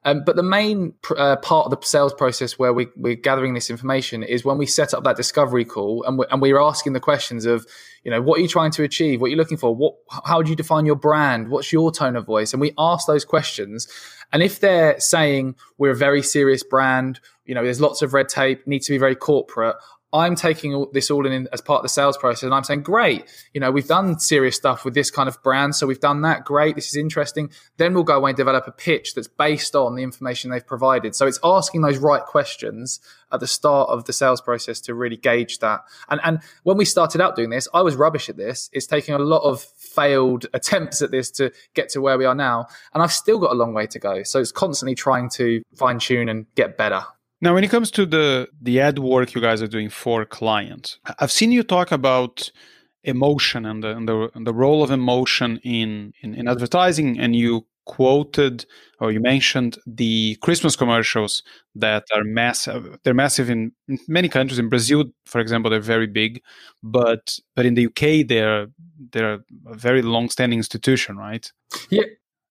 Um, 0.06 0.24
but 0.26 0.36
the 0.36 0.44
main 0.44 0.94
uh, 1.16 1.38
part 1.38 1.66
of 1.66 1.72
the 1.72 1.86
sales 1.86 2.14
process 2.14 2.60
where 2.60 2.74
we, 2.74 2.88
we're 2.98 3.16
gathering 3.16 3.54
this 3.54 3.70
information 3.70 4.22
is 4.22 4.44
when 4.44 4.58
we 4.58 4.66
set 4.66 4.94
up 4.94 5.04
that 5.06 5.16
discovery 5.16 5.64
call 5.64 6.04
and, 6.04 6.20
we, 6.20 6.26
and 6.30 6.42
we're 6.42 6.60
asking 6.60 6.92
the 6.92 7.00
questions 7.00 7.46
of, 7.46 7.66
you 8.04 8.12
know, 8.12 8.22
what 8.22 8.38
are 8.38 8.42
you 8.42 8.48
trying 8.50 8.72
to 8.72 8.84
achieve? 8.84 9.22
What 9.22 9.28
are 9.28 9.30
you 9.30 9.38
looking 9.38 9.58
for? 9.58 9.74
What, 9.74 9.96
how 10.26 10.42
do 10.42 10.50
you 10.50 10.58
define 10.58 10.86
your 10.86 10.98
brand? 10.98 11.48
What's 11.48 11.72
your 11.72 11.92
tone 11.92 12.18
of 12.18 12.26
voice? 12.26 12.54
And 12.54 12.60
we 12.60 12.74
ask 12.78 13.08
those 13.08 13.24
questions. 13.24 13.88
And 14.34 14.44
if 14.44 14.60
they're 14.60 15.00
saying 15.00 15.56
we're 15.78 15.92
a 15.92 15.96
very 15.96 16.22
serious 16.22 16.64
brand, 16.64 17.22
you 17.46 17.56
know, 17.56 17.64
there's 17.64 17.80
lots 17.80 18.02
of 18.02 18.14
red 18.14 18.28
tape, 18.28 18.68
need 18.68 18.80
to 18.80 18.92
be 18.92 18.98
very 18.98 19.16
corporate, 19.16 19.78
I'm 20.13 20.36
taking 20.36 20.76
all, 20.76 20.89
this 20.93 21.10
all 21.10 21.26
in 21.26 21.47
as 21.52 21.60
part 21.60 21.80
of 21.80 21.84
the 21.84 21.89
sales 21.89 22.17
process, 22.17 22.43
and 22.43 22.54
I'm 22.54 22.63
saying, 22.63 22.84
great, 22.84 23.26
you 23.54 23.60
know, 23.60 23.71
we've 23.71 23.88
done 23.88 24.19
serious 24.19 24.56
stuff 24.56 24.86
with 24.86 24.93
this 24.93 25.10
kind 25.10 25.28
of 25.28 25.41
brand, 25.41 25.76
so 25.76 25.88
we've 25.88 25.99
done 25.99 26.21
that. 26.21 26.45
Great, 26.45 26.76
this 26.76 26.88
is 26.88 26.95
interesting. 26.95 27.49
Then 27.78 27.95
we'll 27.95 28.04
go 28.04 28.17
away 28.17 28.30
and 28.30 28.38
develop 28.38 28.67
a 28.67 28.71
pitch 28.71 29.15
that's 29.15 29.28
based 29.28 29.76
on 29.76 29.95
the 29.95 30.04
information 30.04 30.52
they've 30.52 30.65
provided. 30.65 31.15
So 31.15 31.26
it's 31.26 31.39
asking 31.43 31.82
those 31.82 31.97
right 31.97 32.23
questions 32.23 32.99
at 33.32 33.39
the 33.39 33.47
start 33.47 33.89
of 33.89 34.06
the 34.06 34.13
sales 34.13 34.39
process 34.39 34.80
to 34.82 34.93
really 34.93 35.17
gauge 35.17 35.58
that. 35.60 35.82
And 36.10 36.21
and 36.23 36.39
when 36.62 36.78
we 36.78 36.86
started 36.86 37.19
out 37.19 37.36
doing 37.36 37.49
this, 37.49 37.67
I 37.73 37.82
was 37.82 37.95
rubbish 37.95 38.30
at 38.30 38.38
this. 38.38 38.69
It's 38.71 38.86
taking 38.86 39.15
a 39.15 39.19
lot 39.19 39.41
of 39.41 39.63
failed 39.63 40.45
attempts 40.54 41.02
at 41.02 41.10
this 41.10 41.32
to 41.32 41.52
get 41.73 41.89
to 41.89 42.02
where 42.02 42.19
we 42.19 42.26
are 42.26 42.36
now, 42.36 42.67
and 42.93 43.02
I've 43.02 43.12
still 43.12 43.39
got 43.39 43.52
a 43.52 43.56
long 43.56 43.73
way 43.73 43.88
to 43.88 43.97
go. 43.97 44.21
So 44.21 44.39
it's 44.39 44.52
constantly 44.52 44.93
trying 44.93 45.30
to 45.32 45.63
fine 45.76 45.97
tune 45.97 46.30
and 46.30 46.45
get 46.54 46.78
better. 46.78 47.04
Now, 47.44 47.54
when 47.54 47.66
it 47.66 47.70
comes 47.70 47.92
to 47.92 48.06
the 48.06 48.48
the 48.62 48.80
ad 48.80 49.00
work 49.00 49.34
you 49.36 49.42
guys 49.42 49.62
are 49.62 49.68
doing 49.68 49.90
for 49.90 50.24
clients, 50.24 50.98
I've 51.20 51.32
seen 51.40 51.52
you 51.52 51.62
talk 51.62 51.92
about 51.92 52.50
emotion 53.04 53.66
and 53.66 53.84
the, 53.84 53.90
and 53.98 54.08
the, 54.08 54.30
and 54.34 54.48
the 54.48 54.54
role 54.54 54.82
of 54.82 54.90
emotion 54.90 55.60
in, 55.62 56.14
in, 56.22 56.34
in 56.36 56.48
advertising. 56.48 57.20
And 57.20 57.36
you 57.36 57.68
quoted 57.86 58.66
or 59.02 59.12
you 59.12 59.20
mentioned 59.20 59.78
the 59.86 60.38
Christmas 60.42 60.78
commercials 60.78 61.44
that 61.76 62.06
are 62.16 62.24
massive. 62.24 62.98
They're 63.04 63.14
massive 63.14 63.50
in 63.50 63.74
many 64.08 64.30
countries. 64.30 64.58
In 64.58 64.70
Brazil, 64.70 65.04
for 65.26 65.42
example, 65.42 65.70
they're 65.70 65.82
very 65.82 66.08
big, 66.08 66.42
but 66.82 67.40
but 67.58 67.66
in 67.66 67.74
the 67.74 67.88
UK, 67.88 68.26
they're 68.26 68.68
they're 69.12 69.34
a 69.68 69.76
very 69.76 70.02
long-standing 70.02 70.60
institution, 70.60 71.18
right? 71.18 71.52
Yeah, 71.90 72.04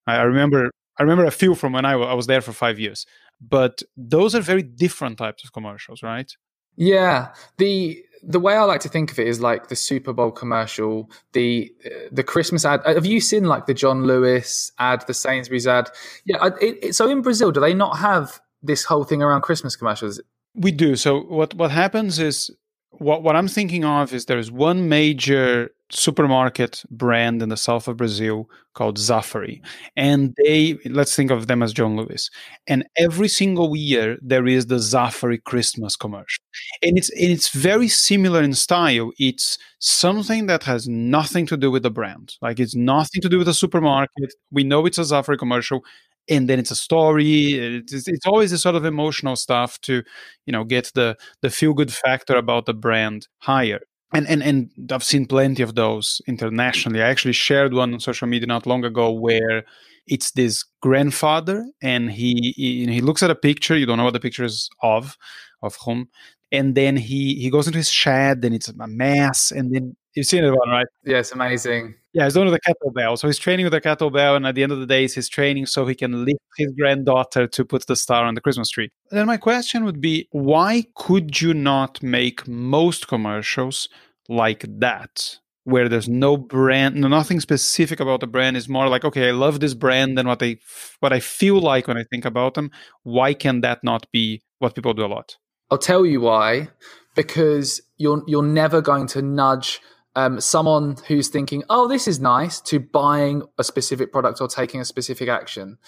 I, 0.07 0.21
remember 0.21 0.71
I 0.99 1.03
remember 1.03 1.25
a 1.25 1.31
few 1.31 1.55
from 1.55 1.73
when 1.73 1.87
I, 1.87 1.93
I 1.93 2.13
was 2.13 2.27
there 2.27 2.43
for 2.43 2.53
five 2.53 2.79
years. 2.79 3.07
But 3.47 3.83
those 3.97 4.35
are 4.35 4.41
very 4.41 4.63
different 4.63 5.19
types 5.19 5.45
of 5.45 5.53
commercials, 5.53 6.03
right? 6.03 6.31
Yeah, 6.77 7.35
the 7.59 8.03
the 8.23 8.39
way 8.39 8.55
I 8.55 8.63
like 8.63 8.81
to 8.83 8.89
think 8.89 9.11
of 9.11 9.19
it 9.19 9.27
is 9.27 9.41
like 9.41 9.69
the 9.69 9.77
Super 9.77 10.13
Bowl 10.13 10.31
commercial, 10.31 11.11
the 11.33 11.73
the 12.11 12.23
Christmas 12.23 12.65
ad. 12.65 12.81
Have 12.87 13.07
you 13.07 13.21
seen 13.21 13.45
like 13.45 13.67
the 13.67 13.75
John 13.75 14.05
Lewis 14.05 14.71
ad, 14.79 15.05
the 15.07 15.15
Sainsbury's 15.15 15.67
ad? 15.67 15.91
Yeah. 16.25 16.51
It, 16.61 16.79
it, 16.83 16.95
so 16.95 17.11
in 17.11 17.23
Brazil, 17.23 17.51
do 17.51 17.61
they 17.61 17.75
not 17.75 17.99
have 17.99 18.41
this 18.63 18.85
whole 18.85 19.05
thing 19.05 19.23
around 19.23 19.43
Christmas 19.43 19.75
commercials? 19.77 20.21
We 20.55 20.71
do. 20.71 20.97
So 20.97 21.23
what 21.23 21.55
what 21.55 21.71
happens 21.73 22.19
is 22.19 22.51
what 22.91 23.23
what 23.23 23.35
I'm 23.35 23.49
thinking 23.49 23.85
of 23.85 24.13
is 24.13 24.27
there's 24.27 24.51
one 24.51 24.89
major 24.89 25.71
supermarket 25.95 26.83
brand 26.91 27.43
in 27.43 27.51
the 27.51 27.57
south 27.57 27.87
of 27.87 27.99
Brazil 27.99 28.49
called 28.75 28.97
Zaffari. 28.97 29.61
And 29.95 30.35
they, 30.43 30.79
let's 30.87 31.15
think 31.15 31.31
of 31.31 31.47
them 31.47 31.63
as 31.63 31.73
John 31.73 31.97
Lewis. 31.97 32.31
And 32.67 32.85
every 32.97 33.29
single 33.29 33.77
year 33.77 34.19
there 34.23 34.47
is 34.47 34.67
the 34.67 34.77
Zaffari 34.77 35.43
Christmas 35.45 35.95
commercial. 35.95 36.43
And 36.83 36.97
it's 36.97 37.11
and 37.11 37.31
it's 37.31 37.51
very 37.51 37.89
similar 37.89 38.43
in 38.43 38.55
style. 38.55 39.13
It's 39.19 39.59
something 39.81 40.47
that 40.47 40.63
has 40.65 40.89
nothing 40.89 41.47
to 41.47 41.57
do 41.57 41.71
with 41.71 41.83
the 41.83 41.91
brand. 41.91 42.37
Like 42.41 42.59
it's 42.59 42.75
nothing 42.75 43.21
to 43.21 43.29
do 43.29 43.39
with 43.39 43.47
the 43.47 43.55
supermarket. 43.55 44.33
We 44.51 44.65
know 44.65 44.87
it's 44.87 44.99
a 44.99 45.03
Zaffari 45.03 45.39
commercial 45.39 45.85
and 46.29 46.49
then 46.49 46.61
it's 46.61 46.71
a 46.71 46.77
story 46.77 47.55
it's, 47.55 48.07
it's 48.07 48.27
always 48.27 48.53
this 48.53 48.63
sort 48.63 48.77
of 48.77 48.85
emotional 48.85 49.35
stuff 49.35 49.81
to 49.81 50.05
you 50.47 50.53
know 50.53 50.63
get 50.63 50.91
the 50.95 51.17
the 51.41 51.51
feel 51.51 51.75
good 51.75 51.93
factor 51.93 52.37
about 52.37 52.65
the 52.65 52.73
brand 52.75 53.27
higher 53.39 53.81
and, 54.13 54.29
and 54.29 54.43
and 54.43 54.93
I've 54.93 55.05
seen 55.05 55.27
plenty 55.27 55.63
of 55.63 55.75
those 55.75 56.21
internationally. 56.27 57.03
I 57.03 57.09
actually 57.09 57.33
shared 57.33 57.75
one 57.75 57.95
on 57.95 58.01
social 58.01 58.29
media 58.29 58.47
not 58.47 58.67
long 58.67 58.85
ago 58.85 59.11
where 59.11 59.65
it's 60.07 60.33
this 60.33 60.65
grandfather 60.81 61.65
and 61.83 62.11
he 62.11 62.53
he, 62.57 62.87
he 62.87 63.01
looks 63.01 63.23
at 63.23 63.31
a 63.31 63.35
picture. 63.35 63.77
You 63.77 63.87
don't 63.87 63.99
know 63.99 64.05
what 64.05 64.13
the 64.13 64.21
picture 64.21 64.45
is 64.45 64.69
of, 64.83 65.17
of 65.63 65.77
whom, 65.85 66.09
and 66.51 66.75
then 66.75 66.97
he 66.97 67.35
he 67.37 67.51
goes 67.51 67.67
into 67.67 67.79
his 67.79 67.91
shed 67.91 68.45
and 68.45 68.55
it's 68.55 68.69
a 68.69 68.87
mess. 68.87 69.51
And 69.51 69.75
then 69.75 69.97
you've 70.15 70.27
seen 70.27 70.45
it 70.45 70.51
one, 70.51 70.69
right? 70.69 70.87
Yeah, 71.05 71.19
it's 71.19 71.33
amazing. 71.33 71.95
Yeah, 72.15 72.25
he's 72.25 72.35
doing 72.35 72.51
the 72.51 72.61
kettlebell. 72.61 73.19
So 73.19 73.27
he's 73.27 73.39
training 73.39 73.65
with 73.65 73.73
a 73.73 73.81
kettlebell, 73.81 74.37
and 74.37 74.47
at 74.47 74.55
the 74.55 74.63
end 74.63 74.73
of 74.73 74.81
the 74.81 74.87
day, 74.87 75.07
he's 75.09 75.29
training 75.29 75.67
so 75.67 75.87
he 75.87 75.95
can 75.95 76.25
lift 76.25 76.41
his 76.59 76.71
granddaughter 76.79 77.47
to 77.47 77.65
put 77.65 77.87
the 77.87 77.97
star 77.97 78.27
on 78.27 78.35
the 78.35 78.41
Christmas 78.41 78.69
tree. 78.69 78.91
Then 79.11 79.27
my 79.27 79.39
question 79.39 79.85
would 79.85 80.01
be, 80.01 80.29
why 80.31 80.85
could 80.95 81.41
you 81.41 81.55
not 81.55 82.03
make 82.03 82.47
most 82.47 83.09
commercials 83.09 83.89
like 84.29 84.65
that? 84.69 85.39
Where 85.65 85.89
there's 85.89 86.09
no 86.09 86.37
brand, 86.37 86.97
nothing 86.97 87.41
specific 87.41 88.01
about 88.01 88.21
the 88.21 88.27
brand. 88.27 88.57
is 88.57 88.69
more 88.69 88.89
like, 88.89 89.05
okay, 89.05 89.29
I 89.29 89.33
love 89.33 89.61
this 89.61 89.75
brand, 89.75 90.19
and 90.19 90.29
what 90.29 90.41
they, 90.41 90.59
what 91.01 91.13
I 91.13 91.21
feel 91.21 91.61
like 91.61 91.89
when 91.89 91.97
I 91.97 92.05
think 92.05 92.25
about 92.25 92.55
them. 92.55 92.71
Why 93.05 93.33
can 93.33 93.63
that 93.63 93.83
not 93.83 94.07
be 94.13 94.43
what 94.59 94.75
people 94.75 94.93
do 94.93 95.05
a 95.05 95.07
lot? 95.07 95.37
I'll 95.71 95.79
tell 95.79 96.05
you 96.05 96.21
why. 96.21 96.69
Because 97.15 97.81
you're 97.97 98.23
you're 98.27 98.43
never 98.43 98.81
going 98.81 99.07
to 99.09 99.23
nudge 99.23 99.81
um, 100.15 100.41
someone 100.41 100.97
who's 101.09 101.29
thinking, 101.29 101.63
"Oh, 101.71 101.89
this 101.89 102.07
is 102.07 102.21
nice," 102.21 102.61
to 102.63 102.81
buying 102.81 103.43
a 103.59 103.65
specific 103.65 104.13
product 104.13 104.41
or 104.41 104.49
taking 104.49 104.81
a 104.81 104.85
specific 104.85 105.29
action. 105.29 105.79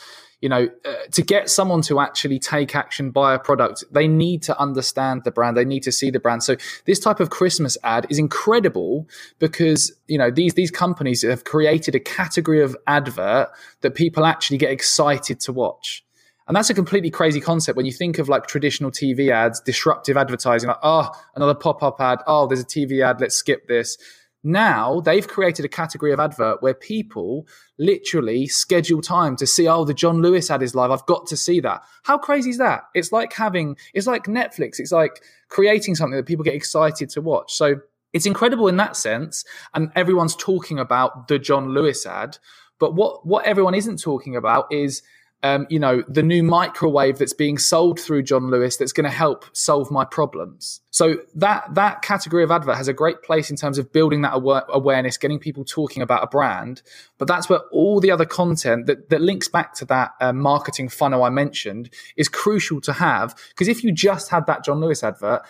You 0.41 0.49
know, 0.49 0.69
uh, 0.85 0.95
to 1.13 1.23
get 1.23 1.49
someone 1.49 1.81
to 1.83 2.01
actually 2.01 2.39
take 2.39 2.75
action, 2.75 3.11
buy 3.11 3.35
a 3.35 3.39
product, 3.39 3.85
they 3.91 4.07
need 4.07 4.43
to 4.43 4.59
understand 4.61 5.25
the 5.25 5.31
brand. 5.31 5.57
They 5.57 5.65
need 5.65 5.83
to 5.85 5.93
see 5.93 6.11
the 6.11 6.21
brand. 6.21 6.43
So 6.43 6.57
this 6.85 7.01
type 7.01 7.21
of 7.21 7.31
Christmas 7.31 7.79
ad 7.83 8.07
is 8.11 8.19
incredible 8.19 9.09
because 9.39 9.93
you 10.07 10.19
know 10.19 10.31
these 10.31 10.55
these 10.55 10.71
companies 10.71 11.23
have 11.23 11.45
created 11.45 11.95
a 11.95 12.01
category 12.01 12.63
of 12.63 12.77
advert 12.87 13.49
that 13.81 13.95
people 13.95 14.25
actually 14.25 14.59
get 14.59 14.71
excited 14.71 15.41
to 15.41 15.53
watch. 15.53 16.05
And 16.47 16.55
that's 16.55 16.71
a 16.71 16.75
completely 16.75 17.11
crazy 17.11 17.41
concept 17.41 17.77
when 17.77 17.87
you 17.87 17.93
think 17.93 18.19
of 18.19 18.29
like 18.29 18.47
traditional 18.47 18.91
TV 18.91 19.31
ads, 19.31 19.61
disruptive 19.61 20.17
advertising, 20.17 20.69
like, 20.69 20.79
oh, 20.83 21.11
another 21.37 21.55
pop 21.55 21.83
up 21.83 22.01
ad. 22.01 22.19
Oh, 22.27 22.47
there's 22.47 22.61
a 22.61 22.65
TV 22.65 23.03
ad. 23.03 23.21
Let's 23.21 23.35
skip 23.35 23.67
this. 23.67 23.97
Now 24.47 25.01
they've 25.01 25.27
created 25.27 25.65
a 25.65 25.71
category 25.71 26.13
of 26.13 26.21
advert 26.21 26.63
where 26.63 26.75
people 26.75 27.49
literally 27.79 28.47
schedule 28.47 29.01
time 29.01 29.37
to 29.37 29.47
see, 29.47 29.67
oh, 29.67 29.87
the 29.87 29.95
John 29.95 30.21
Lewis 30.21 30.51
ad 30.51 30.63
is 30.63 30.75
live. 30.75 30.91
I've 30.91 31.07
got 31.07 31.27
to 31.29 31.37
see 31.37 31.61
that. 31.61 31.83
How 32.03 32.19
crazy 32.19 32.51
is 32.51 32.59
that? 32.59 32.83
It's 32.95 33.11
like 33.11 33.33
having, 33.33 33.79
it's 33.95 34.07
like 34.07 34.25
Netflix. 34.25 34.79
It's 34.79 34.93
like 34.93 35.23
creating 35.49 35.95
something 35.95 36.17
that 36.17 36.27
people 36.27 36.45
get 36.45 36.55
excited 36.55 37.09
to 37.11 37.23
watch. 37.23 37.55
So 37.55 37.77
it's 38.13 38.27
incredible 38.27 38.69
in 38.69 38.77
that 38.77 38.97
sense. 38.97 39.47
And 39.73 39.91
everyone's 39.97 40.37
talking 40.37 40.79
about 40.79 41.29
the 41.29 41.39
John 41.39 41.71
Lewis 41.71 42.05
ad. 42.05 42.37
But 42.79 42.95
what, 42.95 43.27
what 43.27 43.47
everyone 43.47 43.75
isn't 43.75 44.03
talking 44.03 44.37
about 44.37 44.67
is 44.71 45.03
um, 45.45 45.67
you 45.69 45.79
know, 45.79 46.03
the 46.09 46.23
new 46.23 46.43
microwave 46.43 47.19
that's 47.19 47.35
being 47.35 47.59
sold 47.59 48.01
through 48.01 48.23
John 48.23 48.51
Lewis 48.51 48.79
that's 48.79 48.95
going 48.95 49.05
to 49.05 49.11
help 49.11 49.45
solve 49.53 49.91
my 49.91 50.03
problems. 50.03 50.81
So 50.91 51.17
that 51.35 51.75
that 51.75 52.01
category 52.01 52.43
of 52.43 52.51
advert 52.51 52.79
has 52.79 52.89
a 52.89 52.95
great 52.95 53.23
place 53.23 53.51
in 53.51 53.57
terms 53.57 53.77
of 53.77 53.93
building 53.93 54.23
that 54.23 54.33
aware- 54.33 54.65
awareness, 54.71 55.19
getting 55.19 55.39
people 55.39 55.63
talking 55.63 56.03
about 56.03 56.25
a 56.25 56.29
brand. 56.29 56.81
But 57.19 57.29
that's 57.29 57.51
where 57.51 57.61
all 57.73 58.01
the 58.01 58.11
other 58.11 58.25
content 58.25 58.87
that, 58.87 59.11
that 59.11 59.21
links 59.21 59.47
back 59.47 59.75
to 59.75 59.85
that 59.85 60.13
uh, 60.19 60.33
marketing 60.33 60.89
funnel 60.89 61.23
I 61.23 61.29
mentioned 61.29 61.91
is 62.17 62.31
crucial 62.31 62.81
to 62.81 62.95
have. 62.95 63.37
Because 63.51 63.69
if 63.69 63.85
you 63.85 63.93
just 63.93 64.31
had 64.31 64.47
that 64.47 64.65
John 64.65 64.81
Lewis 64.81 65.05
advert, 65.05 65.43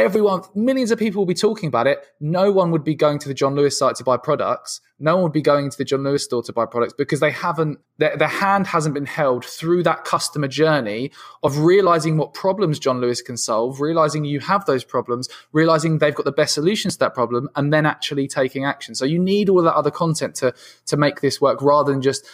everyone, 0.00 0.42
millions 0.54 0.90
of 0.90 0.98
people 0.98 1.20
will 1.20 1.26
be 1.26 1.34
talking 1.34 1.68
about 1.68 1.86
it. 1.86 2.04
No 2.20 2.50
one 2.50 2.70
would 2.70 2.84
be 2.84 2.94
going 2.94 3.18
to 3.20 3.28
the 3.28 3.34
John 3.34 3.54
Lewis 3.54 3.78
site 3.78 3.96
to 3.96 4.04
buy 4.04 4.16
products. 4.16 4.80
No 4.98 5.14
one 5.14 5.24
would 5.24 5.32
be 5.32 5.42
going 5.42 5.70
to 5.70 5.78
the 5.78 5.84
John 5.84 6.02
Lewis 6.02 6.24
store 6.24 6.42
to 6.42 6.52
buy 6.52 6.66
products 6.66 6.92
because 6.92 7.20
they 7.20 7.30
haven't, 7.30 7.78
their, 7.98 8.16
their 8.16 8.28
hand 8.28 8.66
hasn't 8.66 8.94
been 8.94 9.06
held 9.06 9.44
through 9.44 9.82
that 9.84 10.04
customer 10.04 10.48
journey 10.48 11.12
of 11.42 11.58
realizing 11.58 12.16
what 12.16 12.34
problems 12.34 12.78
John 12.78 13.00
Lewis 13.00 13.22
can 13.22 13.36
solve, 13.36 13.80
realizing 13.80 14.24
you 14.24 14.40
have 14.40 14.64
those 14.66 14.84
problems, 14.84 15.28
realizing 15.52 15.98
they've 15.98 16.14
got 16.14 16.24
the 16.24 16.32
best 16.32 16.54
solutions 16.54 16.94
to 16.94 17.00
that 17.00 17.14
problem, 17.14 17.48
and 17.56 17.72
then 17.72 17.86
actually 17.86 18.26
taking 18.28 18.64
action. 18.64 18.94
So 18.94 19.04
you 19.04 19.18
need 19.18 19.48
all 19.48 19.62
that 19.62 19.74
other 19.74 19.90
content 19.90 20.34
to, 20.36 20.54
to 20.86 20.96
make 20.96 21.20
this 21.20 21.40
work 21.40 21.62
rather 21.62 21.92
than 21.92 22.02
just, 22.02 22.26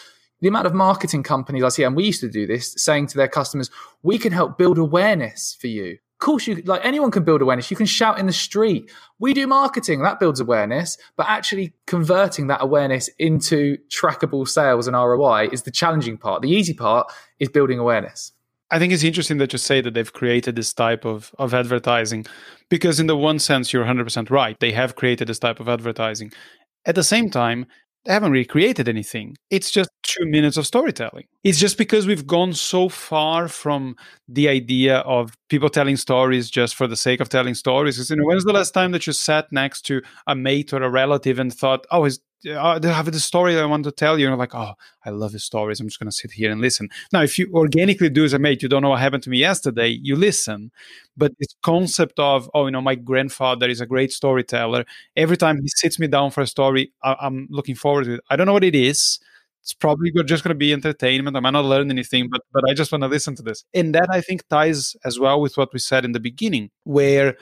the 0.42 0.48
amount 0.48 0.66
of 0.66 0.74
marketing 0.74 1.22
companies 1.22 1.62
I 1.62 1.70
see, 1.70 1.82
and 1.82 1.96
we 1.96 2.04
used 2.04 2.20
to 2.20 2.28
do 2.28 2.46
this, 2.46 2.74
saying 2.76 3.06
to 3.08 3.16
their 3.16 3.28
customers, 3.28 3.70
we 4.02 4.18
can 4.18 4.32
help 4.32 4.58
build 4.58 4.76
awareness 4.76 5.56
for 5.58 5.66
you. 5.66 5.96
Course, 6.18 6.46
you 6.46 6.62
like 6.64 6.80
anyone 6.82 7.10
can 7.10 7.24
build 7.24 7.42
awareness. 7.42 7.70
You 7.70 7.76
can 7.76 7.86
shout 7.86 8.18
in 8.18 8.26
the 8.26 8.32
street. 8.32 8.90
We 9.18 9.34
do 9.34 9.46
marketing 9.46 10.02
that 10.02 10.18
builds 10.18 10.40
awareness, 10.40 10.96
but 11.14 11.26
actually 11.28 11.74
converting 11.86 12.46
that 12.46 12.62
awareness 12.62 13.08
into 13.18 13.76
trackable 13.90 14.48
sales 14.48 14.86
and 14.86 14.96
ROI 14.96 15.48
is 15.52 15.62
the 15.62 15.70
challenging 15.70 16.16
part. 16.16 16.40
The 16.40 16.50
easy 16.50 16.72
part 16.72 17.12
is 17.38 17.50
building 17.50 17.78
awareness. 17.78 18.32
I 18.70 18.78
think 18.78 18.92
it's 18.92 19.04
interesting 19.04 19.38
that 19.38 19.52
you 19.52 19.58
say 19.58 19.80
that 19.80 19.94
they've 19.94 20.12
created 20.12 20.56
this 20.56 20.72
type 20.72 21.04
of, 21.04 21.32
of 21.38 21.54
advertising 21.54 22.26
because, 22.68 22.98
in 22.98 23.06
the 23.06 23.16
one 23.16 23.38
sense, 23.38 23.72
you're 23.72 23.84
100% 23.84 24.30
right. 24.30 24.58
They 24.58 24.72
have 24.72 24.96
created 24.96 25.28
this 25.28 25.38
type 25.38 25.60
of 25.60 25.68
advertising. 25.68 26.32
At 26.84 26.94
the 26.94 27.04
same 27.04 27.30
time, 27.30 27.66
they 28.04 28.12
haven't 28.12 28.32
really 28.32 28.44
created 28.44 28.88
anything. 28.88 29.36
It's 29.50 29.70
just 29.70 29.90
two 30.06 30.26
minutes 30.26 30.56
of 30.56 30.66
storytelling. 30.66 31.24
It's 31.44 31.58
just 31.58 31.78
because 31.78 32.06
we've 32.06 32.26
gone 32.26 32.52
so 32.52 32.88
far 32.88 33.48
from 33.48 33.96
the 34.28 34.48
idea 34.48 34.98
of 34.98 35.36
people 35.48 35.68
telling 35.68 35.96
stories 35.96 36.50
just 36.50 36.74
for 36.74 36.86
the 36.86 36.96
sake 36.96 37.20
of 37.20 37.28
telling 37.28 37.54
stories. 37.54 37.96
Because, 37.96 38.10
you 38.10 38.16
know, 38.16 38.24
when's 38.24 38.44
the 38.44 38.52
last 38.52 38.72
time 38.72 38.92
that 38.92 39.06
you 39.06 39.12
sat 39.12 39.50
next 39.52 39.82
to 39.86 40.02
a 40.26 40.34
mate 40.34 40.72
or 40.72 40.82
a 40.82 40.90
relative 40.90 41.38
and 41.38 41.52
thought, 41.52 41.86
oh, 41.90 42.04
is 42.04 42.20
uh, 42.50 42.78
they 42.78 42.92
have 42.92 43.10
this 43.10 43.24
story 43.24 43.58
I 43.58 43.64
want 43.64 43.84
to 43.84 43.90
tell 43.92 44.18
you. 44.18 44.28
And 44.28 44.38
like, 44.38 44.54
oh, 44.54 44.74
I 45.04 45.10
love 45.10 45.32
his 45.32 45.44
stories. 45.44 45.80
I'm 45.80 45.88
just 45.88 45.98
going 45.98 46.10
to 46.10 46.16
sit 46.16 46.32
here 46.32 46.50
and 46.50 46.60
listen. 46.60 46.88
Now, 47.12 47.22
if 47.22 47.38
you 47.38 47.50
organically 47.52 48.08
do 48.08 48.24
as 48.24 48.32
a 48.32 48.38
mate, 48.38 48.62
you 48.62 48.68
don't 48.68 48.82
know 48.82 48.90
what 48.90 49.00
happened 49.00 49.22
to 49.24 49.30
me 49.30 49.38
yesterday, 49.38 49.88
you 49.88 50.16
listen. 50.16 50.70
But 51.16 51.32
this 51.38 51.54
concept 51.62 52.18
of, 52.18 52.50
oh, 52.54 52.66
you 52.66 52.72
know, 52.72 52.80
my 52.80 52.94
grandfather 52.94 53.68
is 53.68 53.80
a 53.80 53.86
great 53.86 54.12
storyteller. 54.12 54.84
Every 55.16 55.36
time 55.36 55.60
he 55.60 55.68
sits 55.68 55.98
me 55.98 56.06
down 56.06 56.30
for 56.30 56.42
a 56.42 56.46
story, 56.46 56.92
I- 57.02 57.16
am 57.22 57.48
looking 57.50 57.74
forward 57.74 58.04
to 58.04 58.14
it. 58.14 58.20
I 58.30 58.36
don't 58.36 58.46
know 58.46 58.52
what 58.52 58.64
it 58.64 58.74
is. 58.74 59.18
It's 59.66 59.74
probably 59.74 60.12
just 60.26 60.44
going 60.44 60.54
to 60.54 60.58
be 60.58 60.72
entertainment. 60.72 61.36
I 61.36 61.40
might 61.40 61.50
not 61.50 61.64
learn 61.64 61.90
anything, 61.90 62.28
but 62.30 62.40
but 62.52 62.62
I 62.70 62.72
just 62.72 62.92
want 62.92 63.02
to 63.02 63.08
listen 63.08 63.34
to 63.34 63.42
this. 63.42 63.64
And 63.74 63.92
that 63.96 64.06
I 64.12 64.20
think 64.20 64.46
ties 64.48 64.94
as 65.04 65.18
well 65.18 65.40
with 65.40 65.56
what 65.56 65.72
we 65.72 65.80
said 65.80 66.04
in 66.04 66.12
the 66.12 66.20
beginning, 66.20 66.70
where 66.84 67.36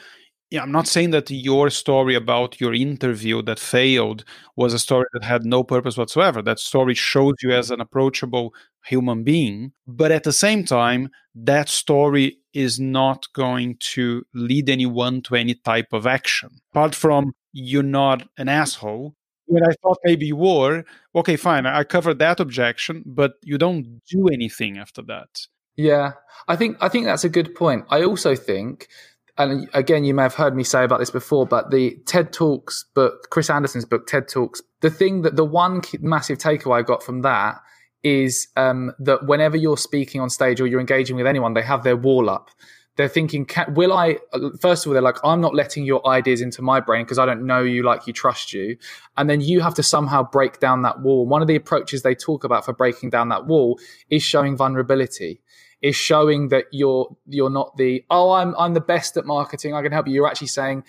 yeah, 0.51 0.62
I'm 0.62 0.72
not 0.72 0.87
saying 0.87 1.11
that 1.11 1.31
your 1.31 1.68
story 1.68 2.14
about 2.14 2.61
your 2.61 2.72
interview 2.72 3.43
that 3.43 3.59
failed 3.59 4.25
was 4.57 4.72
a 4.72 4.79
story 4.79 5.05
that 5.12 5.25
had 5.25 5.45
no 5.45 5.64
purpose 5.64 5.99
whatsoever. 5.99 6.41
That 6.41 6.61
story 6.61 6.95
shows 6.95 7.35
you 7.43 7.53
as 7.53 7.70
an 7.70 7.81
approachable 7.81 8.55
human 8.87 9.22
being. 9.25 9.72
But 9.87 10.12
at 10.12 10.22
the 10.22 10.33
same 10.33 10.64
time, 10.64 11.11
that 11.35 11.68
story 11.68 12.39
is 12.55 12.81
not 12.81 13.27
going 13.35 13.77
to 13.95 14.25
lead 14.33 14.70
anyone 14.70 15.20
to 15.22 15.35
any 15.35 15.57
type 15.57 15.93
of 15.93 16.07
action. 16.07 16.51
Apart 16.72 16.95
from 16.95 17.33
you're 17.53 17.83
not 17.83 18.27
an 18.39 18.49
asshole. 18.49 19.14
When 19.47 19.62
I 19.64 19.72
thought 19.82 19.99
maybe 20.05 20.32
war, 20.32 20.84
okay, 21.14 21.36
fine, 21.36 21.66
I 21.66 21.84
covered 21.84 22.18
that 22.18 22.40
objection, 22.40 23.03
but 23.05 23.34
you 23.42 23.59
don't 23.59 24.01
do 24.07 24.28
anything 24.28 24.78
after 24.78 25.03
that. 25.03 25.47
Yeah, 25.76 26.12
I 26.49 26.57
think 26.57 26.76
I 26.80 26.88
think 26.88 27.07
that's 27.07 27.24
a 27.24 27.28
good 27.28 27.55
point. 27.55 27.84
I 27.90 28.05
also 28.05 28.34
think, 28.36 28.88
and 29.36 29.68
again, 29.74 30.05
you 30.05 30.14
may 30.14 30.22
have 30.22 30.34
heard 30.34 30.55
me 30.55 30.64
say 30.64 30.84
about 30.84 31.01
this 31.01 31.11
before, 31.11 31.47
but 31.47 31.70
the 31.70 31.97
TED 32.07 32.32
Talks 32.32 32.84
book, 32.95 33.28
Chris 33.30 33.51
Anderson's 33.51 33.84
book, 33.84 34.07
TED 34.07 34.28
Talks, 34.28 34.62
the 34.80 34.90
thing 34.90 35.22
that 35.22 35.36
the 35.36 35.45
one 35.45 35.82
massive 36.01 36.38
takeaway 36.38 36.78
I 36.78 36.82
got 36.82 37.03
from 37.03 37.22
that 37.22 37.57
is 38.05 38.49
um, 38.57 38.92
that 38.99 39.26
whenever 39.26 39.57
you're 39.57 39.78
speaking 39.78 40.20
on 40.20 40.30
stage 40.30 40.61
or 40.61 40.66
you're 40.66 40.80
engaging 40.80 41.16
with 41.16 41.26
anyone, 41.26 41.55
they 41.55 41.62
have 41.62 41.82
their 41.82 41.97
wall 41.97 42.30
up. 42.30 42.51
They're 42.97 43.09
thinking, 43.09 43.49
will 43.70 43.92
I? 43.92 44.18
First 44.61 44.84
of 44.84 44.90
all, 44.90 44.92
they're 44.92 45.03
like, 45.03 45.18
I'm 45.24 45.40
not 45.40 45.55
letting 45.55 45.84
your 45.84 46.07
ideas 46.07 46.40
into 46.40 46.62
my 46.62 46.80
brain 46.80 47.05
because 47.05 47.18
I 47.18 47.26
don't 47.26 47.45
know 47.45 47.62
you 47.62 47.82
like 47.82 48.07
you 48.07 48.12
trust 48.12 48.53
you. 48.53 48.76
And 49.16 49.28
then 49.28 49.40
you 49.40 49.61
have 49.61 49.74
to 49.74 49.82
somehow 49.82 50.22
break 50.22 50.61
down 50.61 50.82
that 50.82 51.01
wall. 51.01 51.26
One 51.26 51.42
of 51.42 51.49
the 51.49 51.57
approaches 51.57 52.03
they 52.03 52.14
talk 52.14 52.45
about 52.45 52.64
for 52.64 52.72
breaking 52.72 53.11
down 53.11 53.30
that 53.30 53.47
wall 53.47 53.78
is 54.11 54.22
showing 54.22 54.57
vulnerability 54.57 55.40
is 55.82 55.95
showing 55.95 56.49
that 56.49 56.64
you're 56.72 57.14
you're 57.26 57.51
not 57.51 57.76
the 57.76 58.03
oh 58.11 58.30
I'm 58.30 58.55
I'm 58.57 58.72
the 58.72 58.80
best 58.80 59.18
at 59.18 59.26
marketing 59.26 59.74
I 59.74 59.82
can 59.82 59.92
help 59.92 60.07
you 60.07 60.14
you're 60.14 60.26
actually 60.26 60.47
saying 60.47 60.82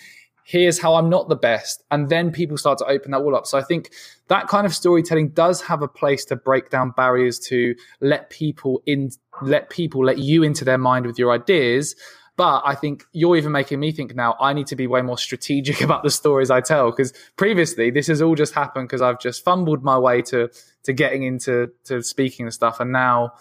here's 0.46 0.80
how 0.80 0.94
I'm 0.94 1.10
not 1.10 1.28
the 1.28 1.36
best. 1.36 1.84
And 1.90 2.08
then 2.08 2.32
people 2.32 2.56
start 2.56 2.78
to 2.78 2.86
open 2.86 3.12
that 3.12 3.24
wall 3.24 3.36
up. 3.36 3.48
So 3.48 3.58
I 3.58 3.64
think 3.64 3.92
that 4.28 4.48
kind 4.48 4.66
of 4.66 4.76
storytelling 4.76 5.30
does 5.30 5.60
have 5.64 5.82
a 5.82 5.88
place 5.88 6.24
to 6.26 6.36
break 6.36 6.70
down 6.70 6.92
barriers 6.92 7.40
to 7.48 7.76
let 8.00 8.30
people 8.30 8.82
in 8.86 9.10
let 9.42 9.70
people 9.70 10.06
let 10.06 10.20
you 10.20 10.44
into 10.44 10.64
their 10.64 10.78
mind 10.78 11.08
with 11.08 11.18
your 11.18 11.32
ideas. 11.32 11.96
But 12.38 12.62
I 12.64 12.76
think 12.76 13.06
you're 13.12 13.36
even 13.38 13.54
making 13.54 13.80
me 13.80 13.92
think 13.92 14.14
now 14.14 14.36
I 14.40 14.54
need 14.54 14.68
to 14.68 14.76
be 14.76 14.86
way 14.86 15.02
more 15.02 15.18
strategic 15.18 15.82
about 15.88 16.04
the 16.04 16.12
stories 16.12 16.52
I 16.52 16.62
tell. 16.62 16.92
Because 16.92 17.12
previously 17.38 17.90
this 17.90 18.06
has 18.08 18.22
all 18.22 18.36
just 18.36 18.54
happened 18.54 18.88
because 18.88 19.02
I've 19.02 19.20
just 19.20 19.44
fumbled 19.44 19.84
my 19.84 19.98
way 19.98 20.22
to 20.24 20.50
to 20.84 20.94
getting 20.94 21.24
into 21.24 21.72
to 21.86 22.04
speaking 22.04 22.46
and 22.46 22.54
stuff. 22.54 22.80
And 22.80 22.92
now 22.92 23.34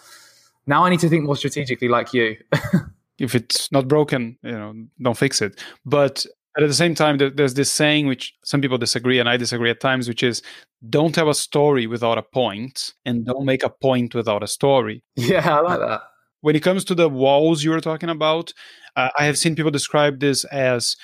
now 0.65 0.83
I 0.83 0.89
need 0.89 1.01
to 1.01 1.09
think 1.09 1.23
more 1.25 1.35
strategically 1.35 1.87
like 1.87 2.15
you. 2.15 2.37
if 3.19 3.35
it's 3.35 3.71
not 3.71 3.87
broken, 3.87 4.37
you 4.41 4.51
know, 4.51 4.73
don't 4.99 5.15
fix 5.15 5.39
it. 5.39 5.61
But 5.85 6.25
at 6.63 6.67
the 6.67 6.73
same 6.73 6.95
time, 6.95 7.17
there's 7.17 7.53
this 7.53 7.71
saying 7.71 8.07
which 8.07 8.33
some 8.43 8.61
people 8.61 8.77
disagree, 8.77 9.19
and 9.19 9.27
I 9.27 9.37
disagree 9.37 9.69
at 9.69 9.81
times, 9.81 10.07
which 10.07 10.23
is 10.23 10.41
don't 10.89 11.15
have 11.15 11.27
a 11.27 11.33
story 11.33 11.87
without 11.87 12.17
a 12.17 12.23
point, 12.23 12.93
and 13.05 13.25
don't 13.25 13.45
make 13.45 13.63
a 13.63 13.69
point 13.69 14.15
without 14.15 14.43
a 14.43 14.47
story. 14.47 15.03
Yeah, 15.15 15.57
I 15.57 15.59
like 15.61 15.79
that. 15.79 16.01
When 16.41 16.55
it 16.55 16.61
comes 16.61 16.85
to 16.85 16.95
the 16.95 17.09
walls 17.09 17.63
you 17.63 17.71
were 17.71 17.81
talking 17.81 18.09
about, 18.09 18.53
uh, 18.95 19.09
I 19.17 19.25
have 19.25 19.37
seen 19.37 19.55
people 19.55 19.71
describe 19.71 20.19
this 20.19 20.43
as 20.45 20.95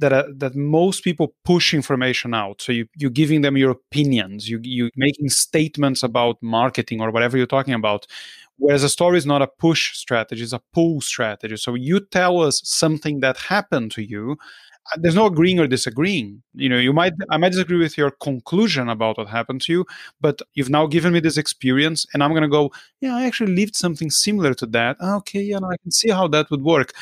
that 0.00 0.12
uh, 0.12 0.24
that 0.36 0.54
most 0.56 1.04
people 1.04 1.34
push 1.44 1.74
information 1.74 2.34
out. 2.34 2.60
So 2.62 2.72
you 2.72 2.86
you're 2.96 3.10
giving 3.10 3.42
them 3.42 3.56
your 3.56 3.70
opinions, 3.70 4.48
you 4.48 4.60
you 4.62 4.90
making 4.96 5.30
statements 5.30 6.02
about 6.02 6.36
marketing 6.42 7.00
or 7.00 7.10
whatever 7.10 7.36
you're 7.38 7.46
talking 7.46 7.74
about, 7.74 8.06
Whereas 8.58 8.84
a 8.84 8.90
story 8.90 9.16
is 9.16 9.24
not 9.26 9.40
a 9.42 9.46
push 9.46 9.96
strategy, 9.96 10.42
it's 10.42 10.52
a 10.52 10.60
pull 10.74 11.00
strategy. 11.00 11.56
So 11.56 11.74
you 11.74 12.00
tell 12.00 12.42
us 12.42 12.60
something 12.64 13.20
that 13.20 13.38
happened 13.38 13.90
to 13.92 14.02
you. 14.02 14.36
Uh, 14.92 14.98
there's 15.00 15.14
no 15.14 15.26
agreeing 15.26 15.58
or 15.60 15.66
disagreeing. 15.66 16.42
You 16.54 16.68
know, 16.68 16.78
you 16.78 16.92
might 16.92 17.14
I 17.30 17.36
might 17.38 17.52
disagree 17.52 17.78
with 17.78 17.96
your 17.98 18.10
conclusion 18.10 18.88
about 18.88 19.18
what 19.18 19.28
happened 19.28 19.62
to 19.62 19.72
you, 19.72 19.86
but 20.20 20.40
you've 20.54 20.70
now 20.70 20.86
given 20.86 21.12
me 21.12 21.20
this 21.20 21.36
experience, 21.38 22.06
and 22.12 22.22
I'm 22.22 22.34
gonna 22.34 22.48
go, 22.48 22.70
yeah, 23.00 23.14
I 23.16 23.24
actually 23.26 23.54
lived 23.54 23.76
something 23.76 24.10
similar 24.10 24.54
to 24.54 24.66
that. 24.66 24.96
Ah, 25.00 25.16
okay, 25.16 25.40
yeah, 25.42 25.58
no, 25.58 25.68
I 25.70 25.76
can 25.82 25.90
see 25.90 26.10
how 26.10 26.28
that 26.28 26.50
would 26.50 26.62
work. 26.62 26.92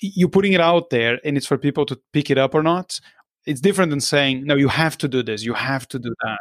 You're 0.00 0.28
putting 0.28 0.52
it 0.52 0.60
out 0.60 0.90
there, 0.90 1.18
and 1.24 1.36
it's 1.36 1.46
for 1.46 1.58
people 1.58 1.86
to 1.86 1.98
pick 2.12 2.30
it 2.30 2.38
up 2.38 2.54
or 2.54 2.62
not. 2.62 3.00
It's 3.46 3.60
different 3.60 3.90
than 3.90 4.00
saying, 4.00 4.44
no, 4.44 4.56
you 4.56 4.68
have 4.68 4.98
to 4.98 5.08
do 5.08 5.22
this, 5.22 5.44
you 5.44 5.54
have 5.54 5.86
to 5.88 5.98
do 5.98 6.14
that. 6.22 6.38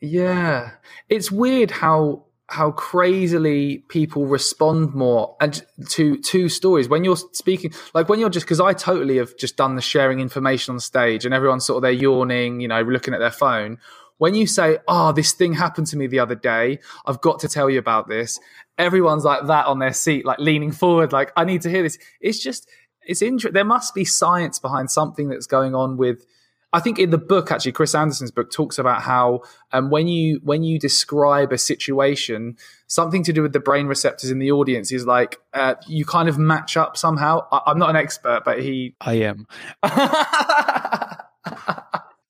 Yeah, 0.00 0.70
it's 1.08 1.30
weird 1.30 1.70
how 1.70 2.24
how 2.48 2.70
crazily 2.72 3.78
people 3.88 4.26
respond 4.26 4.94
more 4.94 5.34
and 5.40 5.64
to 5.88 6.18
to 6.18 6.48
stories 6.48 6.88
when 6.90 7.02
you're 7.02 7.16
speaking 7.16 7.72
like 7.94 8.08
when 8.10 8.20
you're 8.20 8.28
just 8.28 8.44
because 8.44 8.60
i 8.60 8.72
totally 8.74 9.16
have 9.16 9.34
just 9.38 9.56
done 9.56 9.76
the 9.76 9.82
sharing 9.82 10.20
information 10.20 10.74
on 10.74 10.78
stage 10.78 11.24
and 11.24 11.32
everyone's 11.32 11.64
sort 11.64 11.78
of 11.78 11.82
there 11.82 11.90
yawning 11.90 12.60
you 12.60 12.68
know 12.68 12.82
looking 12.82 13.14
at 13.14 13.20
their 13.20 13.30
phone 13.30 13.78
when 14.18 14.34
you 14.34 14.46
say 14.46 14.76
oh 14.88 15.10
this 15.10 15.32
thing 15.32 15.54
happened 15.54 15.86
to 15.86 15.96
me 15.96 16.06
the 16.06 16.18
other 16.18 16.34
day 16.34 16.78
i've 17.06 17.20
got 17.22 17.40
to 17.40 17.48
tell 17.48 17.70
you 17.70 17.78
about 17.78 18.08
this 18.08 18.38
everyone's 18.76 19.24
like 19.24 19.46
that 19.46 19.64
on 19.66 19.78
their 19.78 19.94
seat 19.94 20.26
like 20.26 20.38
leaning 20.38 20.70
forward 20.70 21.12
like 21.12 21.32
i 21.38 21.44
need 21.44 21.62
to 21.62 21.70
hear 21.70 21.82
this 21.82 21.96
it's 22.20 22.42
just 22.42 22.68
it's 23.06 23.22
interesting 23.22 23.54
there 23.54 23.64
must 23.64 23.94
be 23.94 24.04
science 24.04 24.58
behind 24.58 24.90
something 24.90 25.28
that's 25.28 25.46
going 25.46 25.74
on 25.74 25.96
with 25.96 26.24
I 26.74 26.80
think 26.80 26.98
in 26.98 27.10
the 27.10 27.18
book, 27.18 27.52
actually, 27.52 27.70
Chris 27.70 27.94
Anderson's 27.94 28.32
book 28.32 28.50
talks 28.50 28.80
about 28.80 29.00
how 29.02 29.42
um, 29.72 29.90
when 29.90 30.08
you 30.08 30.40
when 30.42 30.64
you 30.64 30.80
describe 30.80 31.52
a 31.52 31.58
situation, 31.58 32.56
something 32.88 33.22
to 33.22 33.32
do 33.32 33.42
with 33.42 33.52
the 33.52 33.60
brain 33.60 33.86
receptors 33.86 34.32
in 34.32 34.40
the 34.40 34.50
audience 34.50 34.90
is 34.90 35.06
like 35.06 35.38
uh, 35.52 35.76
you 35.86 36.04
kind 36.04 36.28
of 36.28 36.36
match 36.36 36.76
up 36.76 36.96
somehow. 36.96 37.46
I, 37.52 37.70
am 37.70 37.78
not 37.78 37.90
an 37.90 37.96
expert, 37.96 38.42
but 38.44 38.60
he. 38.60 38.96
I 39.00 39.14
am. 39.14 39.46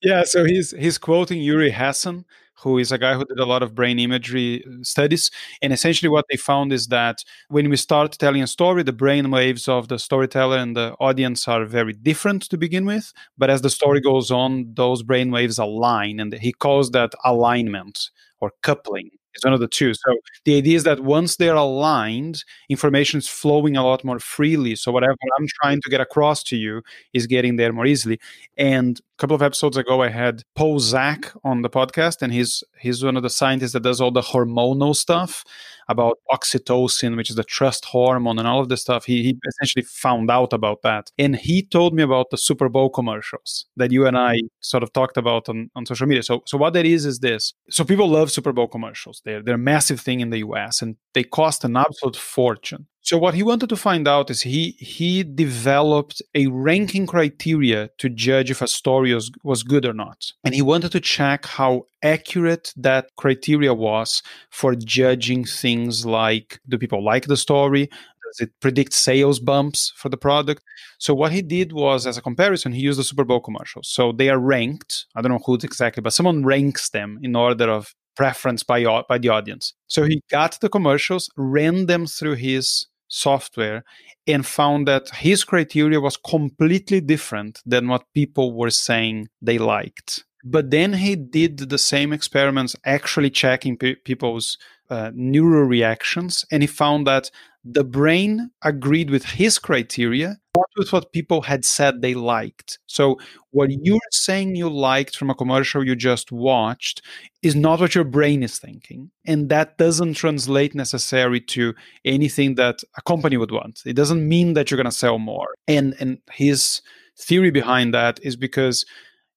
yeah, 0.03 0.21
so 0.25 0.43
he's 0.45 0.75
he's 0.77 0.99
quoting 0.99 1.41
Uri 1.41 1.71
Hasson, 1.71 2.25
who 2.55 2.77
is 2.77 2.91
a 2.91 2.97
guy 2.97 3.13
who 3.13 3.25
did 3.25 3.39
a 3.39 3.45
lot 3.45 3.63
of 3.63 3.75
brain 3.75 3.99
imagery 3.99 4.63
uh, 4.65 4.83
studies. 4.83 5.29
And 5.61 5.73
essentially, 5.73 6.09
what 6.09 6.25
they 6.29 6.37
found 6.37 6.73
is 6.73 6.87
that 6.87 7.23
when 7.49 7.69
we 7.69 7.77
start 7.77 8.13
telling 8.13 8.41
a 8.41 8.47
story, 8.47 8.83
the 8.83 8.93
brain 8.93 9.31
waves 9.31 9.67
of 9.67 9.87
the 9.87 9.99
storyteller 9.99 10.57
and 10.57 10.75
the 10.75 10.93
audience 10.99 11.47
are 11.47 11.65
very 11.65 11.93
different 11.93 12.43
to 12.49 12.57
begin 12.57 12.85
with. 12.85 13.13
But 13.37 13.49
as 13.49 13.61
the 13.61 13.69
story 13.69 14.01
goes 14.01 14.31
on, 14.31 14.73
those 14.73 15.03
brain 15.03 15.31
waves 15.31 15.59
align. 15.59 16.19
And 16.19 16.33
he 16.33 16.53
calls 16.53 16.91
that 16.91 17.13
alignment 17.23 18.09
or 18.39 18.51
coupling. 18.61 19.11
It's 19.35 19.43
one 19.43 19.53
of 19.53 19.59
the 19.59 19.67
two. 19.67 19.93
So 19.93 20.17
the 20.45 20.57
idea 20.57 20.77
is 20.77 20.85
that 20.85 21.01
once 21.01 21.35
they're 21.35 21.55
aligned, 21.55 22.43
information 22.69 23.17
is 23.17 23.27
flowing 23.27 23.75
a 23.75 23.83
lot 23.83 24.03
more 24.05 24.19
freely. 24.19 24.77
So 24.77 24.93
whatever 24.93 25.15
I'm 25.37 25.47
trying 25.61 25.81
to 25.81 25.89
get 25.89 25.99
across 25.99 26.41
to 26.43 26.55
you 26.55 26.81
is 27.13 27.27
getting 27.27 27.57
there 27.57 27.73
more 27.73 27.85
easily. 27.85 28.19
And 28.57 29.01
couple 29.17 29.35
of 29.35 29.41
episodes 29.41 29.77
ago, 29.77 30.01
I 30.01 30.09
had 30.09 30.43
Paul 30.55 30.79
Zak 30.79 31.31
on 31.43 31.61
the 31.61 31.69
podcast, 31.69 32.21
and 32.21 32.33
he's 32.33 32.63
he's 32.79 33.03
one 33.03 33.17
of 33.17 33.23
the 33.23 33.29
scientists 33.29 33.73
that 33.73 33.83
does 33.83 34.01
all 34.01 34.11
the 34.11 34.21
hormonal 34.21 34.95
stuff 34.95 35.43
about 35.87 36.17
oxytocin, 36.31 37.15
which 37.15 37.29
is 37.29 37.35
the 37.35 37.43
trust 37.43 37.85
hormone, 37.85 38.39
and 38.39 38.47
all 38.47 38.59
of 38.59 38.69
this 38.69 38.81
stuff. 38.81 39.05
He, 39.05 39.23
he 39.23 39.37
essentially 39.47 39.83
found 39.83 40.31
out 40.31 40.53
about 40.53 40.81
that. 40.81 41.11
And 41.17 41.35
he 41.35 41.63
told 41.63 41.93
me 41.93 42.03
about 42.03 42.29
the 42.31 42.37
Super 42.37 42.69
Bowl 42.69 42.89
commercials 42.89 43.65
that 43.77 43.91
you 43.91 44.07
and 44.07 44.17
I 44.17 44.35
mm-hmm. 44.35 44.47
sort 44.59 44.83
of 44.83 44.91
talked 44.93 45.17
about 45.17 45.47
on, 45.49 45.69
on 45.75 45.85
social 45.85 46.07
media. 46.07 46.23
So, 46.23 46.41
so 46.45 46.57
what 46.57 46.73
that 46.73 46.85
is 46.85 47.05
is 47.05 47.19
this. 47.19 47.53
So 47.69 47.83
people 47.83 48.09
love 48.09 48.31
Super 48.31 48.51
Bowl 48.51 48.67
commercials. 48.67 49.21
They're, 49.23 49.41
they're 49.41 49.55
a 49.55 49.59
massive 49.59 49.99
thing 49.99 50.21
in 50.21 50.29
the 50.29 50.39
US 50.39 50.81
and 50.81 50.95
they 51.13 51.23
cost 51.23 51.63
an 51.63 51.77
absolute 51.77 52.15
fortune. 52.15 52.87
So 53.05 53.19
what 53.19 53.35
he 53.35 53.43
wanted 53.43 53.69
to 53.69 53.75
find 53.75 54.07
out 54.07 54.31
is 54.31 54.41
he 54.41 54.71
he 54.79 55.23
developed 55.23 56.23
a 56.33 56.47
ranking 56.47 57.05
criteria 57.05 57.91
to 57.99 58.09
judge 58.09 58.49
if 58.49 58.63
a 58.63 58.67
story 58.67 59.13
was, 59.13 59.29
was 59.43 59.61
good 59.61 59.85
or 59.85 59.93
not. 59.93 60.31
And 60.43 60.55
he 60.55 60.63
wanted 60.63 60.91
to 60.93 60.99
check 60.99 61.45
how 61.45 61.83
accurate 62.01 62.73
that 62.75 63.11
criteria 63.15 63.75
was 63.75 64.23
for 64.49 64.73
judging 64.73 65.45
things 65.45 66.03
like 66.03 66.59
do 66.67 66.79
people 66.79 67.05
like 67.05 67.27
the 67.27 67.37
story? 67.37 67.91
Does 68.25 68.39
it 68.47 68.59
predict 68.59 68.93
sales 68.93 69.39
bumps 69.39 69.93
for 69.95 70.09
the 70.09 70.17
product? 70.17 70.63
So 70.97 71.13
what 71.13 71.31
he 71.31 71.43
did 71.43 71.73
was 71.73 72.07
as 72.07 72.17
a 72.17 72.23
comparison, 72.23 72.71
he 72.71 72.81
used 72.81 72.97
the 72.97 73.03
Super 73.03 73.23
Bowl 73.23 73.39
commercials. 73.39 73.87
So 73.87 74.13
they 74.13 74.29
are 74.29 74.39
ranked. 74.39 75.05
I 75.15 75.21
don't 75.21 75.31
know 75.31 75.43
who 75.45 75.53
exactly, 75.53 76.01
but 76.01 76.13
someone 76.13 76.43
ranks 76.43 76.89
them 76.89 77.19
in 77.21 77.35
order 77.35 77.69
of 77.69 77.93
preference 78.15 78.63
by 78.63 78.83
by 79.07 79.19
the 79.19 79.29
audience. 79.29 79.75
So 79.85 80.05
he 80.05 80.23
got 80.31 80.59
the 80.59 80.69
commercials, 80.69 81.29
ran 81.37 81.85
them 81.85 82.07
through 82.07 82.37
his 82.37 82.87
software 83.15 83.83
and 84.27 84.45
found 84.45 84.87
that 84.87 85.09
his 85.09 85.43
criteria 85.43 85.99
was 86.01 86.17
completely 86.17 86.99
different 86.99 87.61
than 87.65 87.87
what 87.87 88.13
people 88.13 88.53
were 88.53 88.69
saying 88.69 89.29
they 89.41 89.57
liked. 89.57 90.25
But 90.43 90.69
then 90.69 90.93
he 90.93 91.15
did 91.15 91.57
the 91.57 91.77
same 91.77 92.13
experiments, 92.13 92.75
actually 92.85 93.31
checking 93.31 93.77
pe- 93.77 93.95
people's 93.95 94.57
uh, 94.89 95.11
neural 95.15 95.63
reactions, 95.63 96.45
and 96.51 96.61
he 96.61 96.67
found 96.67 97.07
that 97.07 97.31
the 97.65 97.83
brain 97.83 98.51
agreed 98.63 99.09
with 99.09 99.25
his 99.25 99.57
criteria, 99.57 100.37
not 100.55 100.69
with 100.77 100.93
what 100.93 101.11
people 101.11 101.41
had 101.41 101.65
said 101.65 102.01
they 102.01 102.13
liked. 102.13 102.77
So, 102.85 103.17
what 103.49 103.69
mm-hmm. 103.69 103.81
you're 103.83 103.99
saying 104.11 104.55
you 104.55 104.69
liked 104.69 105.17
from 105.17 105.31
a 105.31 105.35
commercial 105.35 105.83
you 105.83 105.95
just 105.95 106.31
watched 106.31 107.01
is 107.41 107.55
not 107.55 107.79
what 107.79 107.95
your 107.95 108.03
brain 108.03 108.43
is 108.43 108.59
thinking. 108.59 109.09
And 109.25 109.49
that 109.49 109.79
doesn't 109.79 110.13
translate 110.13 110.75
necessarily 110.75 111.41
to 111.41 111.73
anything 112.05 112.53
that 112.55 112.81
a 112.97 113.01
company 113.01 113.35
would 113.35 113.51
want. 113.51 113.81
It 113.83 113.95
doesn't 113.95 114.27
mean 114.27 114.53
that 114.53 114.69
you're 114.69 114.77
going 114.77 114.85
to 114.85 114.91
sell 114.91 115.17
more. 115.17 115.47
And, 115.67 115.95
and 115.99 116.19
his 116.31 116.81
theory 117.17 117.49
behind 117.49 117.95
that 117.95 118.19
is 118.21 118.35
because, 118.35 118.85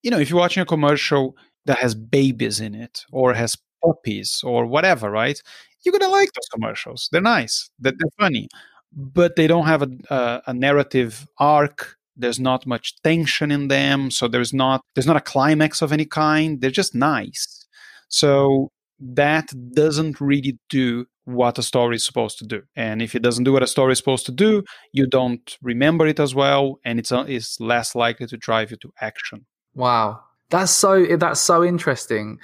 you 0.02 0.10
know, 0.10 0.18
if 0.18 0.28
you're 0.28 0.38
watching 0.38 0.62
a 0.62 0.66
commercial 0.66 1.34
that 1.64 1.78
has 1.78 1.94
babies 1.94 2.60
in 2.60 2.74
it 2.74 3.04
or 3.10 3.32
has 3.32 3.56
puppies 3.82 4.42
or 4.44 4.66
whatever, 4.66 5.10
right? 5.10 5.42
You're 5.84 5.98
gonna 5.98 6.12
like 6.12 6.30
those 6.32 6.48
commercials. 6.52 7.08
They're 7.12 7.20
nice. 7.20 7.70
They're, 7.78 7.92
they're 7.96 8.10
funny, 8.18 8.48
but 8.92 9.36
they 9.36 9.46
don't 9.46 9.66
have 9.66 9.82
a, 9.82 9.88
a, 10.10 10.42
a 10.48 10.54
narrative 10.54 11.26
arc. 11.38 11.96
there's 12.16 12.40
not 12.40 12.66
much 12.66 13.00
tension 13.02 13.50
in 13.52 13.68
them 13.68 14.10
so 14.10 14.26
there's 14.26 14.52
not 14.52 14.80
there's 14.94 15.06
not 15.06 15.16
a 15.16 15.20
climax 15.20 15.80
of 15.82 15.92
any 15.92 16.04
kind 16.04 16.60
they're 16.60 16.80
just 16.82 16.92
nice 16.94 17.64
so 18.08 18.70
that 18.98 19.46
doesn't 19.74 20.20
really 20.20 20.58
do 20.68 21.06
what 21.24 21.58
a 21.58 21.62
story 21.62 21.96
is 21.96 22.04
supposed 22.04 22.38
to 22.38 22.46
do. 22.46 22.62
And 22.74 23.02
if 23.02 23.14
it 23.14 23.22
doesn't 23.22 23.44
do 23.44 23.52
what 23.52 23.62
a 23.62 23.66
story 23.66 23.92
is 23.92 23.98
supposed 23.98 24.26
to 24.26 24.32
do, 24.32 24.64
you 24.92 25.06
don't 25.06 25.56
remember 25.62 26.06
it 26.06 26.18
as 26.18 26.34
well, 26.34 26.80
and 26.84 26.98
it's, 26.98 27.12
uh, 27.12 27.24
it's 27.28 27.60
less 27.60 27.94
likely 27.94 28.26
to 28.26 28.36
drive 28.36 28.70
you 28.70 28.78
to 28.78 28.92
action. 29.00 29.44
Wow. 29.74 30.20
That's 30.50 30.72
so 30.72 31.04
that's 31.16 31.40
so 31.40 31.62
interesting. 31.62 32.38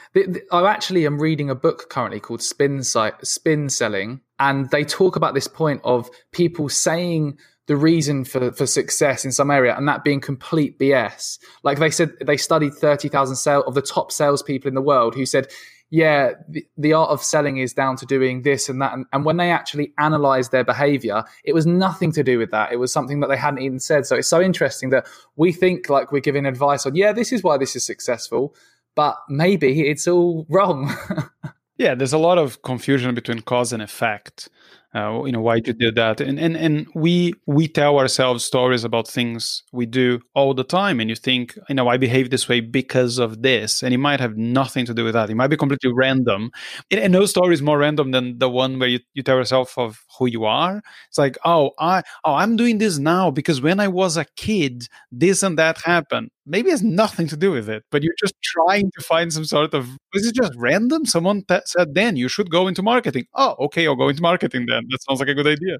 I 0.53 0.67
actually 0.67 1.07
am 1.07 1.19
reading 1.19 1.49
a 1.49 1.55
book 1.55 1.89
currently 1.89 2.21
called 2.21 2.43
Spin 2.43 2.83
Spin 2.83 3.69
Selling, 3.71 4.21
and 4.39 4.71
they 4.71 4.85
talk 4.85 5.17
about 5.17 5.35
this 5.35 5.49
point 5.49 5.81
of 5.85 6.11
people 6.33 6.69
saying 6.69 7.39
the 7.67 7.77
reason 7.77 8.25
for, 8.25 8.53
for 8.53 8.67
success 8.67 9.25
in 9.25 9.33
some 9.33 9.51
area 9.51 9.75
and 9.77 9.89
that 9.89 10.05
being 10.05 10.21
complete 10.21 10.79
BS. 10.79 11.39
Like 11.63 11.79
they 11.79 11.91
said, 11.91 12.13
they 12.25 12.37
studied 12.37 12.75
30,000 12.75 13.37
sale 13.37 13.63
of 13.63 13.75
the 13.75 13.81
top 13.81 14.13
salespeople 14.13 14.69
in 14.69 14.75
the 14.75 14.83
world 14.83 15.15
who 15.15 15.25
said, 15.25 15.49
yeah, 15.95 16.33
the, 16.49 16.67
the, 16.77 16.93
art 16.93 17.11
of 17.11 17.23
selling 17.23 17.59
is 17.59 17.73
down 17.73 17.95
to 17.95 18.05
doing 18.05 18.43
this 18.43 18.69
and 18.69 18.83
that. 18.83 18.95
And, 18.95 19.07
and 19.13 19.25
when 19.25 19.37
they 19.37 19.53
actually 19.53 19.93
analyzed 19.97 20.51
their 20.51 20.65
behavior, 20.65 21.23
it 21.45 21.53
was 21.53 21.67
nothing 21.67 22.11
to 22.13 22.25
do 22.25 22.37
with 22.37 22.51
that. 22.51 22.73
It 22.73 22.79
was 22.81 22.93
something 22.93 23.21
that 23.21 23.29
they 23.29 23.37
hadn't 23.37 23.61
even 23.61 23.79
said. 23.79 24.05
So 24.05 24.17
it's 24.17 24.27
so 24.27 24.41
interesting 24.41 24.91
that 24.91 25.07
we 25.37 25.53
think 25.53 25.89
like 25.89 26.11
we're 26.11 26.19
giving 26.19 26.47
advice 26.47 26.85
on, 26.85 26.97
yeah, 26.97 27.13
this 27.13 27.31
is 27.31 27.45
why 27.45 27.59
this 27.59 27.77
is 27.77 27.87
successful, 27.87 28.57
but 28.97 29.17
maybe 29.29 29.89
it's 29.89 30.09
all 30.09 30.47
wrong. 30.49 30.93
yeah, 31.79 31.95
there's 31.95 32.13
a 32.13 32.19
lot 32.19 32.39
of 32.39 32.63
confusion 32.63 33.15
between 33.15 33.43
cause 33.43 33.73
and 33.73 33.81
effect 33.81 34.49
uh, 34.95 35.23
you 35.25 35.33
know 35.33 35.41
why 35.41 35.57
you 35.57 35.73
did 35.73 35.97
that. 35.97 36.21
And, 36.21 36.39
and 36.39 36.57
and 36.57 36.87
we 36.95 37.35
we 37.47 37.67
tell 37.69 37.99
ourselves 37.99 38.45
stories 38.45 38.85
about 38.85 39.09
things 39.09 39.63
we 39.73 39.87
do 39.87 40.21
all 40.35 40.55
the 40.55 40.65
time 40.65 41.01
and 41.01 41.11
you 41.11 41.17
think 41.17 41.59
you 41.69 41.75
know 41.75 41.89
i 41.89 41.97
behave 41.97 42.31
this 42.31 42.49
way 42.49 42.61
because 42.61 43.19
of 43.19 43.43
this 43.43 43.83
and 43.83 43.93
it 43.93 43.99
might 43.99 44.21
have 44.21 44.37
nothing 44.37 44.87
to 44.87 44.95
do 44.95 45.05
with 45.05 45.15
that. 45.15 45.31
It 45.31 45.35
might 45.35 45.49
be 45.49 45.57
completely 45.57 45.93
random. 45.93 46.51
And, 46.91 47.01
and 47.01 47.13
no 47.13 47.27
story 47.27 47.55
is 47.55 47.63
more 47.63 47.79
random 47.79 48.11
than 48.13 48.39
the 48.39 48.49
one 48.49 48.79
where 48.79 48.89
you, 48.89 49.01
you 49.15 49.23
tell 49.23 49.37
yourself 49.37 49.77
of 49.79 50.04
who 50.19 50.27
you 50.27 50.45
are 50.45 50.83
it's 51.09 51.19
like 51.19 51.37
oh 51.45 51.71
i 51.79 52.03
oh 52.25 52.35
i'm 52.35 52.57
doing 52.57 52.79
this 52.79 52.99
now 52.99 53.31
because 53.31 53.61
when 53.61 53.81
i 53.81 53.89
was 53.89 54.17
a 54.17 54.27
kid 54.37 54.89
this 55.11 55.43
and 55.43 55.59
that 55.59 55.81
happened 55.83 56.31
maybe 56.47 56.71
has 56.71 56.83
nothing 56.83 57.27
to 57.29 57.37
do 57.37 57.51
with 57.51 57.69
it, 57.69 57.85
but 57.91 58.03
you're 58.03 58.15
just 58.21 58.35
trying 58.43 58.91
to 58.97 59.03
find 59.03 59.33
some 59.33 59.45
sort 59.45 59.75
of. 59.75 59.89
Is 60.13 60.27
it 60.27 60.35
just 60.35 60.53
random? 60.57 61.07
Someone 61.07 61.43
t- 61.43 61.59
said, 61.65 61.95
then 61.95 62.17
you 62.17 62.29
should 62.29 62.51
go 62.51 62.69
into 62.69 62.83
marketing. 62.83 63.27
Oh, 63.35 63.57
okay, 63.61 63.87
I'll 63.87 63.97
go 63.97 64.09
into 64.09 64.23
marketing 64.23 64.67
then. 64.69 64.85
That 64.91 65.03
sounds 65.03 65.21
like 65.21 65.29
a 65.29 65.35
good 65.35 65.47
idea. 65.47 65.79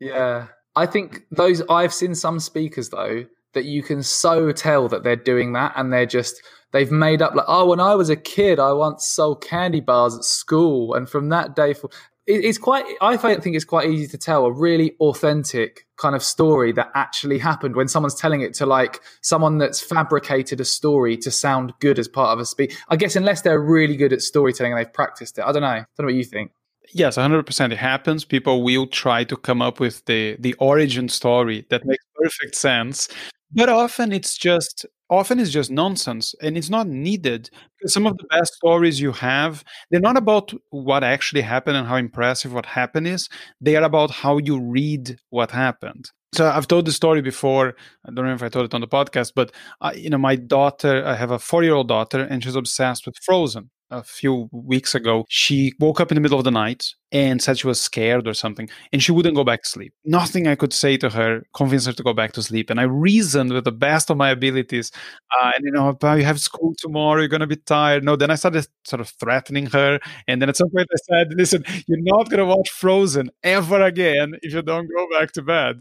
Yeah. 0.00 0.46
I 0.76 0.86
think 0.86 1.22
those, 1.30 1.62
I've 1.68 1.92
seen 1.92 2.14
some 2.14 2.38
speakers 2.40 2.90
though, 2.90 3.24
that 3.54 3.64
you 3.64 3.82
can 3.82 4.02
so 4.02 4.52
tell 4.52 4.88
that 4.88 5.02
they're 5.02 5.16
doing 5.16 5.52
that 5.54 5.72
and 5.74 5.92
they're 5.92 6.06
just, 6.06 6.40
they've 6.72 6.92
made 6.92 7.20
up 7.22 7.34
like, 7.34 7.46
oh, 7.48 7.66
when 7.66 7.80
I 7.80 7.94
was 7.94 8.10
a 8.10 8.16
kid, 8.16 8.60
I 8.60 8.72
once 8.72 9.04
sold 9.06 9.42
candy 9.42 9.80
bars 9.80 10.14
at 10.14 10.24
school. 10.24 10.94
And 10.94 11.08
from 11.08 11.30
that 11.30 11.56
day, 11.56 11.74
for, 11.74 11.90
it's 12.28 12.58
quite 12.58 12.84
i 13.00 13.16
think 13.16 13.56
it's 13.56 13.64
quite 13.64 13.88
easy 13.88 14.06
to 14.06 14.18
tell 14.18 14.44
a 14.44 14.52
really 14.52 14.94
authentic 15.00 15.86
kind 15.98 16.14
of 16.14 16.22
story 16.22 16.72
that 16.72 16.90
actually 16.94 17.38
happened 17.38 17.74
when 17.74 17.88
someone's 17.88 18.14
telling 18.14 18.40
it 18.40 18.54
to 18.54 18.64
like 18.64 19.00
someone 19.20 19.58
that's 19.58 19.80
fabricated 19.80 20.60
a 20.60 20.64
story 20.64 21.16
to 21.16 21.30
sound 21.30 21.72
good 21.80 21.98
as 21.98 22.06
part 22.06 22.30
of 22.30 22.38
a 22.38 22.46
speech. 22.46 22.76
I 22.88 22.96
guess 22.96 23.16
unless 23.16 23.42
they're 23.42 23.60
really 23.60 23.96
good 23.96 24.12
at 24.12 24.22
storytelling 24.22 24.72
and 24.72 24.78
they've 24.78 24.92
practiced 24.92 25.38
it. 25.38 25.44
I 25.44 25.52
don't 25.52 25.62
know. 25.62 25.68
I 25.68 25.76
don't 25.78 26.00
know 26.00 26.04
what 26.04 26.14
you 26.14 26.24
think. 26.24 26.52
Yes 26.92 27.18
100% 27.18 27.72
it 27.72 27.78
happens. 27.78 28.24
People 28.24 28.62
will 28.62 28.86
try 28.86 29.24
to 29.24 29.36
come 29.36 29.60
up 29.60 29.80
with 29.80 30.04
the 30.06 30.36
the 30.38 30.54
origin 30.54 31.08
story 31.08 31.66
that 31.68 31.84
makes 31.84 32.04
perfect 32.14 32.54
sense 32.54 33.08
but 33.52 33.68
often 33.68 34.12
it's 34.12 34.36
just 34.36 34.86
often 35.10 35.38
it's 35.38 35.50
just 35.50 35.70
nonsense 35.70 36.34
and 36.42 36.56
it's 36.58 36.68
not 36.70 36.86
needed 36.86 37.48
some 37.86 38.06
of 38.06 38.16
the 38.18 38.24
best 38.24 38.54
stories 38.54 39.00
you 39.00 39.12
have 39.12 39.64
they're 39.90 40.00
not 40.00 40.16
about 40.16 40.52
what 40.70 41.02
actually 41.02 41.40
happened 41.40 41.76
and 41.76 41.86
how 41.86 41.96
impressive 41.96 42.52
what 42.52 42.66
happened 42.66 43.06
is 43.06 43.28
they 43.60 43.76
are 43.76 43.84
about 43.84 44.10
how 44.10 44.38
you 44.38 44.60
read 44.60 45.18
what 45.30 45.50
happened. 45.50 46.10
So 46.34 46.46
i've 46.46 46.68
told 46.68 46.84
the 46.86 46.92
story 46.92 47.22
before 47.22 47.74
i 48.06 48.10
don't 48.12 48.26
know 48.26 48.34
if 48.34 48.42
i 48.42 48.50
told 48.50 48.66
it 48.66 48.74
on 48.74 48.82
the 48.82 48.88
podcast 48.88 49.32
but 49.34 49.50
uh, 49.80 49.92
you 49.96 50.10
know 50.10 50.18
my 50.18 50.36
daughter 50.36 51.02
i 51.06 51.14
have 51.14 51.30
a 51.30 51.38
four 51.38 51.62
year 51.62 51.72
old 51.74 51.88
daughter 51.88 52.20
and 52.20 52.44
she's 52.44 52.54
obsessed 52.56 53.06
with 53.06 53.16
frozen. 53.16 53.70
A 53.90 54.02
few 54.02 54.50
weeks 54.52 54.94
ago, 54.94 55.24
she 55.30 55.72
woke 55.80 55.98
up 55.98 56.12
in 56.12 56.16
the 56.16 56.20
middle 56.20 56.38
of 56.38 56.44
the 56.44 56.50
night 56.50 56.92
and 57.12 57.40
said 57.42 57.58
she 57.58 57.66
was 57.66 57.80
scared 57.80 58.26
or 58.28 58.34
something, 58.34 58.68
and 58.92 59.02
she 59.02 59.12
wouldn't 59.12 59.34
go 59.36 59.44
back 59.44 59.62
to 59.62 59.68
sleep. 59.68 59.92
Nothing 60.04 60.46
I 60.46 60.54
could 60.54 60.72
say 60.72 60.96
to 60.98 61.08
her 61.10 61.42
convinced 61.54 61.86
her 61.86 61.92
to 61.94 62.02
go 62.02 62.12
back 62.12 62.32
to 62.32 62.42
sleep. 62.42 62.70
And 62.70 62.78
I 62.80 62.84
reasoned 62.84 63.52
with 63.52 63.64
the 63.64 63.72
best 63.72 64.10
of 64.10 64.16
my 64.16 64.30
abilities, 64.30 64.92
uh, 65.40 65.52
and 65.56 65.64
you 65.64 65.72
know, 65.72 65.96
you 66.16 66.24
have 66.24 66.40
school 66.40 66.74
tomorrow, 66.78 67.20
you're 67.20 67.28
gonna 67.28 67.46
be 67.46 67.56
tired. 67.56 68.04
No, 68.04 68.16
then 68.16 68.30
I 68.30 68.34
started 68.36 68.66
sort 68.84 69.00
of 69.00 69.08
threatening 69.20 69.66
her, 69.66 69.98
and 70.26 70.42
then 70.42 70.48
at 70.48 70.56
some 70.56 70.70
point 70.70 70.88
I 70.92 70.98
said, 71.10 71.34
"Listen, 71.36 71.64
you're 71.86 72.02
not 72.02 72.30
gonna 72.30 72.46
watch 72.46 72.70
Frozen 72.70 73.30
ever 73.42 73.80
again 73.82 74.34
if 74.42 74.52
you 74.54 74.62
don't 74.62 74.88
go 74.94 75.06
back 75.18 75.32
to 75.32 75.42
bed." 75.42 75.80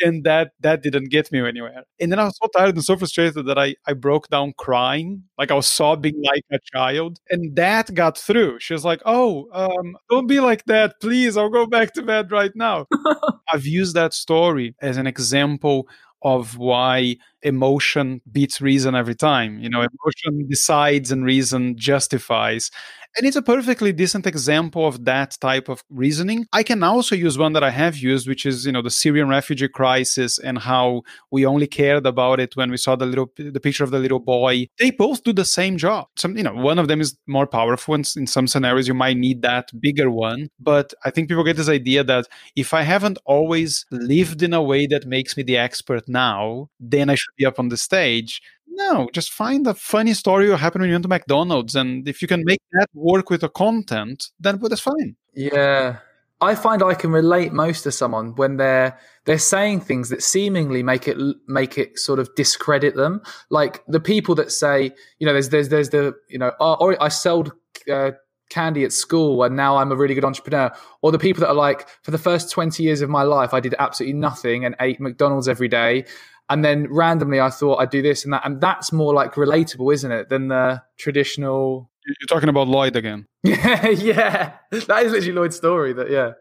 And 0.00 0.24
that 0.24 0.52
that 0.60 0.82
didn't 0.82 1.10
get 1.10 1.30
me 1.32 1.40
anywhere. 1.46 1.84
And 2.00 2.10
then 2.10 2.18
I 2.18 2.24
was 2.24 2.36
so 2.42 2.48
tired 2.56 2.74
and 2.74 2.84
so 2.84 2.96
frustrated 2.96 3.46
that 3.46 3.58
I 3.58 3.74
I 3.86 3.92
broke 3.94 4.28
down 4.28 4.52
crying, 4.58 5.24
like 5.38 5.50
I 5.50 5.54
was 5.54 5.68
sobbing 5.68 6.20
like 6.24 6.44
a 6.52 6.58
child, 6.74 7.18
and 7.30 7.42
and 7.42 7.56
that 7.56 7.92
got 7.94 8.16
through. 8.18 8.60
She 8.60 8.72
was 8.72 8.84
like, 8.84 9.02
"Oh, 9.04 9.48
um, 9.52 9.96
don't 10.10 10.28
be 10.28 10.38
like 10.40 10.61
that, 10.66 11.00
please. 11.00 11.36
I'll 11.36 11.48
go 11.50 11.66
back 11.66 11.92
to 11.94 12.02
bed 12.02 12.30
right 12.30 12.52
now." 12.54 12.86
I've 13.52 13.66
used 13.66 13.94
that 13.96 14.14
story 14.14 14.74
as 14.82 14.96
an 14.96 15.06
example 15.06 15.88
of 16.24 16.56
why 16.56 17.16
emotion 17.42 18.20
beats 18.30 18.60
reason 18.60 18.94
every 18.94 19.14
time. 19.14 19.58
You 19.58 19.68
know, 19.68 19.80
emotion 19.80 20.46
decides 20.48 21.10
and 21.10 21.24
reason 21.24 21.76
justifies. 21.76 22.70
And 23.16 23.26
it's 23.26 23.36
a 23.36 23.42
perfectly 23.42 23.92
decent 23.92 24.26
example 24.26 24.86
of 24.86 25.04
that 25.04 25.36
type 25.40 25.68
of 25.68 25.84
reasoning. 25.90 26.46
I 26.52 26.62
can 26.62 26.82
also 26.82 27.14
use 27.14 27.36
one 27.36 27.52
that 27.52 27.62
I 27.62 27.70
have 27.70 27.96
used, 27.96 28.26
which 28.26 28.46
is, 28.46 28.64
you 28.64 28.72
know, 28.72 28.80
the 28.80 28.90
Syrian 28.90 29.28
refugee 29.28 29.68
crisis 29.68 30.38
and 30.38 30.58
how 30.58 31.02
we 31.30 31.44
only 31.44 31.66
cared 31.66 32.06
about 32.06 32.40
it 32.40 32.56
when 32.56 32.70
we 32.70 32.78
saw 32.78 32.96
the 32.96 33.04
little 33.04 33.30
the 33.36 33.60
picture 33.60 33.84
of 33.84 33.90
the 33.90 33.98
little 33.98 34.18
boy. 34.18 34.66
They 34.78 34.90
both 34.90 35.24
do 35.24 35.34
the 35.34 35.44
same 35.44 35.76
job. 35.76 36.06
Some, 36.16 36.38
you 36.38 36.42
know, 36.42 36.54
one 36.54 36.78
of 36.78 36.88
them 36.88 37.02
is 37.02 37.14
more 37.26 37.46
powerful 37.46 37.94
and 37.94 38.10
in 38.16 38.26
some 38.26 38.46
scenarios 38.46 38.88
you 38.88 38.94
might 38.94 39.18
need 39.18 39.42
that 39.42 39.68
bigger 39.78 40.10
one. 40.10 40.48
But 40.58 40.94
I 41.04 41.10
think 41.10 41.28
people 41.28 41.44
get 41.44 41.56
this 41.58 41.68
idea 41.68 42.02
that 42.04 42.28
if 42.56 42.72
I 42.72 42.82
haven't 42.82 43.18
always 43.26 43.84
lived 43.90 44.42
in 44.42 44.54
a 44.54 44.62
way 44.62 44.86
that 44.86 45.06
makes 45.06 45.36
me 45.36 45.42
the 45.42 45.58
expert 45.58 46.08
now, 46.08 46.70
then 46.80 47.10
I 47.10 47.14
should 47.16 47.34
be 47.36 47.44
up 47.44 47.58
on 47.58 47.68
the 47.68 47.76
stage. 47.76 48.40
No, 48.66 49.08
just 49.12 49.32
find 49.32 49.66
a 49.66 49.74
funny 49.74 50.14
story 50.14 50.46
that 50.46 50.56
happened 50.56 50.82
when 50.82 50.88
you 50.88 50.94
went 50.94 51.04
to 51.04 51.08
McDonald's, 51.08 51.74
and 51.74 52.08
if 52.08 52.22
you 52.22 52.28
can 52.28 52.42
make 52.44 52.60
that 52.72 52.88
work 52.94 53.30
with 53.30 53.42
the 53.42 53.48
content, 53.48 54.30
then 54.40 54.58
that's 54.58 54.80
fine. 54.80 55.16
Yeah, 55.34 55.98
I 56.40 56.54
find 56.54 56.82
I 56.82 56.94
can 56.94 57.12
relate 57.12 57.52
most 57.52 57.82
to 57.82 57.92
someone 57.92 58.34
when 58.34 58.56
they're 58.56 58.98
they're 59.24 59.38
saying 59.38 59.82
things 59.82 60.08
that 60.08 60.22
seemingly 60.22 60.82
make 60.82 61.06
it 61.06 61.16
make 61.46 61.78
it 61.78 61.98
sort 61.98 62.18
of 62.18 62.34
discredit 62.34 62.96
them. 62.96 63.22
Like 63.50 63.84
the 63.86 64.00
people 64.00 64.34
that 64.36 64.50
say, 64.50 64.90
you 65.18 65.26
know, 65.26 65.32
there's 65.32 65.50
there's 65.50 65.68
there's 65.68 65.90
the 65.90 66.14
you 66.28 66.38
know, 66.38 66.52
oh, 66.60 66.74
or 66.74 67.02
I 67.02 67.08
sold. 67.08 67.52
Uh, 67.90 68.12
candy 68.52 68.84
at 68.84 68.92
school 68.92 69.42
and 69.44 69.56
now 69.56 69.78
I'm 69.78 69.90
a 69.90 69.96
really 69.96 70.14
good 70.14 70.26
entrepreneur. 70.26 70.70
Or 71.00 71.10
the 71.10 71.18
people 71.18 71.40
that 71.40 71.48
are 71.48 71.54
like, 71.54 71.88
for 72.02 72.10
the 72.10 72.18
first 72.18 72.50
20 72.50 72.82
years 72.82 73.00
of 73.00 73.08
my 73.08 73.22
life, 73.22 73.54
I 73.54 73.60
did 73.60 73.74
absolutely 73.78 74.18
nothing 74.18 74.66
and 74.66 74.76
ate 74.78 75.00
McDonald's 75.00 75.48
every 75.48 75.68
day 75.68 76.04
and 76.52 76.62
then 76.62 76.86
randomly 76.92 77.40
I 77.40 77.48
thought 77.48 77.76
I'd 77.76 77.90
do 77.90 78.02
this 78.02 78.24
and 78.24 78.32
that, 78.34 78.42
and 78.44 78.60
that's 78.60 78.92
more 78.92 79.14
like 79.14 79.34
relatable, 79.34 79.92
isn't 79.94 80.12
it, 80.12 80.28
than 80.28 80.48
the 80.48 80.82
traditional. 80.98 81.90
You're 82.06 82.26
talking 82.28 82.50
about 82.50 82.68
Lloyd 82.68 82.94
again. 82.94 83.26
yeah, 83.42 83.88
yeah, 83.88 84.52
that 84.70 85.02
is 85.04 85.12
literally 85.12 85.32
Lloyd's 85.32 85.56
story. 85.56 85.94
That 85.94 86.10
yeah. 86.10 86.32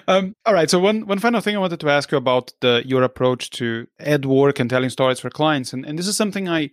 um, 0.08 0.34
all 0.46 0.54
right. 0.54 0.70
So 0.70 0.78
one 0.78 1.06
one 1.06 1.18
final 1.18 1.42
thing 1.42 1.54
I 1.54 1.58
wanted 1.60 1.80
to 1.80 1.90
ask 1.90 2.10
you 2.10 2.16
about 2.16 2.52
the 2.62 2.82
your 2.86 3.02
approach 3.02 3.50
to 3.50 3.86
ad 4.00 4.24
work 4.24 4.58
and 4.58 4.70
telling 4.70 4.88
stories 4.88 5.20
for 5.20 5.28
clients, 5.28 5.74
and 5.74 5.84
and 5.84 5.98
this 5.98 6.08
is 6.08 6.16
something 6.16 6.48
I 6.48 6.70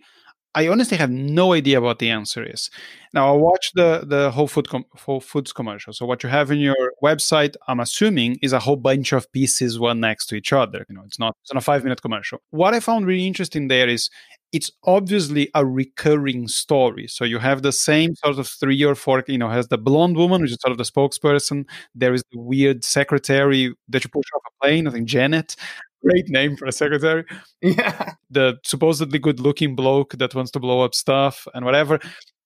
I 0.54 0.68
honestly 0.68 0.96
have 0.96 1.10
no 1.10 1.52
idea 1.52 1.80
what 1.80 1.98
the 1.98 2.10
answer 2.10 2.42
is. 2.44 2.70
Now 3.12 3.32
I 3.32 3.36
watched 3.36 3.74
the 3.74 4.04
the 4.06 4.30
Whole 4.30 4.48
Food 4.48 4.68
com- 4.68 4.86
Whole 4.94 5.20
Foods 5.20 5.52
commercial. 5.52 5.92
So 5.92 6.06
what 6.06 6.22
you 6.22 6.28
have 6.28 6.50
in 6.50 6.58
your 6.58 6.92
website, 7.02 7.56
I'm 7.68 7.80
assuming, 7.80 8.38
is 8.42 8.52
a 8.52 8.58
whole 8.60 8.76
bunch 8.76 9.12
of 9.12 9.30
pieces 9.32 9.78
one 9.78 10.00
next 10.00 10.26
to 10.26 10.34
each 10.36 10.52
other. 10.52 10.84
You 10.88 10.94
know, 10.96 11.02
it's 11.06 11.18
not 11.18 11.36
it's 11.42 11.52
not 11.52 11.62
a 11.62 11.64
five 11.64 11.84
minute 11.84 12.02
commercial. 12.02 12.38
What 12.50 12.74
I 12.74 12.80
found 12.80 13.06
really 13.06 13.26
interesting 13.26 13.68
there 13.68 13.88
is 13.88 14.10
it's 14.52 14.70
obviously 14.84 15.50
a 15.54 15.66
recurring 15.66 16.46
story. 16.46 17.08
So 17.08 17.24
you 17.24 17.40
have 17.40 17.62
the 17.62 17.72
same 17.72 18.14
sort 18.14 18.38
of 18.38 18.46
three 18.46 18.84
or 18.84 18.94
four, 18.94 19.24
you 19.26 19.36
know, 19.36 19.48
has 19.48 19.66
the 19.66 19.78
blonde 19.78 20.16
woman, 20.16 20.42
which 20.42 20.52
is 20.52 20.58
sort 20.60 20.70
of 20.70 20.78
the 20.78 20.84
spokesperson. 20.84 21.64
There 21.92 22.14
is 22.14 22.22
the 22.30 22.38
weird 22.38 22.84
secretary 22.84 23.74
that 23.88 24.04
you 24.04 24.10
push 24.10 24.26
off 24.36 24.42
a 24.46 24.64
plane, 24.64 24.86
I 24.86 24.92
think 24.92 25.08
Janet 25.08 25.56
great 26.04 26.28
name 26.28 26.56
for 26.56 26.66
a 26.66 26.72
secretary. 26.72 27.24
Yeah. 27.62 28.12
The 28.30 28.58
supposedly 28.64 29.18
good 29.18 29.40
looking 29.40 29.74
bloke 29.74 30.14
that 30.18 30.34
wants 30.34 30.50
to 30.52 30.60
blow 30.60 30.82
up 30.82 30.94
stuff 30.94 31.46
and 31.54 31.64
whatever. 31.64 31.98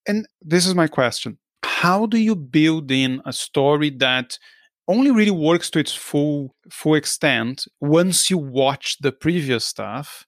And 0.07 0.27
this 0.41 0.67
is 0.67 0.75
my 0.75 0.87
question 0.87 1.39
How 1.65 2.07
do 2.07 2.19
you 2.19 2.35
build 2.37 2.91
in 2.91 3.21
a 3.25 3.33
story 3.33 3.91
that 3.99 4.39
only 4.87 5.11
really 5.11 5.31
works 5.31 5.71
to 5.71 5.79
its 5.79 5.95
full 5.95 6.55
full 6.71 6.95
extent 6.95 7.67
once 7.81 8.31
you 8.31 8.39
watch 8.39 8.97
the 9.01 9.13
previous 9.13 9.65
stuff 9.65 10.27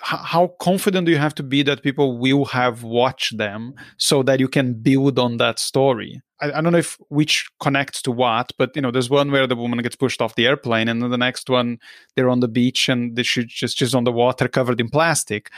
how 0.00 0.48
confident 0.60 1.06
do 1.06 1.12
you 1.12 1.18
have 1.18 1.34
to 1.34 1.42
be 1.42 1.62
that 1.62 1.82
people 1.82 2.18
will 2.18 2.44
have 2.46 2.82
watched 2.82 3.36
them 3.36 3.74
so 3.98 4.22
that 4.22 4.40
you 4.40 4.48
can 4.48 4.74
build 4.74 5.18
on 5.18 5.36
that 5.36 5.58
story? 5.58 6.20
I, 6.40 6.52
I, 6.52 6.60
don't 6.60 6.72
know 6.72 6.78
if 6.78 6.98
which 7.08 7.48
connects 7.60 8.02
to 8.02 8.10
what 8.10 8.52
but 8.58 8.74
you 8.74 8.82
know 8.82 8.90
there's 8.90 9.10
one 9.10 9.30
where 9.30 9.46
the 9.46 9.56
woman 9.56 9.80
gets 9.80 9.96
pushed 9.96 10.20
off 10.20 10.34
the 10.34 10.46
airplane 10.46 10.88
and 10.88 11.02
then 11.02 11.10
the 11.10 11.18
next 11.18 11.48
one 11.48 11.78
they're 12.16 12.30
on 12.30 12.40
the 12.40 12.48
beach 12.48 12.88
and 12.88 13.16
they 13.16 13.22
should 13.22 13.48
just 13.48 13.76
just 13.76 13.94
on 13.94 14.04
the 14.04 14.12
water 14.12 14.48
covered 14.48 14.80
in 14.80 14.88
plastic. 14.88 15.50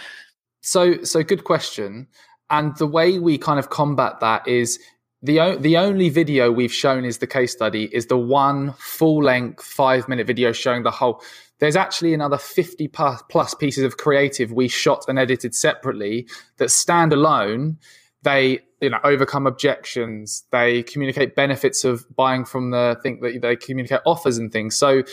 So 0.63 1.03
so 1.05 1.23
good 1.23 1.45
question. 1.45 2.09
And 2.51 2.77
the 2.77 2.87
way 2.87 3.19
we 3.19 3.39
kind 3.39 3.59
of 3.59 3.71
combat 3.71 4.21
that 4.21 4.47
is 4.47 4.79
the 5.23 5.57
the 5.59 5.79
only 5.79 6.11
video 6.11 6.53
we've 6.53 6.73
shown 6.73 7.05
is 7.05 7.19
the 7.19 7.27
case 7.27 7.53
study 7.53 7.85
is 7.93 8.07
the 8.07 8.19
one 8.19 8.75
full 8.79 9.23
length 9.23 9.65
five 9.65 10.07
minute 10.07 10.27
video 10.27 10.53
showing 10.53 10.83
the 10.83 10.91
whole 10.91 11.23
there's 11.65 11.77
actually 11.77 12.15
another 12.15 12.39
50 12.39 12.89
plus 12.89 13.55
pieces 13.55 13.85
of 13.85 13.97
creative 13.97 14.53
we 14.53 14.69
shot 14.69 15.05
and 15.09 15.19
edited 15.19 15.55
separately 15.55 16.29
that 16.59 16.71
stand 16.71 17.13
alone 17.13 17.79
they 18.23 18.61
you 18.81 18.91
know 18.91 18.99
overcome 19.05 19.47
objections. 19.47 20.45
They 20.51 20.83
communicate 20.83 21.37
benefits 21.37 21.85
of 21.85 22.05
buying 22.15 22.45
from 22.45 22.71
the 22.71 22.99
thing 23.03 23.21
that 23.21 23.41
they 23.41 23.57
communicate 23.57 24.01
offers 24.05 24.39
and 24.39 24.53
things. 24.53 24.77
So 24.77 25.05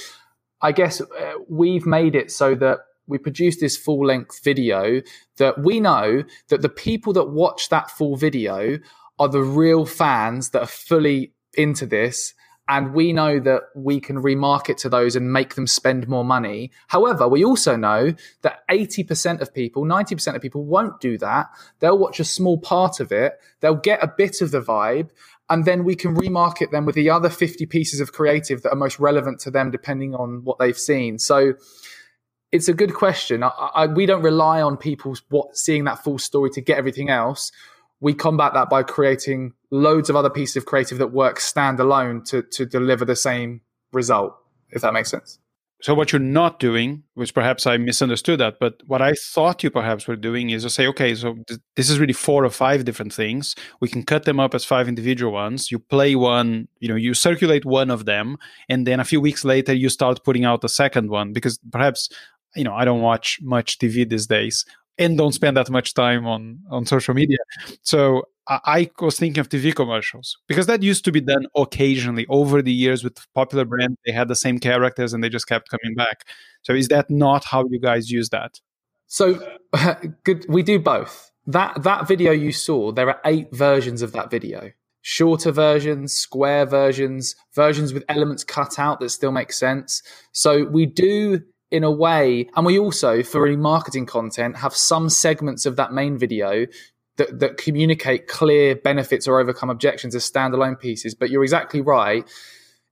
i 0.63 0.71
guess 0.71 1.01
uh, 1.01 1.33
we've 1.49 1.87
made 1.87 2.15
it 2.15 2.29
so 2.31 2.53
that 2.53 2.79
we 3.07 3.17
produce 3.17 3.59
this 3.59 3.75
full 3.75 4.05
length 4.05 4.43
video 4.43 5.01
that 5.37 5.57
we 5.57 5.79
know 5.79 6.23
that 6.49 6.61
the 6.61 6.69
people 6.69 7.13
that 7.13 7.31
watch 7.31 7.69
that 7.69 7.89
full 7.89 8.15
video 8.15 8.77
are 9.17 9.27
the 9.27 9.41
real 9.41 9.87
fans 9.87 10.51
that 10.51 10.61
are 10.61 10.67
fully 10.67 11.33
into 11.55 11.87
this 11.87 12.35
and 12.71 12.93
we 12.93 13.11
know 13.11 13.37
that 13.37 13.63
we 13.75 13.99
can 13.99 14.23
remarket 14.23 14.77
to 14.77 14.87
those 14.87 15.17
and 15.17 15.33
make 15.33 15.55
them 15.55 15.67
spend 15.67 16.07
more 16.07 16.23
money. 16.23 16.71
However, 16.87 17.27
we 17.27 17.43
also 17.43 17.75
know 17.75 18.13
that 18.43 18.65
80% 18.69 19.41
of 19.41 19.53
people, 19.53 19.83
90% 19.83 20.35
of 20.35 20.41
people 20.41 20.63
won't 20.63 21.01
do 21.01 21.17
that. 21.17 21.47
They'll 21.79 21.97
watch 21.97 22.21
a 22.21 22.23
small 22.23 22.57
part 22.57 23.01
of 23.01 23.11
it. 23.11 23.33
They'll 23.59 23.75
get 23.75 24.01
a 24.01 24.07
bit 24.07 24.39
of 24.39 24.51
the 24.51 24.61
vibe 24.61 25.09
and 25.49 25.65
then 25.65 25.83
we 25.83 25.95
can 25.95 26.15
remarket 26.15 26.71
them 26.71 26.85
with 26.85 26.95
the 26.95 27.09
other 27.09 27.29
50 27.29 27.65
pieces 27.65 27.99
of 27.99 28.13
creative 28.13 28.61
that 28.61 28.71
are 28.71 28.77
most 28.77 29.01
relevant 29.01 29.41
to 29.41 29.51
them 29.51 29.69
depending 29.69 30.15
on 30.15 30.45
what 30.45 30.57
they've 30.57 30.77
seen. 30.77 31.19
So 31.19 31.55
it's 32.53 32.69
a 32.69 32.73
good 32.73 32.93
question. 32.93 33.43
I, 33.43 33.49
I, 33.49 33.85
we 33.87 34.05
don't 34.05 34.23
rely 34.23 34.61
on 34.61 34.77
people 34.77 35.17
what, 35.27 35.57
seeing 35.57 35.83
that 35.83 36.05
full 36.05 36.19
story 36.19 36.49
to 36.51 36.61
get 36.61 36.77
everything 36.77 37.09
else 37.09 37.51
we 38.01 38.13
combat 38.13 38.53
that 38.53 38.69
by 38.69 38.83
creating 38.83 39.53
loads 39.69 40.09
of 40.09 40.15
other 40.15 40.29
pieces 40.29 40.57
of 40.57 40.65
creative 40.65 40.97
that 40.97 41.13
work 41.13 41.39
standalone 41.39 42.25
to 42.25 42.41
to 42.41 42.65
deliver 42.65 43.05
the 43.05 43.15
same 43.15 43.61
result 43.93 44.35
if 44.71 44.81
that 44.81 44.93
makes 44.93 45.11
sense. 45.11 45.37
So 45.81 45.95
what 45.95 46.11
you're 46.11 46.19
not 46.19 46.59
doing 46.59 47.03
which 47.15 47.33
perhaps 47.33 47.65
i 47.65 47.75
misunderstood 47.75 48.39
that 48.39 48.57
but 48.59 48.75
what 48.85 49.01
i 49.01 49.13
thought 49.13 49.63
you 49.63 49.71
perhaps 49.71 50.07
were 50.07 50.15
doing 50.15 50.51
is 50.51 50.61
to 50.61 50.69
say 50.69 50.85
okay 50.87 51.15
so 51.15 51.37
th- 51.47 51.59
this 51.75 51.89
is 51.89 51.99
really 51.99 52.13
four 52.13 52.45
or 52.45 52.51
five 52.51 52.85
different 52.85 53.13
things. 53.13 53.55
We 53.79 53.87
can 53.87 54.03
cut 54.03 54.25
them 54.25 54.39
up 54.39 54.53
as 54.53 54.63
five 54.63 54.87
individual 54.87 55.31
ones. 55.31 55.71
You 55.71 55.79
play 55.79 56.15
one 56.15 56.67
you 56.79 56.87
know 56.87 56.95
you 56.95 57.13
circulate 57.13 57.65
one 57.65 57.89
of 57.89 58.05
them 58.05 58.37
and 58.69 58.85
then 58.85 58.99
a 58.99 59.05
few 59.05 59.19
weeks 59.19 59.43
later 59.43 59.73
you 59.73 59.89
start 59.89 60.23
putting 60.23 60.45
out 60.45 60.61
the 60.61 60.69
second 60.69 61.09
one 61.09 61.33
because 61.33 61.59
perhaps 61.71 62.09
you 62.55 62.63
know 62.63 62.73
i 62.73 62.85
don't 62.85 63.01
watch 63.01 63.39
much 63.41 63.79
tv 63.79 64.07
these 64.07 64.27
days 64.27 64.65
and 64.97 65.17
don't 65.17 65.31
spend 65.33 65.57
that 65.57 65.69
much 65.69 65.93
time 65.93 66.25
on 66.25 66.59
on 66.69 66.85
social 66.85 67.13
media. 67.13 67.39
So 67.81 68.23
I, 68.47 68.89
was 68.99 69.17
thinking 69.17 69.39
of 69.39 69.49
TV 69.49 69.73
commercials 69.73 70.37
because 70.47 70.65
that 70.65 70.83
used 70.83 71.05
to 71.05 71.11
be 71.11 71.21
done 71.21 71.45
occasionally 71.55 72.25
over 72.27 72.61
the 72.61 72.73
years 72.73 73.03
with 73.03 73.17
popular 73.33 73.65
brands. 73.65 73.97
They 74.05 74.11
had 74.11 74.27
the 74.27 74.35
same 74.35 74.59
characters 74.59 75.13
and 75.13 75.23
they 75.23 75.29
just 75.29 75.47
kept 75.47 75.69
coming 75.69 75.95
back. 75.95 76.25
So 76.63 76.73
is 76.73 76.87
that 76.89 77.09
not 77.09 77.45
how 77.45 77.65
you 77.69 77.79
guys 77.79 78.11
use 78.11 78.29
that? 78.29 78.59
So 79.07 79.39
good. 80.23 80.45
We 80.49 80.63
do 80.63 80.79
both. 80.79 81.31
That 81.47 81.83
that 81.83 82.07
video 82.07 82.31
you 82.31 82.51
saw, 82.51 82.91
there 82.91 83.09
are 83.09 83.21
eight 83.25 83.53
versions 83.53 84.01
of 84.01 84.11
that 84.13 84.29
video. 84.29 84.71
Shorter 85.03 85.51
versions, 85.51 86.13
square 86.13 86.65
versions, 86.65 87.35
versions 87.55 87.91
with 87.93 88.03
elements 88.07 88.43
cut 88.43 88.77
out 88.77 88.99
that 88.99 89.09
still 89.09 89.31
make 89.31 89.51
sense. 89.51 90.03
So 90.31 90.65
we 90.65 90.85
do 90.85 91.41
in 91.71 91.83
a 91.83 91.91
way, 91.91 92.49
and 92.55 92.65
we 92.65 92.77
also, 92.77 93.23
for 93.23 93.47
any 93.47 93.55
marketing 93.55 94.05
content, 94.05 94.57
have 94.57 94.75
some 94.75 95.09
segments 95.09 95.65
of 95.65 95.77
that 95.77 95.93
main 95.93 96.17
video 96.17 96.67
that, 97.17 97.39
that 97.39 97.57
communicate 97.57 98.27
clear 98.27 98.75
benefits 98.75 99.27
or 99.27 99.39
overcome 99.39 99.69
objections 99.69 100.13
as 100.13 100.29
standalone 100.29 100.79
pieces. 100.79 101.15
But 101.15 101.29
you're 101.29 101.43
exactly 101.43 101.81
right. 101.81 102.27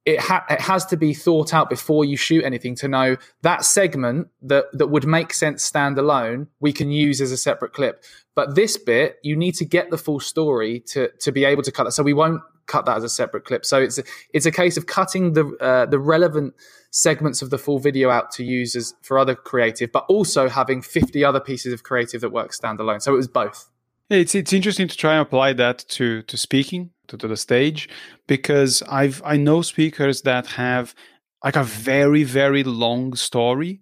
It, 0.10 0.20
ha- 0.20 0.46
it 0.50 0.62
has 0.62 0.86
to 0.88 0.98
be 0.98 1.14
thought 1.14 1.54
out 1.54 1.70
before 1.70 2.04
you 2.04 2.18
shoot 2.18 2.44
anything 2.44 2.74
to 2.78 2.88
know 2.88 3.18
that 3.44 3.64
segment 3.64 4.30
that, 4.42 4.66
that 4.74 4.88
would 4.88 5.06
make 5.06 5.34
sense 5.34 5.70
standalone, 5.70 6.48
we 6.60 6.74
can 6.74 6.90
use 6.90 7.22
as 7.22 7.32
a 7.32 7.38
separate 7.38 7.74
clip. 7.74 8.04
But 8.34 8.56
this 8.56 8.76
bit, 8.76 9.20
you 9.22 9.36
need 9.36 9.54
to 9.56 9.66
get 9.66 9.92
the 9.92 10.00
full 10.00 10.20
story 10.20 10.80
to, 10.88 11.10
to 11.20 11.32
be 11.32 11.46
able 11.46 11.62
to 11.62 11.72
cut 11.72 11.86
it. 11.86 11.92
So 11.92 12.02
we 12.02 12.14
won't 12.14 12.42
cut 12.66 12.86
that 12.86 12.98
as 12.98 13.04
a 13.04 13.10
separate 13.10 13.46
clip. 13.46 13.66
So 13.66 13.80
it's 13.82 14.00
a, 14.00 14.04
it's 14.34 14.48
a 14.48 14.52
case 14.52 14.78
of 14.78 14.88
cutting 14.88 15.34
the 15.34 15.46
uh, 15.60 15.86
the 15.86 16.00
relevant 16.00 16.54
segments 16.92 17.42
of 17.42 17.50
the 17.50 17.58
full 17.58 17.78
video 17.78 18.10
out 18.10 18.32
to 18.32 18.44
use 18.44 18.76
as 18.76 18.96
for 19.02 19.20
other 19.20 19.36
creative, 19.36 19.92
but 19.92 20.06
also 20.10 20.50
having 20.50 20.82
50 20.82 21.24
other 21.24 21.40
pieces 21.40 21.72
of 21.72 21.84
creative 21.84 22.22
that 22.22 22.32
work 22.32 22.52
standalone. 22.52 23.02
So 23.02 23.14
it 23.14 23.18
was 23.18 23.28
both. 23.28 23.70
It's 24.10 24.34
it's 24.34 24.54
interesting 24.54 24.88
to 24.88 24.98
try 24.98 25.14
and 25.14 25.22
apply 25.22 25.54
that 25.54 25.80
to 25.90 26.24
to 26.24 26.38
speaking 26.38 26.92
to, 27.08 27.18
to 27.18 27.28
the 27.28 27.38
stage 27.38 27.88
because 28.28 28.82
I've 28.90 29.22
I 29.24 29.38
know 29.38 29.62
speakers 29.62 30.24
that 30.24 30.48
have 30.48 30.96
like 31.44 31.56
a 31.56 31.64
very 31.64 32.24
very 32.24 32.64
long 32.64 33.14
story 33.16 33.82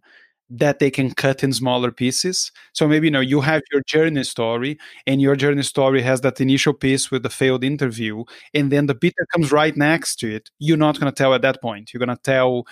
that 0.50 0.80
they 0.80 0.90
can 0.90 1.12
cut 1.14 1.44
in 1.44 1.52
smaller 1.54 1.92
pieces. 1.92 2.52
So 2.74 2.88
maybe 2.88 3.08
you 3.08 3.12
know 3.12 3.22
you 3.22 3.42
have 3.42 3.62
your 3.72 3.82
journey 3.88 4.24
story, 4.26 4.78
and 5.06 5.22
your 5.22 5.36
journey 5.38 5.64
story 5.64 6.02
has 6.02 6.22
that 6.22 6.42
initial 6.42 6.74
piece 6.74 7.10
with 7.12 7.24
the 7.24 7.30
failed 7.30 7.64
interview, 7.64 8.24
and 8.54 8.70
then 8.72 8.88
the 8.88 8.96
bit 8.96 9.14
that 9.18 9.28
comes 9.34 9.52
right 9.52 9.76
next 9.78 10.18
to 10.18 10.34
it, 10.36 10.50
you're 10.60 10.78
not 10.78 11.00
going 11.00 11.12
to 11.12 11.16
tell 11.16 11.34
at 11.34 11.42
that 11.44 11.62
point. 11.62 11.94
You're 11.94 12.06
going 12.06 12.16
to 12.18 12.22
tell 12.24 12.66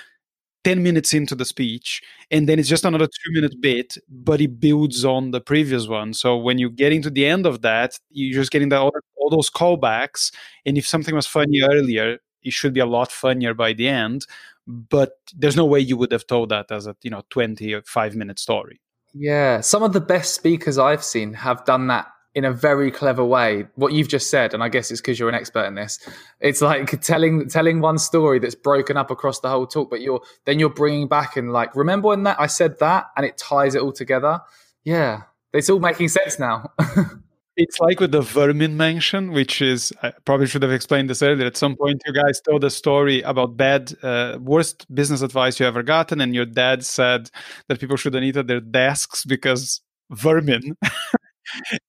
10 0.65 0.81
minutes 0.81 1.13
into 1.13 1.35
the 1.35 1.45
speech 1.45 2.01
and 2.31 2.49
then 2.49 2.57
it's 2.57 2.67
just 2.67 2.85
another 2.85 3.05
two 3.05 3.31
minute 3.31 3.61
bit 3.61 3.97
but 4.09 4.41
it 4.41 4.59
builds 4.59 5.05
on 5.05 5.29
the 5.29 5.39
previous 5.39 5.87
one. 5.87 6.11
So 6.11 6.35
when 6.35 6.57
you 6.57 6.71
get 6.71 6.91
into 6.91 7.11
the 7.11 7.25
end 7.25 7.45
of 7.45 7.61
that 7.61 7.99
you're 8.09 8.41
just 8.41 8.51
getting 8.51 8.69
that 8.69 8.79
all, 8.79 8.91
all 9.15 9.29
those 9.29 9.51
callbacks 9.51 10.33
and 10.65 10.75
if 10.75 10.87
something 10.87 11.13
was 11.13 11.27
funny 11.27 11.61
earlier 11.61 12.17
it 12.41 12.51
should 12.51 12.73
be 12.73 12.79
a 12.79 12.85
lot 12.87 13.11
funnier 13.11 13.53
by 13.53 13.73
the 13.73 13.87
end 13.87 14.25
but 14.65 15.19
there's 15.37 15.55
no 15.55 15.65
way 15.65 15.79
you 15.79 15.95
would 15.97 16.11
have 16.11 16.25
told 16.25 16.49
that 16.49 16.71
as 16.71 16.87
a 16.87 16.95
you 17.03 17.11
know 17.11 17.21
25 17.29 18.15
minute 18.15 18.39
story. 18.39 18.81
Yeah 19.13 19.61
some 19.61 19.83
of 19.83 19.93
the 19.93 20.01
best 20.01 20.33
speakers 20.33 20.79
i've 20.79 21.03
seen 21.03 21.31
have 21.33 21.63
done 21.65 21.85
that 21.87 22.07
in 22.35 22.45
a 22.45 22.51
very 22.51 22.91
clever 22.91 23.23
way 23.23 23.65
what 23.75 23.93
you've 23.93 24.07
just 24.07 24.29
said 24.29 24.53
and 24.53 24.61
i 24.61 24.69
guess 24.69 24.91
it's 24.91 25.01
because 25.01 25.17
you're 25.17 25.29
an 25.29 25.35
expert 25.35 25.65
in 25.65 25.75
this 25.75 25.99
it's 26.41 26.61
like 26.61 27.01
telling 27.01 27.47
telling 27.47 27.81
one 27.81 27.97
story 27.97 28.37
that's 28.37 28.55
broken 28.55 28.97
up 28.97 29.09
across 29.09 29.39
the 29.39 29.49
whole 29.49 29.65
talk 29.65 29.89
but 29.89 30.01
you're 30.01 30.21
then 30.45 30.59
you're 30.59 30.69
bringing 30.69 31.07
back 31.07 31.35
and 31.37 31.51
like 31.51 31.75
remember 31.75 32.09
when 32.09 32.23
that 32.23 32.39
i 32.39 32.45
said 32.45 32.77
that 32.79 33.05
and 33.17 33.25
it 33.25 33.37
ties 33.37 33.73
it 33.73 33.81
all 33.81 33.93
together 33.93 34.39
yeah 34.83 35.23
it's 35.53 35.69
all 35.69 35.79
making 35.79 36.09
sense 36.09 36.37
now 36.37 36.69
It's 37.57 37.79
like 37.79 38.01
with 38.01 38.11
the 38.11 38.21
vermin 38.21 38.75
mention, 38.75 39.31
which 39.31 39.61
is 39.61 39.93
I 40.03 40.11
probably 40.25 40.45
should 40.45 40.61
have 40.63 40.73
explained 40.73 41.09
this 41.09 41.21
earlier. 41.21 41.47
At 41.47 41.55
some 41.55 41.77
point, 41.77 42.01
you 42.05 42.11
guys 42.11 42.41
told 42.41 42.65
a 42.65 42.69
story 42.69 43.21
about 43.21 43.55
bad, 43.55 43.93
uh, 44.03 44.37
worst 44.41 44.93
business 44.93 45.21
advice 45.21 45.57
you 45.57 45.65
ever 45.65 45.81
gotten, 45.81 46.19
and 46.19 46.35
your 46.35 46.45
dad 46.45 46.83
said 46.83 47.31
that 47.69 47.79
people 47.79 47.95
shouldn't 47.95 48.25
eat 48.25 48.35
at 48.35 48.47
their 48.47 48.59
desks 48.59 49.23
because 49.23 49.79
vermin. 50.09 50.75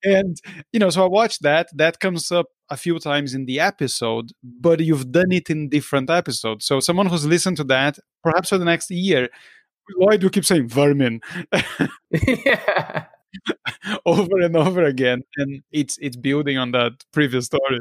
and 0.04 0.36
you 0.72 0.80
know, 0.80 0.90
so 0.90 1.04
I 1.04 1.08
watched 1.08 1.42
that. 1.42 1.68
That 1.74 2.00
comes 2.00 2.30
up 2.32 2.46
a 2.70 2.76
few 2.76 2.98
times 2.98 3.34
in 3.34 3.46
the 3.46 3.60
episode, 3.60 4.30
but 4.42 4.80
you've 4.80 5.12
done 5.12 5.32
it 5.32 5.50
in 5.50 5.68
different 5.68 6.10
episodes. 6.10 6.66
So 6.66 6.80
someone 6.80 7.06
who's 7.06 7.26
listened 7.26 7.56
to 7.58 7.64
that, 7.64 7.98
perhaps 8.22 8.48
for 8.48 8.58
the 8.58 8.64
next 8.64 8.90
year, 8.90 9.28
why 9.96 10.16
do 10.16 10.26
you 10.26 10.30
keep 10.30 10.44
saying 10.44 10.68
vermin? 10.68 11.20
yeah. 12.10 13.04
over 14.06 14.40
and 14.40 14.56
over 14.56 14.84
again 14.84 15.22
and 15.36 15.62
it's 15.72 15.98
it's 15.98 16.16
building 16.16 16.58
on 16.58 16.72
that 16.72 16.92
previous 17.12 17.46
story 17.46 17.80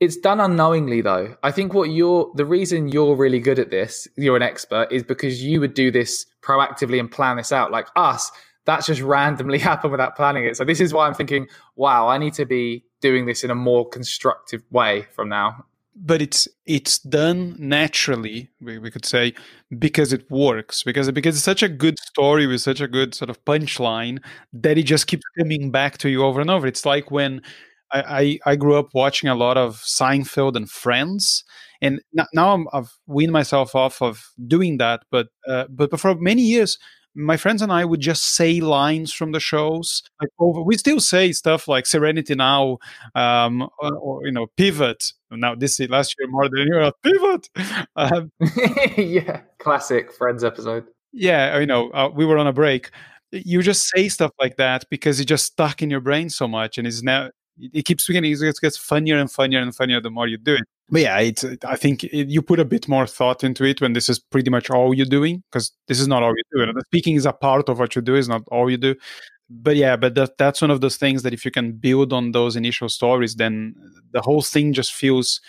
it's 0.00 0.16
done 0.16 0.40
unknowingly 0.40 1.00
though 1.00 1.36
i 1.42 1.50
think 1.50 1.74
what 1.74 1.90
you're 1.90 2.30
the 2.34 2.44
reason 2.44 2.88
you're 2.88 3.14
really 3.14 3.40
good 3.40 3.58
at 3.58 3.70
this 3.70 4.08
you're 4.16 4.36
an 4.36 4.42
expert 4.42 4.88
is 4.90 5.02
because 5.02 5.42
you 5.42 5.60
would 5.60 5.74
do 5.74 5.90
this 5.90 6.26
proactively 6.42 6.98
and 6.98 7.10
plan 7.10 7.36
this 7.36 7.52
out 7.52 7.70
like 7.70 7.86
us 7.96 8.30
that's 8.66 8.86
just 8.86 9.00
randomly 9.00 9.58
happened 9.70 9.90
without 9.90 10.16
planning 10.16 10.44
it 10.44 10.56
so 10.56 10.64
this 10.64 10.80
is 10.80 10.92
why 10.92 11.06
i'm 11.06 11.14
thinking 11.14 11.46
wow 11.76 12.08
i 12.08 12.18
need 12.18 12.34
to 12.34 12.44
be 12.44 12.84
doing 13.00 13.26
this 13.26 13.42
in 13.44 13.50
a 13.50 13.54
more 13.54 13.88
constructive 13.88 14.62
way 14.70 15.06
from 15.14 15.28
now 15.28 15.64
but 15.98 16.20
it's 16.20 16.46
it's 16.66 16.98
done 16.98 17.56
naturally 17.58 18.50
we, 18.60 18.78
we 18.78 18.90
could 18.90 19.06
say 19.06 19.32
because 19.78 20.12
it 20.12 20.30
works 20.30 20.82
because 20.82 21.10
because 21.10 21.36
it's 21.36 21.44
such 21.44 21.62
a 21.62 21.68
good 21.68 21.98
story 22.00 22.46
with 22.46 22.60
such 22.60 22.80
a 22.80 22.88
good 22.88 23.14
sort 23.14 23.30
of 23.30 23.42
punchline 23.46 24.22
that 24.52 24.76
it 24.76 24.82
just 24.82 25.06
keeps 25.06 25.24
coming 25.38 25.70
back 25.70 25.96
to 25.96 26.10
you 26.10 26.22
over 26.22 26.40
and 26.40 26.50
over 26.50 26.66
it's 26.66 26.84
like 26.84 27.10
when 27.10 27.40
I, 27.92 28.38
I, 28.46 28.52
I 28.52 28.56
grew 28.56 28.76
up 28.76 28.88
watching 28.94 29.28
a 29.28 29.34
lot 29.34 29.56
of 29.56 29.76
Seinfeld 29.76 30.56
and 30.56 30.68
Friends, 30.70 31.44
and 31.80 32.00
now 32.32 32.54
I'm, 32.54 32.66
I've 32.72 32.92
weaned 33.06 33.32
myself 33.32 33.74
off 33.74 34.02
of 34.02 34.24
doing 34.46 34.78
that. 34.78 35.02
But 35.10 35.28
uh, 35.46 35.66
but 35.70 35.98
for 36.00 36.14
many 36.14 36.42
years, 36.42 36.78
my 37.16 37.36
friends 37.36 37.62
and 37.62 37.72
I 37.72 37.84
would 37.84 38.00
just 38.00 38.34
say 38.34 38.60
lines 38.60 39.12
from 39.12 39.32
the 39.32 39.40
shows. 39.40 40.02
Like 40.20 40.28
over, 40.38 40.62
we 40.62 40.76
still 40.76 41.00
say 41.00 41.32
stuff 41.32 41.66
like 41.66 41.86
"Serenity 41.86 42.34
Now," 42.34 42.78
um, 43.14 43.62
or, 43.80 43.96
or, 43.96 44.26
you 44.26 44.32
know, 44.32 44.46
"Pivot." 44.56 45.12
Now 45.30 45.54
this 45.54 45.80
is 45.80 45.88
last 45.88 46.14
year 46.18 46.28
more 46.28 46.48
than 46.48 46.66
you 46.68 46.92
"Pivot." 47.02 47.48
Um, 47.96 48.30
yeah, 48.96 49.40
classic 49.58 50.12
Friends 50.12 50.44
episode. 50.44 50.84
Yeah, 51.12 51.58
you 51.58 51.66
know, 51.66 51.90
uh, 51.90 52.10
we 52.14 52.26
were 52.26 52.38
on 52.38 52.46
a 52.46 52.52
break. 52.52 52.90
You 53.32 53.62
just 53.62 53.88
say 53.88 54.08
stuff 54.08 54.32
like 54.38 54.56
that 54.56 54.84
because 54.90 55.18
it 55.18 55.24
just 55.24 55.46
stuck 55.46 55.82
in 55.82 55.90
your 55.90 56.00
brain 56.00 56.28
so 56.28 56.46
much, 56.46 56.78
and 56.78 56.86
it's 56.86 57.02
now 57.02 57.30
it 57.58 57.84
keeps 57.84 58.06
getting 58.06 58.30
it 58.30 58.60
gets 58.60 58.76
funnier 58.76 59.18
and 59.18 59.30
funnier 59.30 59.60
and 59.60 59.74
funnier 59.74 60.00
the 60.00 60.10
more 60.10 60.28
you 60.28 60.36
do 60.36 60.54
it. 60.54 60.64
But 60.88 61.00
yeah, 61.00 61.18
it's 61.18 61.44
I 61.64 61.76
think 61.76 62.04
it, 62.04 62.28
you 62.28 62.42
put 62.42 62.60
a 62.60 62.64
bit 62.64 62.88
more 62.88 63.06
thought 63.06 63.42
into 63.42 63.64
it 63.64 63.80
when 63.80 63.92
this 63.92 64.08
is 64.08 64.18
pretty 64.18 64.50
much 64.50 64.70
all 64.70 64.94
you're 64.94 65.06
doing 65.06 65.42
because 65.50 65.72
this 65.88 65.98
is 65.98 66.06
not 66.06 66.22
all 66.22 66.32
you 66.36 66.42
do. 66.54 66.62
And 66.62 66.80
speaking 66.86 67.16
is 67.16 67.26
a 67.26 67.32
part 67.32 67.68
of 67.68 67.78
what 67.78 67.96
you 67.96 68.02
do, 68.02 68.14
is 68.14 68.28
not 68.28 68.42
all 68.48 68.70
you 68.70 68.76
do. 68.76 68.94
But 69.50 69.76
yeah, 69.76 69.96
but 69.96 70.14
that 70.14 70.38
that's 70.38 70.62
one 70.62 70.70
of 70.70 70.80
those 70.80 70.96
things 70.96 71.22
that 71.22 71.32
if 71.32 71.44
you 71.44 71.50
can 71.50 71.72
build 71.72 72.12
on 72.12 72.32
those 72.32 72.56
initial 72.56 72.88
stories, 72.88 73.34
then 73.34 73.74
the 74.12 74.22
whole 74.22 74.42
thing 74.42 74.72
just 74.72 74.92
feels 74.92 75.40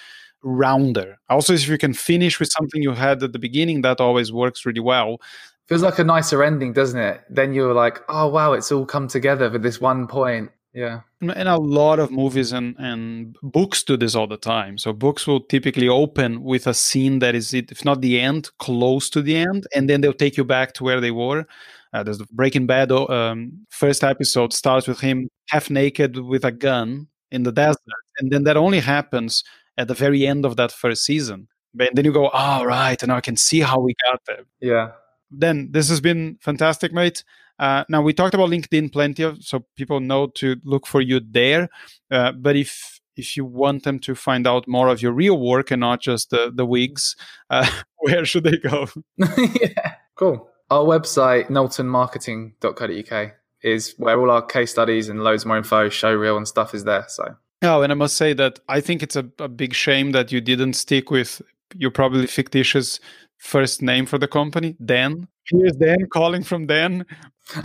rounder. 0.44 1.18
Also, 1.30 1.54
if 1.54 1.68
you 1.68 1.78
can 1.78 1.94
finish 1.94 2.40
with 2.40 2.50
something 2.52 2.82
you 2.82 2.92
had 2.92 3.22
at 3.22 3.34
the 3.34 3.40
beginning, 3.40 3.82
that 3.82 4.00
always 4.00 4.32
works 4.32 4.66
really 4.66 4.80
well. 4.80 5.20
Feels 5.68 5.84
like 5.84 6.00
a 6.00 6.04
nicer 6.04 6.44
ending, 6.44 6.74
doesn't 6.74 7.00
it? 7.00 7.22
Then 7.30 7.54
you're 7.54 7.74
like, 7.74 8.00
oh 8.10 8.28
wow, 8.28 8.54
it's 8.54 8.72
all 8.72 8.86
come 8.86 9.08
together 9.08 9.52
for 9.52 9.58
this 9.58 9.82
one 9.82 10.08
point. 10.08 10.50
Yeah. 10.74 11.02
And 11.22 11.48
a 11.50 11.58
lot 11.58 11.98
of 12.00 12.12
movies 12.12 12.52
and, 12.52 12.76
and 12.78 13.36
books 13.42 13.84
do 13.84 13.98
this 13.98 14.14
all 14.14 14.28
the 14.28 14.38
time. 14.38 14.78
So 14.78 14.94
books 14.94 15.26
will 15.26 15.40
typically 15.40 15.90
open 15.90 16.44
with 16.44 16.68
a 16.68 16.74
scene 16.74 17.20
that 17.20 17.34
is, 17.34 17.54
if 17.54 17.84
not 17.84 18.02
the 18.02 18.20
end, 18.20 18.52
close 18.60 19.10
to 19.12 19.22
the 19.22 19.36
end, 19.36 19.66
and 19.74 19.90
then 19.90 20.02
they'll 20.02 20.14
take 20.14 20.38
you 20.38 20.44
back 20.44 20.74
to 20.74 20.84
where 20.84 21.02
they 21.02 21.12
were. 21.12 21.46
Uh, 21.94 22.04
there's 22.04 22.20
the 22.20 22.28
Breaking 22.32 22.68
Bad 22.68 22.92
um, 22.92 23.66
first 23.70 24.04
episode 24.04 24.54
starts 24.54 24.88
with 24.88 25.00
him 25.00 25.30
half 25.50 25.70
naked 25.70 26.18
with 26.18 26.46
a 26.46 26.52
gun 26.52 27.08
in 27.32 27.44
the 27.44 27.52
desert, 27.52 27.82
and 28.20 28.32
then 28.32 28.44
that 28.44 28.58
only 28.58 28.80
happens 28.80 29.44
at 29.78 29.88
the 29.88 29.94
very 29.94 30.28
end 30.28 30.46
of 30.46 30.58
that 30.58 30.72
first 30.72 31.04
season. 31.04 31.48
But 31.74 31.90
then 31.94 32.06
you 32.06 32.12
go, 32.12 32.30
oh, 32.34 32.64
right, 32.66 33.02
and 33.02 33.12
I 33.12 33.22
can 33.22 33.36
see 33.36 33.62
how 33.62 33.80
we 33.80 33.96
got 34.06 34.22
there. 34.26 34.44
Yeah. 34.60 34.92
Then 35.32 35.70
this 35.72 35.90
has 35.90 36.02
been 36.02 36.38
fantastic, 36.42 36.94
mate. 36.94 37.24
Uh, 37.60 37.84
now 37.90 38.02
we 38.02 38.14
talked 38.14 38.34
about 38.34 38.50
LinkedIn 38.50 38.92
plenty 38.92 39.24
of, 39.24 39.44
so 39.44 39.66
people 39.76 40.00
know 40.00 40.28
to 40.28 40.58
look 40.64 40.86
for 40.88 41.02
you 41.02 41.20
there. 41.20 41.70
Uh, 42.12 42.32
but 42.32 42.56
if 42.56 43.00
if 43.16 43.36
you 43.36 43.44
want 43.44 43.84
them 43.84 44.00
to 44.00 44.14
find 44.14 44.46
out 44.46 44.68
more 44.68 44.90
of 44.90 45.02
your 45.02 45.12
real 45.12 45.40
work 45.40 45.72
and 45.72 45.80
not 45.80 46.02
just 46.02 46.30
the 46.30 46.52
the 46.54 46.66
wigs, 46.66 47.16
uh, 47.50 47.70
where 47.98 48.26
should 48.26 48.44
they 48.44 48.58
go? 48.58 48.88
yeah, 49.18 49.96
cool. 50.16 50.50
Our 50.70 50.84
website 50.84 51.48
knowltonmarketing.co.uk 51.48 53.32
is 53.62 53.96
where 53.98 54.20
all 54.20 54.30
our 54.32 54.46
case 54.46 54.72
studies 54.72 55.10
and 55.10 55.24
loads 55.24 55.46
more 55.46 55.58
info, 55.58 55.90
show 55.90 56.14
reel 56.14 56.38
and 56.38 56.48
stuff 56.48 56.74
is 56.74 56.84
there. 56.84 57.06
So. 57.08 57.36
Oh, 57.64 57.82
and 57.82 57.92
I 57.92 57.96
must 57.96 58.18
say 58.18 58.34
that 58.34 58.60
I 58.70 58.82
think 58.82 59.02
it's 59.02 59.16
a, 59.16 59.28
a 59.40 59.48
big 59.48 59.74
shame 59.74 60.12
that 60.12 60.32
you 60.32 60.42
didn't 60.42 60.74
stick 60.74 61.10
with 61.10 61.42
your 61.76 61.92
probably 61.92 62.28
fictitious 62.28 63.00
first 63.38 63.82
name 63.82 64.06
for 64.06 64.18
the 64.18 64.28
company, 64.28 64.76
Dan. 64.84 65.28
Here's 65.46 65.74
Dan 65.74 66.08
calling 66.12 66.44
from 66.44 66.68
Dan. 66.68 67.06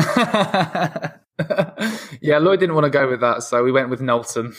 yeah, 2.20 2.38
Lloyd 2.38 2.60
didn't 2.60 2.74
want 2.74 2.84
to 2.84 2.90
go 2.90 3.08
with 3.08 3.20
that, 3.20 3.42
so 3.42 3.64
we 3.64 3.72
went 3.72 3.90
with 3.90 4.00
Knowlton. 4.00 4.54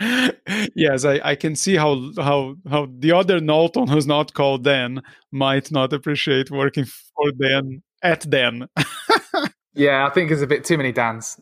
yes, 0.74 1.04
I, 1.04 1.20
I 1.22 1.34
can 1.34 1.56
see 1.56 1.76
how 1.76 2.10
how 2.16 2.56
how 2.68 2.88
the 2.98 3.12
other 3.12 3.40
Knowlton 3.40 3.88
who's 3.88 4.06
not 4.06 4.34
called 4.34 4.64
Dan 4.64 5.02
might 5.32 5.70
not 5.70 5.92
appreciate 5.92 6.50
working 6.50 6.84
for 6.84 7.32
Dan 7.32 7.82
at 8.02 8.28
Dan. 8.28 8.68
yeah, 9.74 10.06
I 10.06 10.10
think 10.10 10.28
there's 10.28 10.42
a 10.42 10.46
bit 10.46 10.64
too 10.64 10.76
many 10.76 10.92
Dans. 10.92 11.40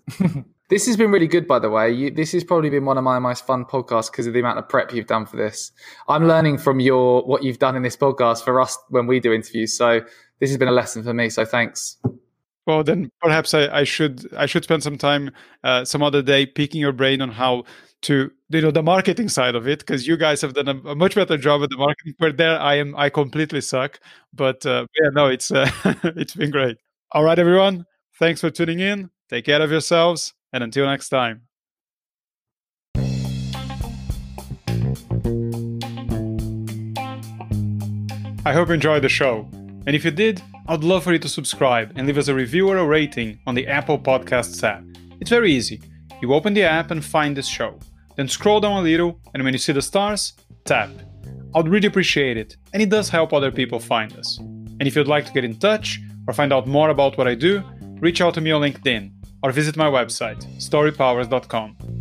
This 0.70 0.86
has 0.86 0.96
been 0.96 1.10
really 1.10 1.28
good, 1.28 1.46
by 1.46 1.58
the 1.58 1.68
way. 1.68 1.92
You, 1.92 2.10
this 2.10 2.32
has 2.32 2.42
probably 2.42 2.70
been 2.70 2.86
one 2.86 2.96
of 2.96 3.04
my 3.04 3.18
most 3.18 3.46
fun 3.46 3.66
podcasts 3.66 4.10
because 4.10 4.26
of 4.26 4.32
the 4.32 4.40
amount 4.40 4.58
of 4.58 4.68
prep 4.68 4.94
you've 4.94 5.06
done 5.06 5.26
for 5.26 5.36
this. 5.36 5.72
I'm 6.08 6.26
learning 6.26 6.58
from 6.58 6.80
your 6.80 7.22
what 7.24 7.42
you've 7.42 7.58
done 7.58 7.76
in 7.76 7.82
this 7.82 7.96
podcast 7.96 8.44
for 8.44 8.60
us 8.60 8.78
when 8.88 9.06
we 9.06 9.20
do 9.20 9.32
interviews. 9.32 9.76
So 9.76 10.00
this 10.40 10.50
has 10.50 10.56
been 10.56 10.68
a 10.68 10.72
lesson 10.72 11.02
for 11.02 11.12
me. 11.12 11.28
So 11.28 11.44
thanks. 11.44 11.98
Well, 12.66 12.82
then 12.82 13.10
perhaps 13.20 13.52
I, 13.52 13.68
I 13.80 13.84
should 13.84 14.26
I 14.34 14.46
should 14.46 14.64
spend 14.64 14.82
some 14.82 14.96
time 14.96 15.30
uh, 15.64 15.84
some 15.84 16.02
other 16.02 16.22
day 16.22 16.46
picking 16.46 16.80
your 16.80 16.92
brain 16.92 17.20
on 17.20 17.30
how 17.30 17.64
to 18.02 18.30
you 18.48 18.60
know 18.62 18.70
the 18.70 18.82
marketing 18.82 19.28
side 19.28 19.54
of 19.54 19.68
it 19.68 19.80
because 19.80 20.06
you 20.06 20.16
guys 20.16 20.40
have 20.40 20.54
done 20.54 20.68
a, 20.68 20.90
a, 20.90 20.94
much 20.94 21.14
better 21.14 21.36
job 21.36 21.62
at 21.62 21.68
the 21.68 21.76
marketing. 21.76 22.14
Where 22.16 22.32
there 22.32 22.58
I 22.58 22.76
am 22.76 22.96
I 22.96 23.10
completely 23.10 23.60
suck. 23.60 24.00
But 24.32 24.64
uh, 24.64 24.86
yeah, 24.98 25.10
no, 25.10 25.26
it's 25.26 25.50
uh, 25.50 25.70
it's 26.04 26.34
been 26.34 26.50
great. 26.50 26.78
All 27.12 27.22
right, 27.22 27.38
everyone. 27.38 27.84
Thanks 28.18 28.40
for 28.40 28.48
tuning 28.48 28.80
in. 28.80 29.10
Take 29.28 29.44
care 29.44 29.60
of 29.60 29.70
yourselves 29.70 30.32
and 30.54 30.62
until 30.62 30.86
next 30.86 31.08
time. 31.08 31.42
I 38.46 38.52
hope 38.52 38.68
you 38.68 38.74
enjoyed 38.74 39.02
the 39.02 39.08
show. 39.08 39.48
And 39.86 39.96
if 39.96 40.04
you 40.04 40.12
did, 40.12 40.40
I'd 40.68 40.84
love 40.84 41.02
for 41.04 41.12
you 41.12 41.18
to 41.18 41.28
subscribe 41.28 41.92
and 41.96 42.06
leave 42.06 42.18
us 42.18 42.28
a 42.28 42.34
review 42.34 42.68
or 42.68 42.76
a 42.76 42.86
rating 42.86 43.40
on 43.46 43.54
the 43.54 43.66
Apple 43.66 43.98
Podcasts 43.98 44.62
app. 44.62 44.84
It's 45.20 45.30
very 45.30 45.52
easy. 45.52 45.82
You 46.22 46.32
open 46.32 46.54
the 46.54 46.62
app 46.62 46.92
and 46.92 47.04
find 47.04 47.36
this 47.36 47.48
show. 47.48 47.80
Then 48.16 48.28
scroll 48.28 48.60
down 48.60 48.78
a 48.78 48.82
little, 48.82 49.20
and 49.34 49.42
when 49.42 49.54
you 49.54 49.58
see 49.58 49.72
the 49.72 49.82
stars, 49.82 50.34
tap. 50.64 50.90
I'd 51.56 51.68
really 51.68 51.88
appreciate 51.88 52.36
it, 52.36 52.56
and 52.72 52.80
it 52.80 52.90
does 52.90 53.08
help 53.08 53.32
other 53.32 53.50
people 53.50 53.80
find 53.80 54.12
us. 54.16 54.38
And 54.38 54.82
if 54.82 54.94
you'd 54.94 55.08
like 55.08 55.26
to 55.26 55.32
get 55.32 55.44
in 55.44 55.58
touch 55.58 56.00
or 56.28 56.32
find 56.32 56.52
out 56.52 56.68
more 56.68 56.90
about 56.90 57.18
what 57.18 57.26
I 57.26 57.34
do, 57.34 57.62
reach 57.98 58.20
out 58.20 58.34
to 58.34 58.40
me 58.40 58.52
on 58.52 58.62
LinkedIn 58.62 59.10
or 59.44 59.52
visit 59.52 59.76
my 59.76 59.86
website, 59.86 60.42
storypowers.com. 60.56 61.93